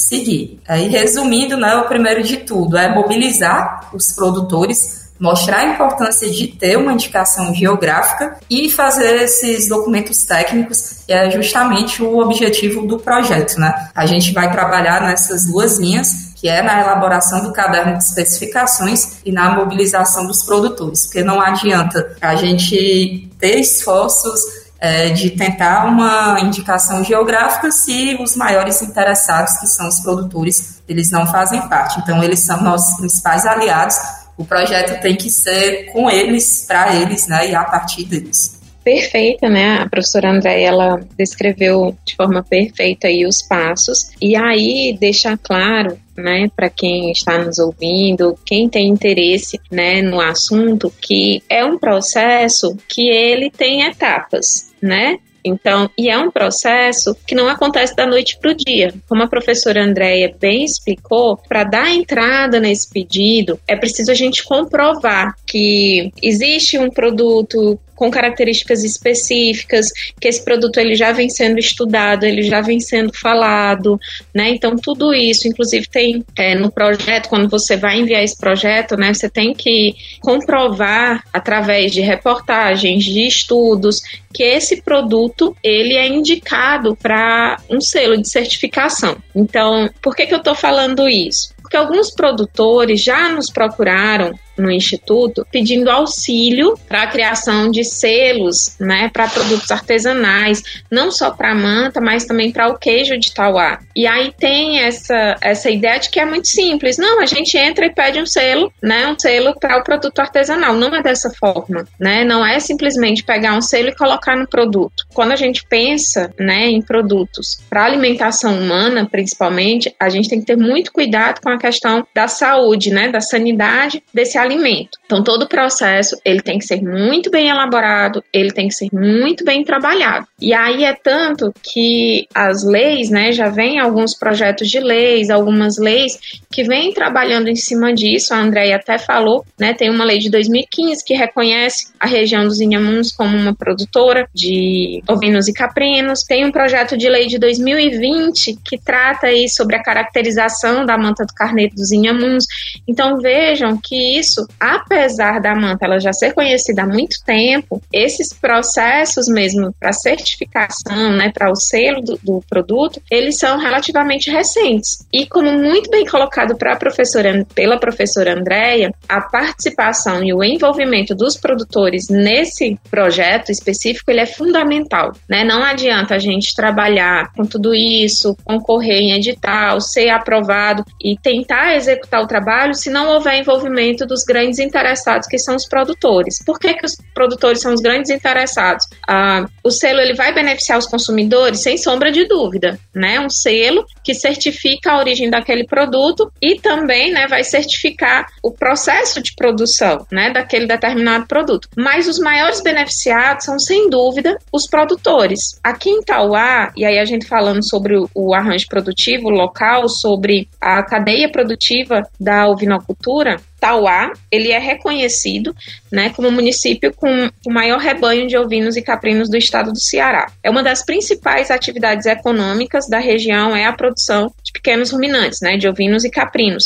seguir. 0.01 0.59
Aí, 0.67 0.87
resumindo, 0.87 1.57
né, 1.57 1.75
o 1.75 1.87
primeiro 1.87 2.23
de 2.23 2.37
tudo 2.37 2.77
é 2.77 2.93
mobilizar 2.93 3.89
os 3.93 4.13
produtores 4.13 5.01
mostrar 5.21 5.59
a 5.59 5.65
importância 5.75 6.27
de 6.31 6.47
ter 6.47 6.75
uma 6.77 6.93
indicação 6.93 7.53
geográfica 7.53 8.37
e 8.49 8.71
fazer 8.71 9.21
esses 9.21 9.69
documentos 9.69 10.23
técnicos, 10.23 11.03
que 11.05 11.13
é 11.13 11.29
justamente 11.29 12.01
o 12.01 12.17
objetivo 12.17 12.87
do 12.87 12.97
projeto. 12.97 13.59
Né? 13.59 13.71
A 13.93 14.07
gente 14.07 14.33
vai 14.33 14.51
trabalhar 14.51 15.01
nessas 15.01 15.45
duas 15.45 15.77
linhas, 15.77 16.31
que 16.35 16.49
é 16.49 16.63
na 16.63 16.81
elaboração 16.81 17.43
do 17.43 17.53
caderno 17.53 17.99
de 17.99 18.03
especificações 18.03 19.19
e 19.23 19.31
na 19.31 19.53
mobilização 19.53 20.25
dos 20.25 20.43
produtores, 20.43 21.05
porque 21.05 21.23
não 21.23 21.39
adianta 21.39 22.17
a 22.19 22.33
gente 22.35 23.29
ter 23.39 23.59
esforços 23.59 24.60
é, 24.81 25.09
de 25.09 25.29
tentar 25.29 25.85
uma 25.85 26.39
indicação 26.41 27.03
geográfica 27.03 27.71
se 27.71 28.17
os 28.19 28.35
maiores 28.35 28.81
interessados, 28.81 29.59
que 29.59 29.67
são 29.67 29.87
os 29.87 29.99
produtores, 29.99 30.81
eles 30.89 31.11
não 31.11 31.27
fazem 31.27 31.61
parte. 31.69 31.99
Então, 31.99 32.23
eles 32.23 32.39
são 32.39 32.63
nossos 32.63 32.97
principais 32.97 33.45
aliados. 33.45 33.95
O 34.35 34.43
projeto 34.43 34.99
tem 34.99 35.15
que 35.15 35.29
ser 35.29 35.91
com 35.93 36.09
eles, 36.09 36.65
para 36.67 36.95
eles, 36.95 37.27
né, 37.27 37.51
e 37.51 37.55
a 37.55 37.63
partir 37.63 38.05
deles. 38.05 38.59
Perfeita, 38.83 39.47
né? 39.47 39.77
A 39.77 39.87
professora 39.87 40.31
André, 40.31 40.63
ela 40.63 40.99
descreveu 41.15 41.95
de 42.03 42.15
forma 42.15 42.41
perfeita 42.41 43.07
aí 43.07 43.27
os 43.27 43.43
passos 43.43 44.09
e 44.19 44.35
aí 44.35 44.97
deixa 44.99 45.37
claro 45.37 45.99
né, 46.17 46.49
para 46.55 46.67
quem 46.67 47.11
está 47.11 47.37
nos 47.37 47.59
ouvindo, 47.59 48.37
quem 48.43 48.67
tem 48.67 48.87
interesse, 48.87 49.59
né, 49.71 50.01
no 50.01 50.19
assunto, 50.19 50.91
que 50.99 51.43
é 51.47 51.63
um 51.63 51.77
processo 51.77 52.75
que 52.87 53.07
ele 53.07 53.51
tem 53.51 53.83
etapas 53.83 54.70
né? 54.81 55.19
Então, 55.43 55.89
e 55.97 56.09
é 56.09 56.17
um 56.17 56.29
processo 56.29 57.15
que 57.25 57.35
não 57.35 57.47
acontece 57.47 57.95
da 57.95 58.05
noite 58.05 58.37
para 58.39 58.51
o 58.51 58.55
dia. 58.55 58.93
Como 59.07 59.23
a 59.23 59.27
professora 59.27 59.83
Andréia 59.83 60.35
bem 60.39 60.63
explicou, 60.63 61.37
para 61.37 61.63
dar 61.63 61.91
entrada 61.91 62.59
nesse 62.59 62.89
pedido, 62.89 63.59
é 63.67 63.75
preciso 63.75 64.11
a 64.11 64.15
gente 64.15 64.43
comprovar 64.43 65.35
que 65.45 66.11
existe 66.21 66.77
um 66.77 66.89
produto 66.89 67.79
com 68.01 68.09
características 68.09 68.83
específicas, 68.83 69.91
que 70.19 70.27
esse 70.27 70.43
produto 70.43 70.79
ele 70.79 70.95
já 70.95 71.11
vem 71.11 71.29
sendo 71.29 71.59
estudado, 71.59 72.23
ele 72.23 72.41
já 72.41 72.59
vem 72.59 72.79
sendo 72.79 73.13
falado, 73.13 73.99
né? 74.33 74.49
Então 74.49 74.75
tudo 74.75 75.13
isso, 75.13 75.47
inclusive 75.47 75.87
tem 75.87 76.25
é, 76.35 76.55
no 76.55 76.71
projeto, 76.71 77.29
quando 77.29 77.47
você 77.47 77.77
vai 77.77 77.99
enviar 77.99 78.23
esse 78.23 78.35
projeto, 78.35 78.97
né, 78.97 79.13
você 79.13 79.29
tem 79.29 79.53
que 79.53 79.93
comprovar 80.19 81.23
através 81.31 81.91
de 81.91 82.01
reportagens, 82.01 83.03
de 83.03 83.27
estudos, 83.27 84.01
que 84.33 84.41
esse 84.41 84.81
produto 84.81 85.55
ele 85.63 85.93
é 85.93 86.07
indicado 86.07 86.95
para 86.95 87.59
um 87.69 87.79
selo 87.79 88.19
de 88.19 88.27
certificação. 88.27 89.15
Então, 89.35 89.87
por 90.01 90.15
que, 90.15 90.25
que 90.25 90.33
eu 90.33 90.39
estou 90.39 90.55
falando 90.55 91.07
isso? 91.07 91.53
Porque 91.61 91.77
alguns 91.77 92.09
produtores 92.09 93.03
já 93.03 93.29
nos 93.29 93.51
procuraram 93.51 94.33
no 94.61 94.71
Instituto 94.71 95.45
pedindo 95.51 95.89
auxílio 95.89 96.77
para 96.87 97.03
a 97.03 97.07
criação 97.07 97.69
de 97.69 97.83
selos, 97.83 98.75
né, 98.79 99.09
para 99.11 99.27
produtos 99.27 99.69
artesanais, 99.71 100.61
não 100.89 101.11
só 101.11 101.31
para 101.31 101.51
a 101.51 101.55
manta, 101.55 101.99
mas 101.99 102.25
também 102.25 102.51
para 102.51 102.69
o 102.69 102.77
queijo 102.77 103.17
de 103.17 103.33
Tauá. 103.33 103.79
E 103.95 104.07
aí 104.07 104.33
tem 104.37 104.79
essa, 104.79 105.37
essa 105.41 105.69
ideia 105.69 105.99
de 105.99 106.09
que 106.09 106.19
é 106.19 106.25
muito 106.25 106.47
simples. 106.47 106.97
Não, 106.97 107.19
a 107.19 107.25
gente 107.25 107.57
entra 107.57 107.85
e 107.85 107.93
pede 107.93 108.21
um 108.21 108.25
selo, 108.25 108.71
né, 108.81 109.07
um 109.07 109.17
selo 109.17 109.55
para 109.59 109.77
o 109.77 109.83
produto 109.83 110.19
artesanal. 110.19 110.75
Não 110.75 110.95
é 110.95 111.01
dessa 111.01 111.31
forma, 111.31 111.85
né? 111.99 112.23
Não 112.23 112.45
é 112.45 112.59
simplesmente 112.59 113.23
pegar 113.23 113.53
um 113.53 113.61
selo 113.61 113.89
e 113.89 113.95
colocar 113.95 114.35
no 114.35 114.47
produto. 114.47 115.05
Quando 115.13 115.31
a 115.31 115.35
gente 115.35 115.65
pensa, 115.67 116.33
né, 116.39 116.67
em 116.67 116.81
produtos 116.81 117.59
para 117.69 117.85
alimentação 117.85 118.59
humana, 118.59 119.07
principalmente, 119.09 119.93
a 119.99 120.09
gente 120.09 120.29
tem 120.29 120.39
que 120.39 120.45
ter 120.45 120.57
muito 120.57 120.91
cuidado 120.91 121.41
com 121.41 121.49
a 121.49 121.57
questão 121.57 122.05
da 122.13 122.27
saúde, 122.27 122.91
né, 122.91 123.09
da 123.09 123.21
sanidade 123.21 124.03
desse 124.13 124.37
alimento 124.37 124.50
alimento. 124.51 124.97
Então 125.05 125.23
todo 125.23 125.43
o 125.43 125.47
processo 125.47 126.17
ele 126.23 126.41
tem 126.41 126.57
que 126.57 126.65
ser 126.65 126.81
muito 126.81 127.29
bem 127.29 127.49
elaborado, 127.49 128.23
ele 128.33 128.51
tem 128.51 128.67
que 128.67 128.73
ser 128.73 128.89
muito 128.91 129.43
bem 129.43 129.63
trabalhado. 129.63 130.27
E 130.39 130.53
aí 130.53 130.83
é 130.83 130.93
tanto 130.93 131.53
que 131.61 132.27
as 132.33 132.63
leis, 132.63 133.09
né, 133.09 133.31
já 133.31 133.49
vem 133.49 133.79
alguns 133.79 134.17
projetos 134.17 134.69
de 134.69 134.79
leis, 134.79 135.29
algumas 135.29 135.77
leis 135.77 136.17
que 136.51 136.63
vêm 136.63 136.93
trabalhando 136.93 137.47
em 137.47 137.55
cima 137.55 137.93
disso. 137.93 138.33
A 138.33 138.37
Andréia 138.37 138.75
até 138.75 138.97
falou, 138.97 139.45
né, 139.59 139.73
tem 139.73 139.89
uma 139.89 140.03
lei 140.05 140.19
de 140.19 140.29
2015 140.29 141.03
que 141.05 141.13
reconhece 141.13 141.91
a 141.99 142.07
região 142.07 142.43
dos 142.43 142.59
Inhamuns 142.59 143.11
como 143.11 143.37
uma 143.37 143.53
produtora 143.53 144.27
de 144.33 145.03
ovinos 145.07 145.47
e 145.47 145.53
caprinos. 145.53 146.23
Tem 146.23 146.45
um 146.45 146.51
projeto 146.51 146.97
de 146.97 147.09
lei 147.09 147.27
de 147.27 147.37
2020 147.37 148.57
que 148.63 148.77
trata 148.77 149.27
aí 149.27 149.49
sobre 149.49 149.75
a 149.75 149.83
caracterização 149.83 150.85
da 150.85 150.97
manta 150.97 151.25
do 151.25 151.33
carneiro 151.33 151.75
dos 151.75 151.91
Inhamuns. 151.91 152.45
Então 152.87 153.17
vejam 153.17 153.79
que 153.81 154.17
isso 154.17 154.40
isso, 154.41 154.47
apesar 154.59 155.39
da 155.39 155.55
manta 155.55 155.85
ela 155.85 155.99
já 155.99 156.13
ser 156.13 156.33
conhecida 156.33 156.83
há 156.83 156.87
muito 156.87 157.17
tempo, 157.25 157.81
esses 157.93 158.33
processos 158.33 159.27
mesmo 159.27 159.73
para 159.79 159.93
certificação, 159.93 161.11
né, 161.11 161.31
para 161.33 161.51
o 161.51 161.55
selo 161.55 162.01
do, 162.01 162.19
do, 162.23 162.41
produto, 162.49 163.01
eles 163.09 163.37
são 163.37 163.57
relativamente 163.57 164.31
recentes. 164.31 165.05
E 165.13 165.25
como 165.25 165.51
muito 165.51 165.89
bem 165.89 166.05
colocado 166.05 166.55
professora, 166.55 167.45
pela 167.53 167.79
professora 167.79 168.33
Andréia, 168.33 168.93
a 169.07 169.21
participação 169.21 170.23
e 170.23 170.33
o 170.33 170.43
envolvimento 170.43 171.13
dos 171.15 171.37
produtores 171.37 172.07
nesse 172.09 172.79
projeto 172.89 173.51
específico, 173.51 174.09
ele 174.09 174.21
é 174.21 174.25
fundamental, 174.25 175.13
né? 175.29 175.43
Não 175.43 175.63
adianta 175.63 176.15
a 176.15 176.19
gente 176.19 176.55
trabalhar 176.55 177.31
com 177.33 177.45
tudo 177.45 177.73
isso, 177.73 178.35
concorrer 178.43 179.01
em 179.01 179.13
edital, 179.13 179.79
ser 179.81 180.09
aprovado 180.09 180.83
e 181.03 181.17
tentar 181.17 181.75
executar 181.75 182.21
o 182.21 182.27
trabalho 182.27 182.73
se 182.73 182.89
não 182.89 183.09
houver 183.09 183.39
envolvimento 183.39 184.05
dos 184.05 184.20
grandes 184.23 184.59
interessados, 184.59 185.27
que 185.27 185.37
são 185.37 185.55
os 185.55 185.67
produtores. 185.67 186.43
Por 186.45 186.59
que, 186.59 186.73
que 186.73 186.85
os 186.85 186.95
produtores 187.13 187.61
são 187.61 187.73
os 187.73 187.81
grandes 187.81 188.09
interessados? 188.09 188.85
Ah, 189.07 189.45
o 189.63 189.71
selo 189.71 189.99
ele 189.99 190.13
vai 190.13 190.33
beneficiar 190.33 190.77
os 190.77 190.87
consumidores, 190.87 191.61
sem 191.61 191.77
sombra 191.77 192.11
de 192.11 192.25
dúvida, 192.27 192.79
né? 192.93 193.19
Um 193.19 193.29
selo 193.29 193.85
que 194.03 194.13
certifica 194.13 194.91
a 194.91 194.97
origem 194.97 195.29
daquele 195.29 195.65
produto 195.65 196.31
e 196.41 196.55
também, 196.59 197.11
né, 197.11 197.27
vai 197.27 197.43
certificar 197.43 198.27
o 198.43 198.51
processo 198.51 199.21
de 199.21 199.33
produção, 199.35 200.05
né, 200.11 200.31
daquele 200.31 200.65
determinado 200.65 201.27
produto. 201.27 201.67
Mas 201.77 202.07
os 202.07 202.19
maiores 202.19 202.61
beneficiados 202.61 203.45
são, 203.45 203.59
sem 203.59 203.89
dúvida, 203.89 204.37
os 204.51 204.67
produtores. 204.67 205.59
Aqui 205.63 205.89
em 205.89 206.01
Tauá, 206.01 206.71
e 206.75 206.85
aí 206.85 206.99
a 206.99 207.05
gente 207.05 207.27
falando 207.27 207.67
sobre 207.67 207.97
o, 207.97 208.09
o 208.13 208.33
arranjo 208.33 208.65
produtivo 208.67 209.29
local, 209.29 209.87
sobre 209.87 210.47
a 210.59 210.83
cadeia 210.83 211.31
produtiva 211.31 212.03
da 212.19 212.47
ovinocultura, 212.47 213.39
Tauá, 213.61 214.11
ele 214.31 214.51
é 214.51 214.57
reconhecido 214.57 215.55
né, 215.91 216.09
como 216.15 216.31
município 216.31 216.91
com 216.95 217.29
o 217.45 217.53
maior 217.53 217.77
rebanho 217.77 218.27
de 218.27 218.35
ovinos 218.35 218.75
e 218.75 218.81
caprinos 218.81 219.29
do 219.29 219.37
estado 219.37 219.71
do 219.71 219.79
Ceará. 219.79 220.31
É 220.43 220.49
uma 220.49 220.63
das 220.63 220.83
principais 220.83 221.51
atividades 221.51 222.07
econômicas 222.07 222.89
da 222.89 222.97
região 222.97 223.55
é 223.55 223.65
a 223.65 223.73
produção 223.73 224.33
de 224.43 224.51
pequenos 224.51 224.89
ruminantes, 224.89 225.39
né, 225.43 225.57
de 225.57 225.67
ovinos 225.67 226.03
e 226.03 226.09
caprinos. 226.09 226.63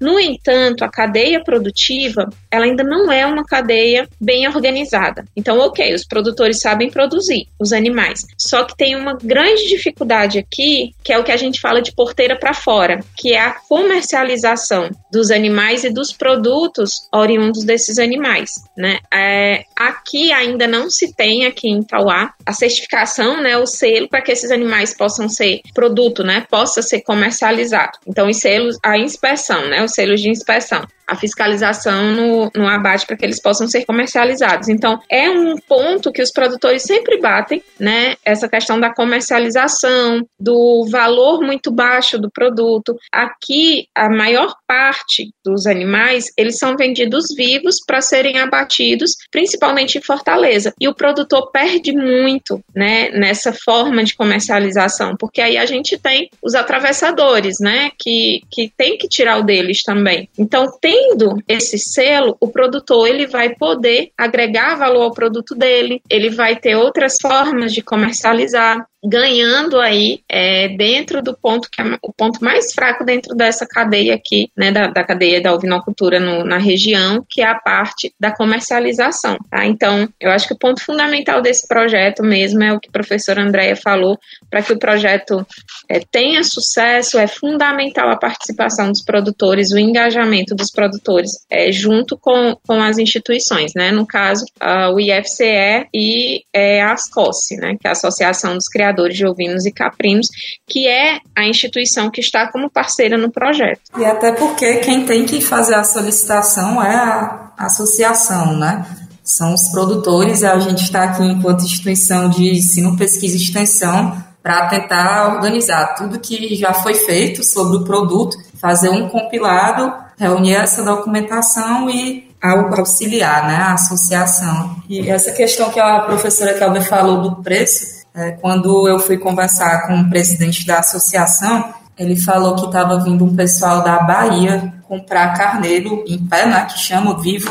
No 0.00 0.18
entanto, 0.18 0.84
a 0.84 0.88
cadeia 0.88 1.44
produtiva, 1.44 2.30
ela 2.50 2.64
ainda 2.64 2.82
não 2.82 3.12
é 3.12 3.26
uma 3.26 3.44
cadeia 3.44 4.08
bem 4.18 4.48
organizada. 4.48 5.26
Então, 5.36 5.58
ok, 5.58 5.92
os 5.92 6.06
produtores 6.06 6.60
sabem 6.60 6.90
produzir 6.90 7.46
os 7.60 7.74
animais, 7.74 8.20
só 8.38 8.64
que 8.64 8.74
tem 8.74 8.96
uma 8.96 9.12
grande 9.12 9.68
dificuldade 9.68 10.38
aqui, 10.38 10.94
que 11.04 11.12
é 11.12 11.18
o 11.18 11.24
que 11.24 11.32
a 11.32 11.36
gente 11.36 11.60
fala 11.60 11.82
de 11.82 11.92
porteira 11.92 12.38
para 12.38 12.54
fora, 12.54 13.00
que 13.14 13.34
é 13.34 13.40
a 13.40 13.50
comercialização 13.68 14.88
dos 15.12 15.30
animais 15.30 15.84
e 15.84 15.90
dos 15.90 16.10
produtos 16.10 16.37
produtos 16.38 17.08
oriundos 17.12 17.64
desses 17.64 17.98
animais, 17.98 18.52
né? 18.76 18.98
É, 19.12 19.64
aqui 19.76 20.32
ainda 20.32 20.66
não 20.66 20.88
se 20.88 21.12
tem 21.14 21.46
aqui 21.46 21.68
em 21.68 21.82
Tauá 21.82 22.32
a 22.46 22.52
certificação, 22.52 23.42
né, 23.42 23.56
o 23.58 23.66
selo 23.66 24.08
para 24.08 24.22
que 24.22 24.32
esses 24.32 24.50
animais 24.50 24.96
possam 24.96 25.28
ser 25.28 25.60
produto, 25.74 26.22
né, 26.22 26.46
possa 26.48 26.80
ser 26.80 27.02
comercializado. 27.02 27.98
Então, 28.06 28.28
os 28.28 28.38
selos, 28.38 28.78
a 28.82 28.96
inspeção, 28.96 29.68
né, 29.68 29.82
os 29.82 29.92
selos 29.92 30.20
de 30.20 30.30
inspeção 30.30 30.86
a 31.08 31.16
fiscalização 31.16 32.12
no, 32.12 32.50
no 32.54 32.68
abate 32.68 33.06
para 33.06 33.16
que 33.16 33.24
eles 33.24 33.40
possam 33.40 33.66
ser 33.66 33.86
comercializados. 33.86 34.68
Então, 34.68 35.00
é 35.10 35.30
um 35.30 35.56
ponto 35.56 36.12
que 36.12 36.20
os 36.20 36.30
produtores 36.30 36.82
sempre 36.82 37.18
batem, 37.18 37.62
né? 37.80 38.16
Essa 38.22 38.46
questão 38.46 38.78
da 38.78 38.92
comercialização, 38.92 40.26
do 40.38 40.86
valor 40.90 41.40
muito 41.40 41.72
baixo 41.72 42.18
do 42.18 42.30
produto. 42.30 42.94
Aqui, 43.10 43.86
a 43.94 44.10
maior 44.10 44.54
parte 44.66 45.30
dos 45.42 45.66
animais, 45.66 46.26
eles 46.36 46.58
são 46.58 46.76
vendidos 46.76 47.26
vivos 47.34 47.76
para 47.86 48.02
serem 48.02 48.38
abatidos, 48.38 49.12
principalmente 49.30 49.96
em 49.96 50.02
Fortaleza. 50.02 50.74
E 50.78 50.86
o 50.86 50.94
produtor 50.94 51.50
perde 51.50 51.92
muito, 51.92 52.60
né, 52.74 53.08
nessa 53.10 53.52
forma 53.52 54.04
de 54.04 54.14
comercialização, 54.14 55.16
porque 55.18 55.40
aí 55.40 55.56
a 55.56 55.64
gente 55.64 55.96
tem 55.96 56.28
os 56.42 56.54
atravessadores, 56.54 57.56
né, 57.60 57.90
que, 57.98 58.42
que 58.50 58.70
tem 58.76 58.98
que 58.98 59.08
tirar 59.08 59.38
o 59.38 59.42
deles 59.42 59.82
também. 59.82 60.28
Então, 60.38 60.66
tem 60.80 60.97
tendo 60.98 61.36
esse 61.46 61.78
selo, 61.78 62.36
o 62.40 62.48
produtor 62.48 63.08
ele 63.08 63.26
vai 63.26 63.54
poder 63.54 64.10
agregar 64.16 64.76
valor 64.76 65.02
ao 65.02 65.12
produto 65.12 65.54
dele, 65.54 66.02
ele 66.10 66.30
vai 66.30 66.56
ter 66.56 66.74
outras 66.74 67.16
formas 67.20 67.72
de 67.72 67.82
comercializar, 67.82 68.86
ganhando 69.04 69.78
aí 69.78 70.20
é, 70.28 70.68
dentro 70.68 71.22
do 71.22 71.36
ponto 71.36 71.68
que 71.70 71.80
é 71.80 71.84
o 72.02 72.12
ponto 72.12 72.42
mais 72.42 72.72
fraco 72.72 73.04
dentro 73.04 73.34
dessa 73.34 73.66
cadeia 73.66 74.14
aqui, 74.14 74.50
né, 74.56 74.72
da, 74.72 74.88
da 74.88 75.04
cadeia 75.04 75.40
da 75.40 75.54
ovinocultura 75.54 76.18
no, 76.18 76.44
na 76.44 76.58
região, 76.58 77.24
que 77.28 77.40
é 77.40 77.46
a 77.46 77.54
parte 77.54 78.12
da 78.18 78.34
comercialização, 78.34 79.36
tá? 79.50 79.64
Então, 79.66 80.08
eu 80.20 80.30
acho 80.30 80.48
que 80.48 80.54
o 80.54 80.58
ponto 80.58 80.82
fundamental 80.82 81.40
desse 81.40 81.66
projeto 81.68 82.22
mesmo 82.24 82.62
é 82.62 82.72
o 82.72 82.80
que 82.80 82.88
a 82.88 82.92
professora 82.92 83.42
Andréia 83.42 83.76
falou, 83.76 84.18
para 84.50 84.62
que 84.62 84.72
o 84.72 84.78
projeto 84.78 85.46
é, 85.88 86.00
tenha 86.00 86.42
sucesso, 86.42 87.18
é 87.18 87.26
fundamental 87.26 88.10
a 88.10 88.16
participação 88.16 88.90
dos 88.90 89.04
produtores, 89.04 89.70
o 89.70 89.78
engajamento 89.78 90.54
dos 90.54 90.70
produtores 90.70 91.30
é, 91.50 91.70
junto 91.70 92.18
com, 92.18 92.56
com 92.66 92.82
as 92.82 92.98
instituições, 92.98 93.72
né? 93.74 93.92
No 93.92 94.06
caso, 94.06 94.44
uh, 94.60 94.92
o 94.92 95.00
IFCE 95.00 95.86
e 95.94 96.42
é, 96.52 96.82
a 96.82 96.92
ASCOSE, 96.92 97.56
né? 97.56 97.76
Que 97.80 97.86
é 97.86 97.90
a 97.90 97.92
Associação 97.92 98.54
dos 98.54 98.68
Criadores 98.68 98.87
criadores 98.88 99.16
de 99.16 99.26
ovinos 99.26 99.66
e 99.66 99.72
caprinos, 99.72 100.28
que 100.66 100.86
é 100.88 101.18
a 101.36 101.46
instituição 101.46 102.10
que 102.10 102.20
está 102.20 102.50
como 102.50 102.70
parceira 102.70 103.16
no 103.16 103.30
projeto. 103.30 103.80
E 103.96 104.04
até 104.04 104.32
porque 104.32 104.76
quem 104.76 105.04
tem 105.04 105.24
que 105.24 105.40
fazer 105.40 105.74
a 105.74 105.84
solicitação 105.84 106.82
é 106.82 106.94
a 106.94 107.52
associação, 107.58 108.56
né? 108.56 108.84
São 109.22 109.52
os 109.52 109.68
produtores, 109.68 110.42
a 110.42 110.58
gente 110.58 110.84
está 110.84 111.04
aqui 111.04 111.22
enquanto 111.22 111.64
instituição 111.64 112.30
de 112.30 112.50
ensino, 112.50 112.96
pesquisa 112.96 113.36
e 113.36 113.40
extensão 113.40 114.16
para 114.42 114.66
tentar 114.68 115.34
organizar 115.34 115.94
tudo 115.94 116.18
que 116.18 116.54
já 116.56 116.72
foi 116.72 116.94
feito 116.94 117.44
sobre 117.44 117.76
o 117.76 117.84
produto, 117.84 118.38
fazer 118.58 118.88
um 118.88 119.08
compilado, 119.08 119.92
reunir 120.18 120.54
essa 120.54 120.82
documentação 120.82 121.90
e 121.90 122.28
auxiliar 122.40 123.46
né, 123.46 123.56
a 123.56 123.74
associação. 123.74 124.76
E 124.88 125.10
essa 125.10 125.32
questão 125.32 125.70
que 125.70 125.80
a 125.80 126.00
professora 126.00 126.54
Kelber 126.54 126.82
falou 126.82 127.20
do 127.20 127.42
preço, 127.42 127.97
quando 128.40 128.88
eu 128.88 128.98
fui 128.98 129.18
conversar 129.18 129.86
com 129.86 130.00
o 130.00 130.10
presidente 130.10 130.66
da 130.66 130.78
associação, 130.78 131.72
ele 131.96 132.16
falou 132.16 132.54
que 132.54 132.66
estava 132.66 133.00
vindo 133.00 133.24
um 133.24 133.34
pessoal 133.34 133.82
da 133.82 134.00
Bahia 134.00 134.72
comprar 134.88 135.34
carneiro 135.34 136.04
em 136.06 136.18
pé, 136.18 136.46
né, 136.46 136.64
que 136.64 136.78
chama 136.78 137.20
vivo, 137.20 137.50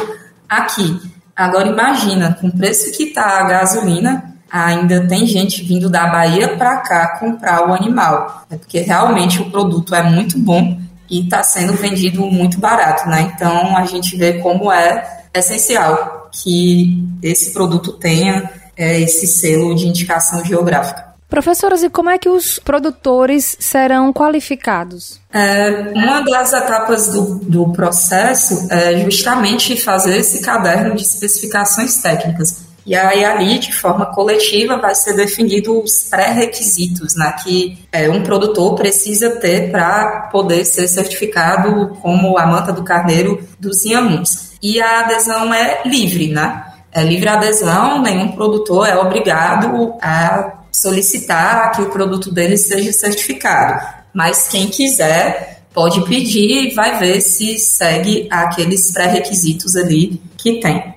aqui. 0.50 1.00
Agora 1.36 1.68
imagina, 1.68 2.34
com 2.34 2.48
o 2.48 2.58
preço 2.58 2.92
que 2.98 3.04
está 3.04 3.40
a 3.40 3.44
gasolina, 3.44 4.34
ainda 4.50 5.06
tem 5.08 5.26
gente 5.28 5.64
vindo 5.64 5.90
da 5.90 6.08
Bahia 6.08 6.56
para 6.58 6.78
cá 6.78 7.20
comprar 7.20 7.70
o 7.70 7.74
animal, 7.74 8.46
é 8.50 8.58
porque 8.58 8.80
realmente 8.80 9.42
o 9.42 9.52
produto 9.52 9.94
é 9.94 10.02
muito 10.02 10.40
bom 10.40 10.80
e 11.10 11.24
está 11.24 11.44
sendo 11.44 11.74
vendido 11.74 12.26
muito 12.26 12.60
barato, 12.60 13.08
né? 13.08 13.34
Então 13.34 13.78
a 13.78 13.86
gente 13.86 14.18
vê 14.18 14.40
como 14.40 14.72
é 14.72 15.26
essencial 15.34 16.30
que 16.32 17.04
esse 17.22 17.54
produto 17.54 17.94
tenha 17.94 18.50
é, 18.78 19.00
esse 19.02 19.26
selo 19.28 19.74
de 19.76 19.88
indicação 19.88 20.44
geográfica. 20.46 21.08
Professoras, 21.30 21.84
e 21.84 21.90
como 21.90 22.10
é 22.10 22.18
que 22.18 22.30
os 22.30 22.58
produtores 22.58 23.58
serão 23.60 24.14
qualificados? 24.14 25.20
É, 25.34 25.92
uma 25.94 26.22
das 26.22 26.54
etapas 26.54 27.10
do, 27.10 27.40
do 27.40 27.72
processo 27.74 28.68
é 28.72 28.98
justamente 29.00 29.76
fazer 29.76 30.18
esse 30.18 30.42
caderno 30.42 30.96
de 30.96 31.02
especificações 31.02 31.98
técnicas. 31.98 32.66
E 32.86 32.96
aí 32.96 33.26
ali, 33.26 33.60
de 33.60 33.74
forma 33.74 34.06
coletiva, 34.06 34.78
vai 34.78 34.96
ser 34.96 35.14
definido 35.18 35.84
os 35.84 36.04
pré-requisitos 36.10 37.16
né, 37.18 37.36
que 37.44 37.78
é, 37.92 38.10
um 38.10 38.24
produtor 38.24 38.76
precisa 38.76 39.32
ter 39.32 39.70
para 39.70 40.30
poder 40.32 40.64
ser 40.64 40.88
certificado 40.88 41.98
como 42.02 42.38
a 42.38 42.46
manta 42.46 42.72
do 42.72 42.86
carneiro 42.86 43.46
dos 43.60 43.84
Inhamuns. 43.84 44.52
E 44.64 44.82
a 44.82 45.02
adesão 45.02 45.54
é 45.54 45.82
livre, 45.86 46.30
né? 46.30 46.67
É 46.98 47.04
livre 47.04 47.30
adesão, 47.30 48.02
nenhum 48.02 48.32
produtor 48.32 48.90
é 48.90 48.98
obrigado 48.98 49.94
a 50.02 50.64
solicitar 50.72 51.72
que 51.74 51.84
o 51.84 51.92
produto 51.92 52.34
dele 52.34 52.58
seja 52.58 52.92
certificado. 52.92 53.86
Mas 54.12 54.48
quem 54.48 54.68
quiser 54.68 55.62
pode 55.72 56.04
pedir 56.06 56.72
e 56.72 56.74
vai 56.74 56.98
ver 56.98 57.22
se 57.22 57.60
segue 57.60 58.28
aqueles 58.32 58.92
pré-requisitos 58.92 59.76
ali 59.76 60.20
que 60.40 60.60
tem. 60.60 60.96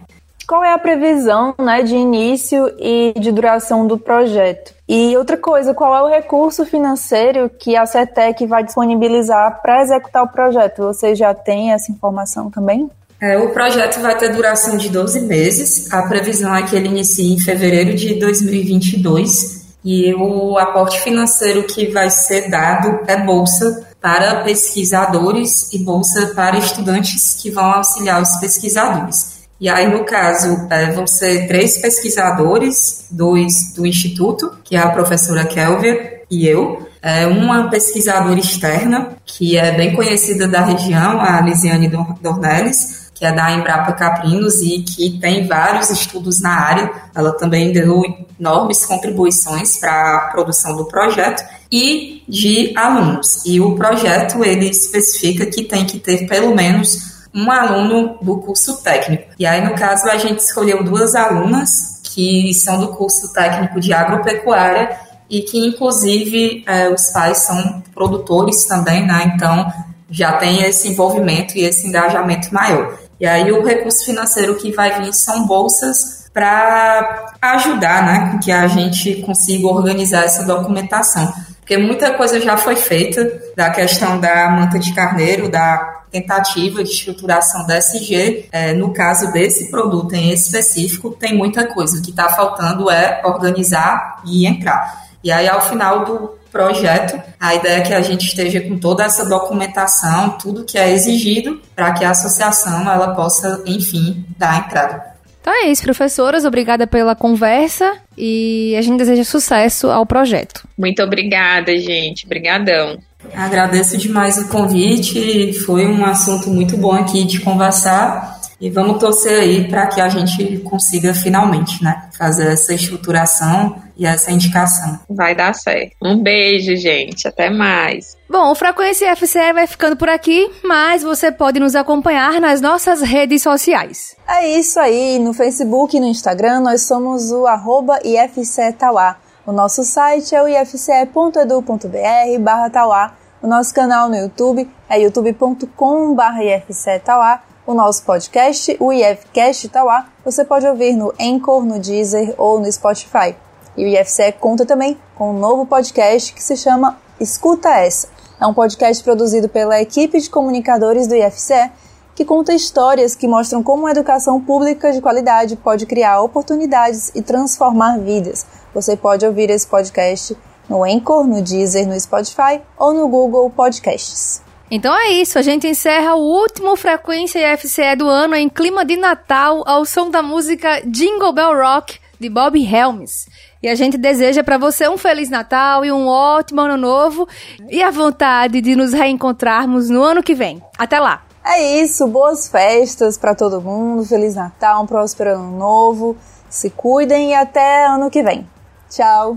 Qual 0.49 0.65
é 0.65 0.73
a 0.73 0.79
previsão 0.79 1.55
né, 1.59 1.83
de 1.83 1.95
início 1.95 2.75
e 2.79 3.13
de 3.21 3.31
duração 3.31 3.87
do 3.87 3.99
projeto? 3.99 4.73
E 4.89 5.15
outra 5.19 5.37
coisa, 5.37 5.75
qual 5.75 5.95
é 5.95 6.03
o 6.03 6.09
recurso 6.09 6.65
financeiro 6.65 7.51
que 7.51 7.77
a 7.77 7.85
CETEC 7.85 8.47
vai 8.47 8.65
disponibilizar 8.65 9.61
para 9.61 9.83
executar 9.83 10.23
o 10.23 10.29
projeto? 10.29 10.79
Você 10.79 11.15
já 11.15 11.35
tem 11.35 11.73
essa 11.73 11.93
informação 11.93 12.51
também? 12.51 12.91
É, 13.21 13.37
o 13.37 13.51
projeto 13.51 14.01
vai 14.01 14.17
ter 14.17 14.33
duração 14.33 14.77
de 14.77 14.89
12 14.89 15.21
meses. 15.21 15.93
A 15.93 16.03
previsão 16.03 16.55
é 16.55 16.63
que 16.63 16.75
ele 16.75 16.89
inicie 16.89 17.35
em 17.35 17.39
fevereiro 17.39 17.95
de 17.95 18.15
2022 18.15 19.61
e 19.85 20.15
o 20.15 20.59
aporte 20.59 21.01
financeiro 21.01 21.65
que 21.65 21.89
vai 21.89 22.11
ser 22.11 22.51
dado 22.51 23.01
é 23.07 23.17
bolsa 23.17 23.87
para 24.01 24.43
pesquisadores 24.43 25.73
e 25.73 25.79
bolsa 25.79 26.33
para 26.35 26.59
estudantes 26.59 27.39
que 27.41 27.51
vão 27.51 27.65
auxiliar 27.65 28.23
os 28.23 28.37
pesquisadores. 28.37 29.41
E 29.61 29.69
aí, 29.69 29.87
no 29.87 30.05
caso, 30.05 30.67
é, 30.71 30.91
vão 30.91 31.07
ser 31.07 31.47
três 31.47 31.77
pesquisadores, 31.77 33.07
dois 33.11 33.75
do 33.75 33.87
Instituto, 33.87 34.57
que 34.65 34.75
é 34.75 34.79
a 34.79 34.89
professora 34.89 35.45
Kelvia 35.45 36.23
e 36.31 36.47
eu, 36.47 36.89
é, 37.03 37.27
uma 37.27 37.69
pesquisadora 37.69 38.39
externa, 38.39 39.11
que 39.27 39.59
é 39.59 39.73
bem 39.73 39.95
conhecida 39.95 40.49
da 40.49 40.65
região, 40.65 41.21
a 41.21 41.41
Lisiane 41.43 41.91
Dornelles, 42.23 43.10
que 43.21 43.27
é 43.27 43.33
da 43.33 43.53
Embrapa 43.53 43.93
Caprinos 43.93 44.63
e 44.63 44.79
que 44.81 45.19
tem 45.21 45.47
vários 45.47 45.91
estudos 45.91 46.41
na 46.41 46.59
área. 46.59 46.91
Ela 47.15 47.37
também 47.37 47.71
deu 47.71 48.03
enormes 48.41 48.87
contribuições 48.87 49.77
para 49.77 50.17
a 50.17 50.21
produção 50.31 50.75
do 50.75 50.87
projeto 50.87 51.45
e 51.71 52.23
de 52.27 52.73
alunos. 52.75 53.45
E 53.45 53.61
o 53.61 53.77
projeto 53.77 54.43
ele 54.43 54.71
especifica 54.71 55.45
que 55.45 55.65
tem 55.65 55.85
que 55.85 55.99
ter 55.99 56.27
pelo 56.27 56.55
menos 56.55 56.97
um 57.35 57.51
aluno 57.51 58.17
do 58.23 58.39
curso 58.39 58.83
técnico. 58.83 59.25
E 59.39 59.45
aí, 59.45 59.63
no 59.63 59.75
caso, 59.75 60.09
a 60.09 60.17
gente 60.17 60.39
escolheu 60.39 60.83
duas 60.83 61.15
alunas 61.15 62.01
que 62.15 62.55
são 62.55 62.81
do 62.81 62.89
curso 62.89 63.35
técnico 63.35 63.79
de 63.81 63.93
agropecuária 63.93 64.99
e 65.29 65.43
que, 65.43 65.59
inclusive, 65.59 66.65
é, 66.67 66.89
os 66.89 67.11
pais 67.11 67.37
são 67.37 67.83
produtores 67.95 68.65
também, 68.65 69.07
né? 69.07 69.31
Então, 69.35 69.71
já 70.11 70.33
tem 70.33 70.63
esse 70.63 70.89
envolvimento 70.89 71.59
e 71.59 71.65
esse 71.65 71.87
engajamento 71.87 72.53
maior. 72.53 72.99
E 73.21 73.27
aí 73.27 73.53
o 73.53 73.63
recurso 73.65 74.05
financeiro 74.05 74.57
que 74.57 74.73
vai 74.73 75.01
vir 75.01 75.13
são 75.13 75.47
bolsas 75.47 76.21
para 76.33 77.35
ajudar, 77.43 78.07
né, 78.07 78.39
que 78.43 78.51
a 78.51 78.67
gente 78.67 79.17
consiga 79.23 79.67
organizar 79.67 80.25
essa 80.25 80.45
documentação. 80.45 81.33
Porque 81.61 81.77
muita 81.77 82.15
coisa 82.15 82.41
já 82.41 82.57
foi 82.57 82.77
feita 82.77 83.31
da 83.57 83.71
questão 83.71 84.19
da 84.19 84.49
manta 84.51 84.79
de 84.79 84.93
carneiro, 84.95 85.49
da 85.49 86.01
tentativa 86.11 86.83
de 86.83 86.91
estruturação 86.91 87.67
da 87.67 87.77
SG. 87.77 88.49
É, 88.51 88.73
no 88.73 88.93
caso 88.93 89.31
desse 89.33 89.71
produto 89.71 90.15
em 90.15 90.33
específico, 90.33 91.11
tem 91.11 91.37
muita 91.37 91.67
coisa. 91.67 91.99
O 91.99 92.03
que 92.03 92.11
está 92.11 92.29
faltando 92.31 92.91
é 92.91 93.23
organizar 93.25 94.21
e 94.25 94.47
entrar. 94.47 95.11
E 95.23 95.31
aí, 95.31 95.49
ao 95.49 95.61
final 95.61 96.05
do 96.05 96.40
projeto. 96.51 97.21
A 97.39 97.55
ideia 97.55 97.79
é 97.79 97.81
que 97.81 97.95
a 97.95 98.01
gente 98.01 98.27
esteja 98.27 98.61
com 98.61 98.79
toda 98.79 99.05
essa 99.05 99.25
documentação, 99.29 100.31
tudo 100.31 100.65
que 100.65 100.79
é 100.79 100.91
exigido 100.93 101.61
para 101.75 101.93
que 101.93 102.05
a 102.05 102.11
associação 102.11 102.91
ela 102.91 103.15
possa, 103.15 103.63
enfim, 103.67 104.25
dar 104.37 104.53
a 104.53 104.59
entrada. 104.59 105.11
Então 105.41 105.53
é 105.53 105.69
isso, 105.69 105.83
professoras. 105.83 106.45
Obrigada 106.45 106.87
pela 106.87 107.15
conversa 107.17 107.97
e 108.17 108.75
a 108.77 108.83
gente 108.83 108.99
deseja 108.99 109.25
sucesso 109.25 109.89
ao 109.89 110.05
projeto. 110.05 110.69
Muito 110.77 111.03
obrigada, 111.03 111.77
gente. 111.79 112.27
Obrigadão. 112.27 112.99
Agradeço 113.35 113.97
demais 113.97 114.39
o 114.39 114.49
convite. 114.49 115.53
Foi 115.65 115.87
um 115.87 116.05
assunto 116.05 116.51
muito 116.51 116.77
bom 116.77 116.93
aqui 116.93 117.25
de 117.25 117.41
conversar. 117.41 118.40
E 118.61 118.69
vamos 118.69 118.99
torcer 118.99 119.41
aí 119.41 119.67
para 119.67 119.87
que 119.87 120.01
a 120.03 120.09
gente 120.11 120.59
consiga 120.59 121.15
finalmente, 121.15 121.83
né, 121.83 122.11
fazer 122.19 122.53
essa 122.53 122.75
estruturação 122.75 123.75
e 123.97 124.05
essa 124.05 124.31
indicação. 124.31 124.99
Vai 125.09 125.35
dar 125.35 125.55
certo. 125.55 125.97
Um 126.03 126.23
beijo, 126.23 126.77
gente. 126.77 127.27
Até 127.27 127.49
mais. 127.49 128.17
Bom, 128.29 128.53
o 128.53 128.55
Frequência 128.55 129.17
FCE 129.17 129.53
vai 129.55 129.67
ficando 129.67 129.97
por 129.97 130.11
aqui, 130.11 130.51
mas 130.63 131.03
você 131.03 131.33
pode 131.33 131.59
nos 131.59 131.75
acompanhar 131.75 132.39
nas 132.39 132.61
nossas 132.61 133.01
redes 133.01 133.43
sociais. 133.43 134.15
É 134.29 134.47
isso 134.47 134.79
aí, 134.79 135.19
no 135.19 135.33
Facebook 135.33 135.97
e 135.97 136.01
no 136.01 136.07
Instagram 136.07 136.61
nós 136.61 136.83
somos 136.83 137.33
o 137.33 137.47
arroba 137.47 137.99
IFCE 138.05 138.75
Tauá. 138.79 139.17
O 139.47 139.53
nosso 139.53 139.83
site 139.85 140.35
é 140.35 140.43
o 140.43 140.47
ifce.edu.br 140.47 142.39
barra 142.41 142.69
Tauá. 142.69 143.15
O 143.43 143.47
nosso 143.47 143.73
canal 143.73 144.11
no 144.11 144.17
YouTube 144.17 144.69
é 144.89 145.01
youtube.com 145.01 146.15
barra 146.15 146.45
IFCE 146.45 147.01
Tauá 147.03 147.43
o 147.71 147.75
nosso 147.75 148.03
podcast, 148.03 148.77
o 148.81 148.93
IFCast 148.93 149.69
Tauá, 149.69 150.09
você 150.25 150.45
pode 150.45 150.67
ouvir 150.67 150.93
no 150.97 151.15
Anchor, 151.21 151.65
no 151.65 151.79
Deezer 151.79 152.35
ou 152.37 152.59
no 152.59 152.71
Spotify. 152.71 153.37
E 153.77 153.85
o 153.85 153.89
IFCE 153.89 154.33
conta 154.41 154.67
também 154.67 154.99
com 155.15 155.31
um 155.31 155.39
novo 155.39 155.65
podcast 155.65 156.33
que 156.33 156.43
se 156.43 156.57
chama 156.57 156.99
Escuta 157.21 157.69
Essa. 157.69 158.09
É 158.41 158.47
um 158.47 158.53
podcast 158.53 159.05
produzido 159.05 159.49
pela 159.49 159.81
equipe 159.81 160.19
de 160.19 160.29
comunicadores 160.29 161.07
do 161.07 161.15
IFCE 161.15 161.71
que 162.17 162.25
conta 162.25 162.53
histórias 162.53 163.15
que 163.15 163.29
mostram 163.29 163.63
como 163.63 163.87
a 163.87 163.93
educação 163.93 164.41
pública 164.41 164.93
de 164.93 165.01
qualidade 165.01 165.55
pode 165.55 165.87
criar 165.87 166.21
oportunidades 166.23 167.13
e 167.15 167.23
transformar 167.23 168.01
vidas. 168.01 168.45
Você 168.75 168.97
pode 168.97 169.25
ouvir 169.25 169.49
esse 169.49 169.67
podcast 169.67 170.37
no 170.69 170.83
Anchor, 170.83 171.25
no 171.25 171.41
Deezer, 171.41 171.87
no 171.87 171.99
Spotify 171.99 172.61
ou 172.77 172.93
no 172.93 173.07
Google 173.07 173.49
Podcasts. 173.49 174.50
Então 174.71 174.95
é 174.97 175.11
isso, 175.11 175.37
a 175.37 175.43
gente 175.43 175.67
encerra 175.67 176.15
o 176.15 176.21
último 176.21 176.77
Frequência 176.77 177.55
IFCE 177.55 177.97
do 177.97 178.09
ano 178.09 178.37
em 178.37 178.49
clima 178.49 178.85
de 178.85 178.97
Natal 178.97 179.65
ao 179.67 179.85
som 179.85 180.09
da 180.09 180.23
música 180.23 180.81
Jingle 180.87 181.33
Bell 181.33 181.57
Rock 181.57 181.99
de 182.21 182.29
Bob 182.29 182.57
Helms. 182.57 183.27
E 183.61 183.69
a 183.69 183.75
gente 183.75 183.99
deseja 183.99 184.45
para 184.45 184.59
você 184.59 184.89
um 184.89 184.97
feliz 184.97 185.29
Natal 185.29 185.85
e 185.85 185.91
um 185.91 186.07
ótimo 186.07 186.61
ano 186.61 186.77
novo 186.77 187.27
e 187.69 187.83
a 187.83 187.91
vontade 187.91 188.61
de 188.61 188.77
nos 188.77 188.93
reencontrarmos 188.93 189.91
no 189.91 190.05
ano 190.05 190.23
que 190.23 190.37
vem. 190.37 190.63
Até 190.79 191.01
lá. 191.01 191.25
É 191.45 191.83
isso, 191.83 192.07
boas 192.07 192.49
festas 192.49 193.19
para 193.19 193.35
todo 193.35 193.61
mundo, 193.61 194.05
feliz 194.05 194.37
Natal, 194.37 194.85
um 194.85 194.87
próspero 194.87 195.31
ano 195.31 195.59
novo. 195.59 196.17
Se 196.49 196.71
cuidem 196.71 197.31
e 197.31 197.35
até 197.35 197.87
ano 197.87 198.09
que 198.09 198.23
vem. 198.23 198.47
Tchau. 198.89 199.37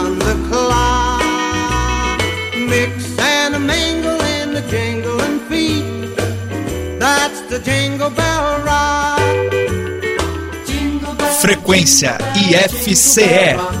Frequência 11.41 12.17
IFCE 12.49 13.80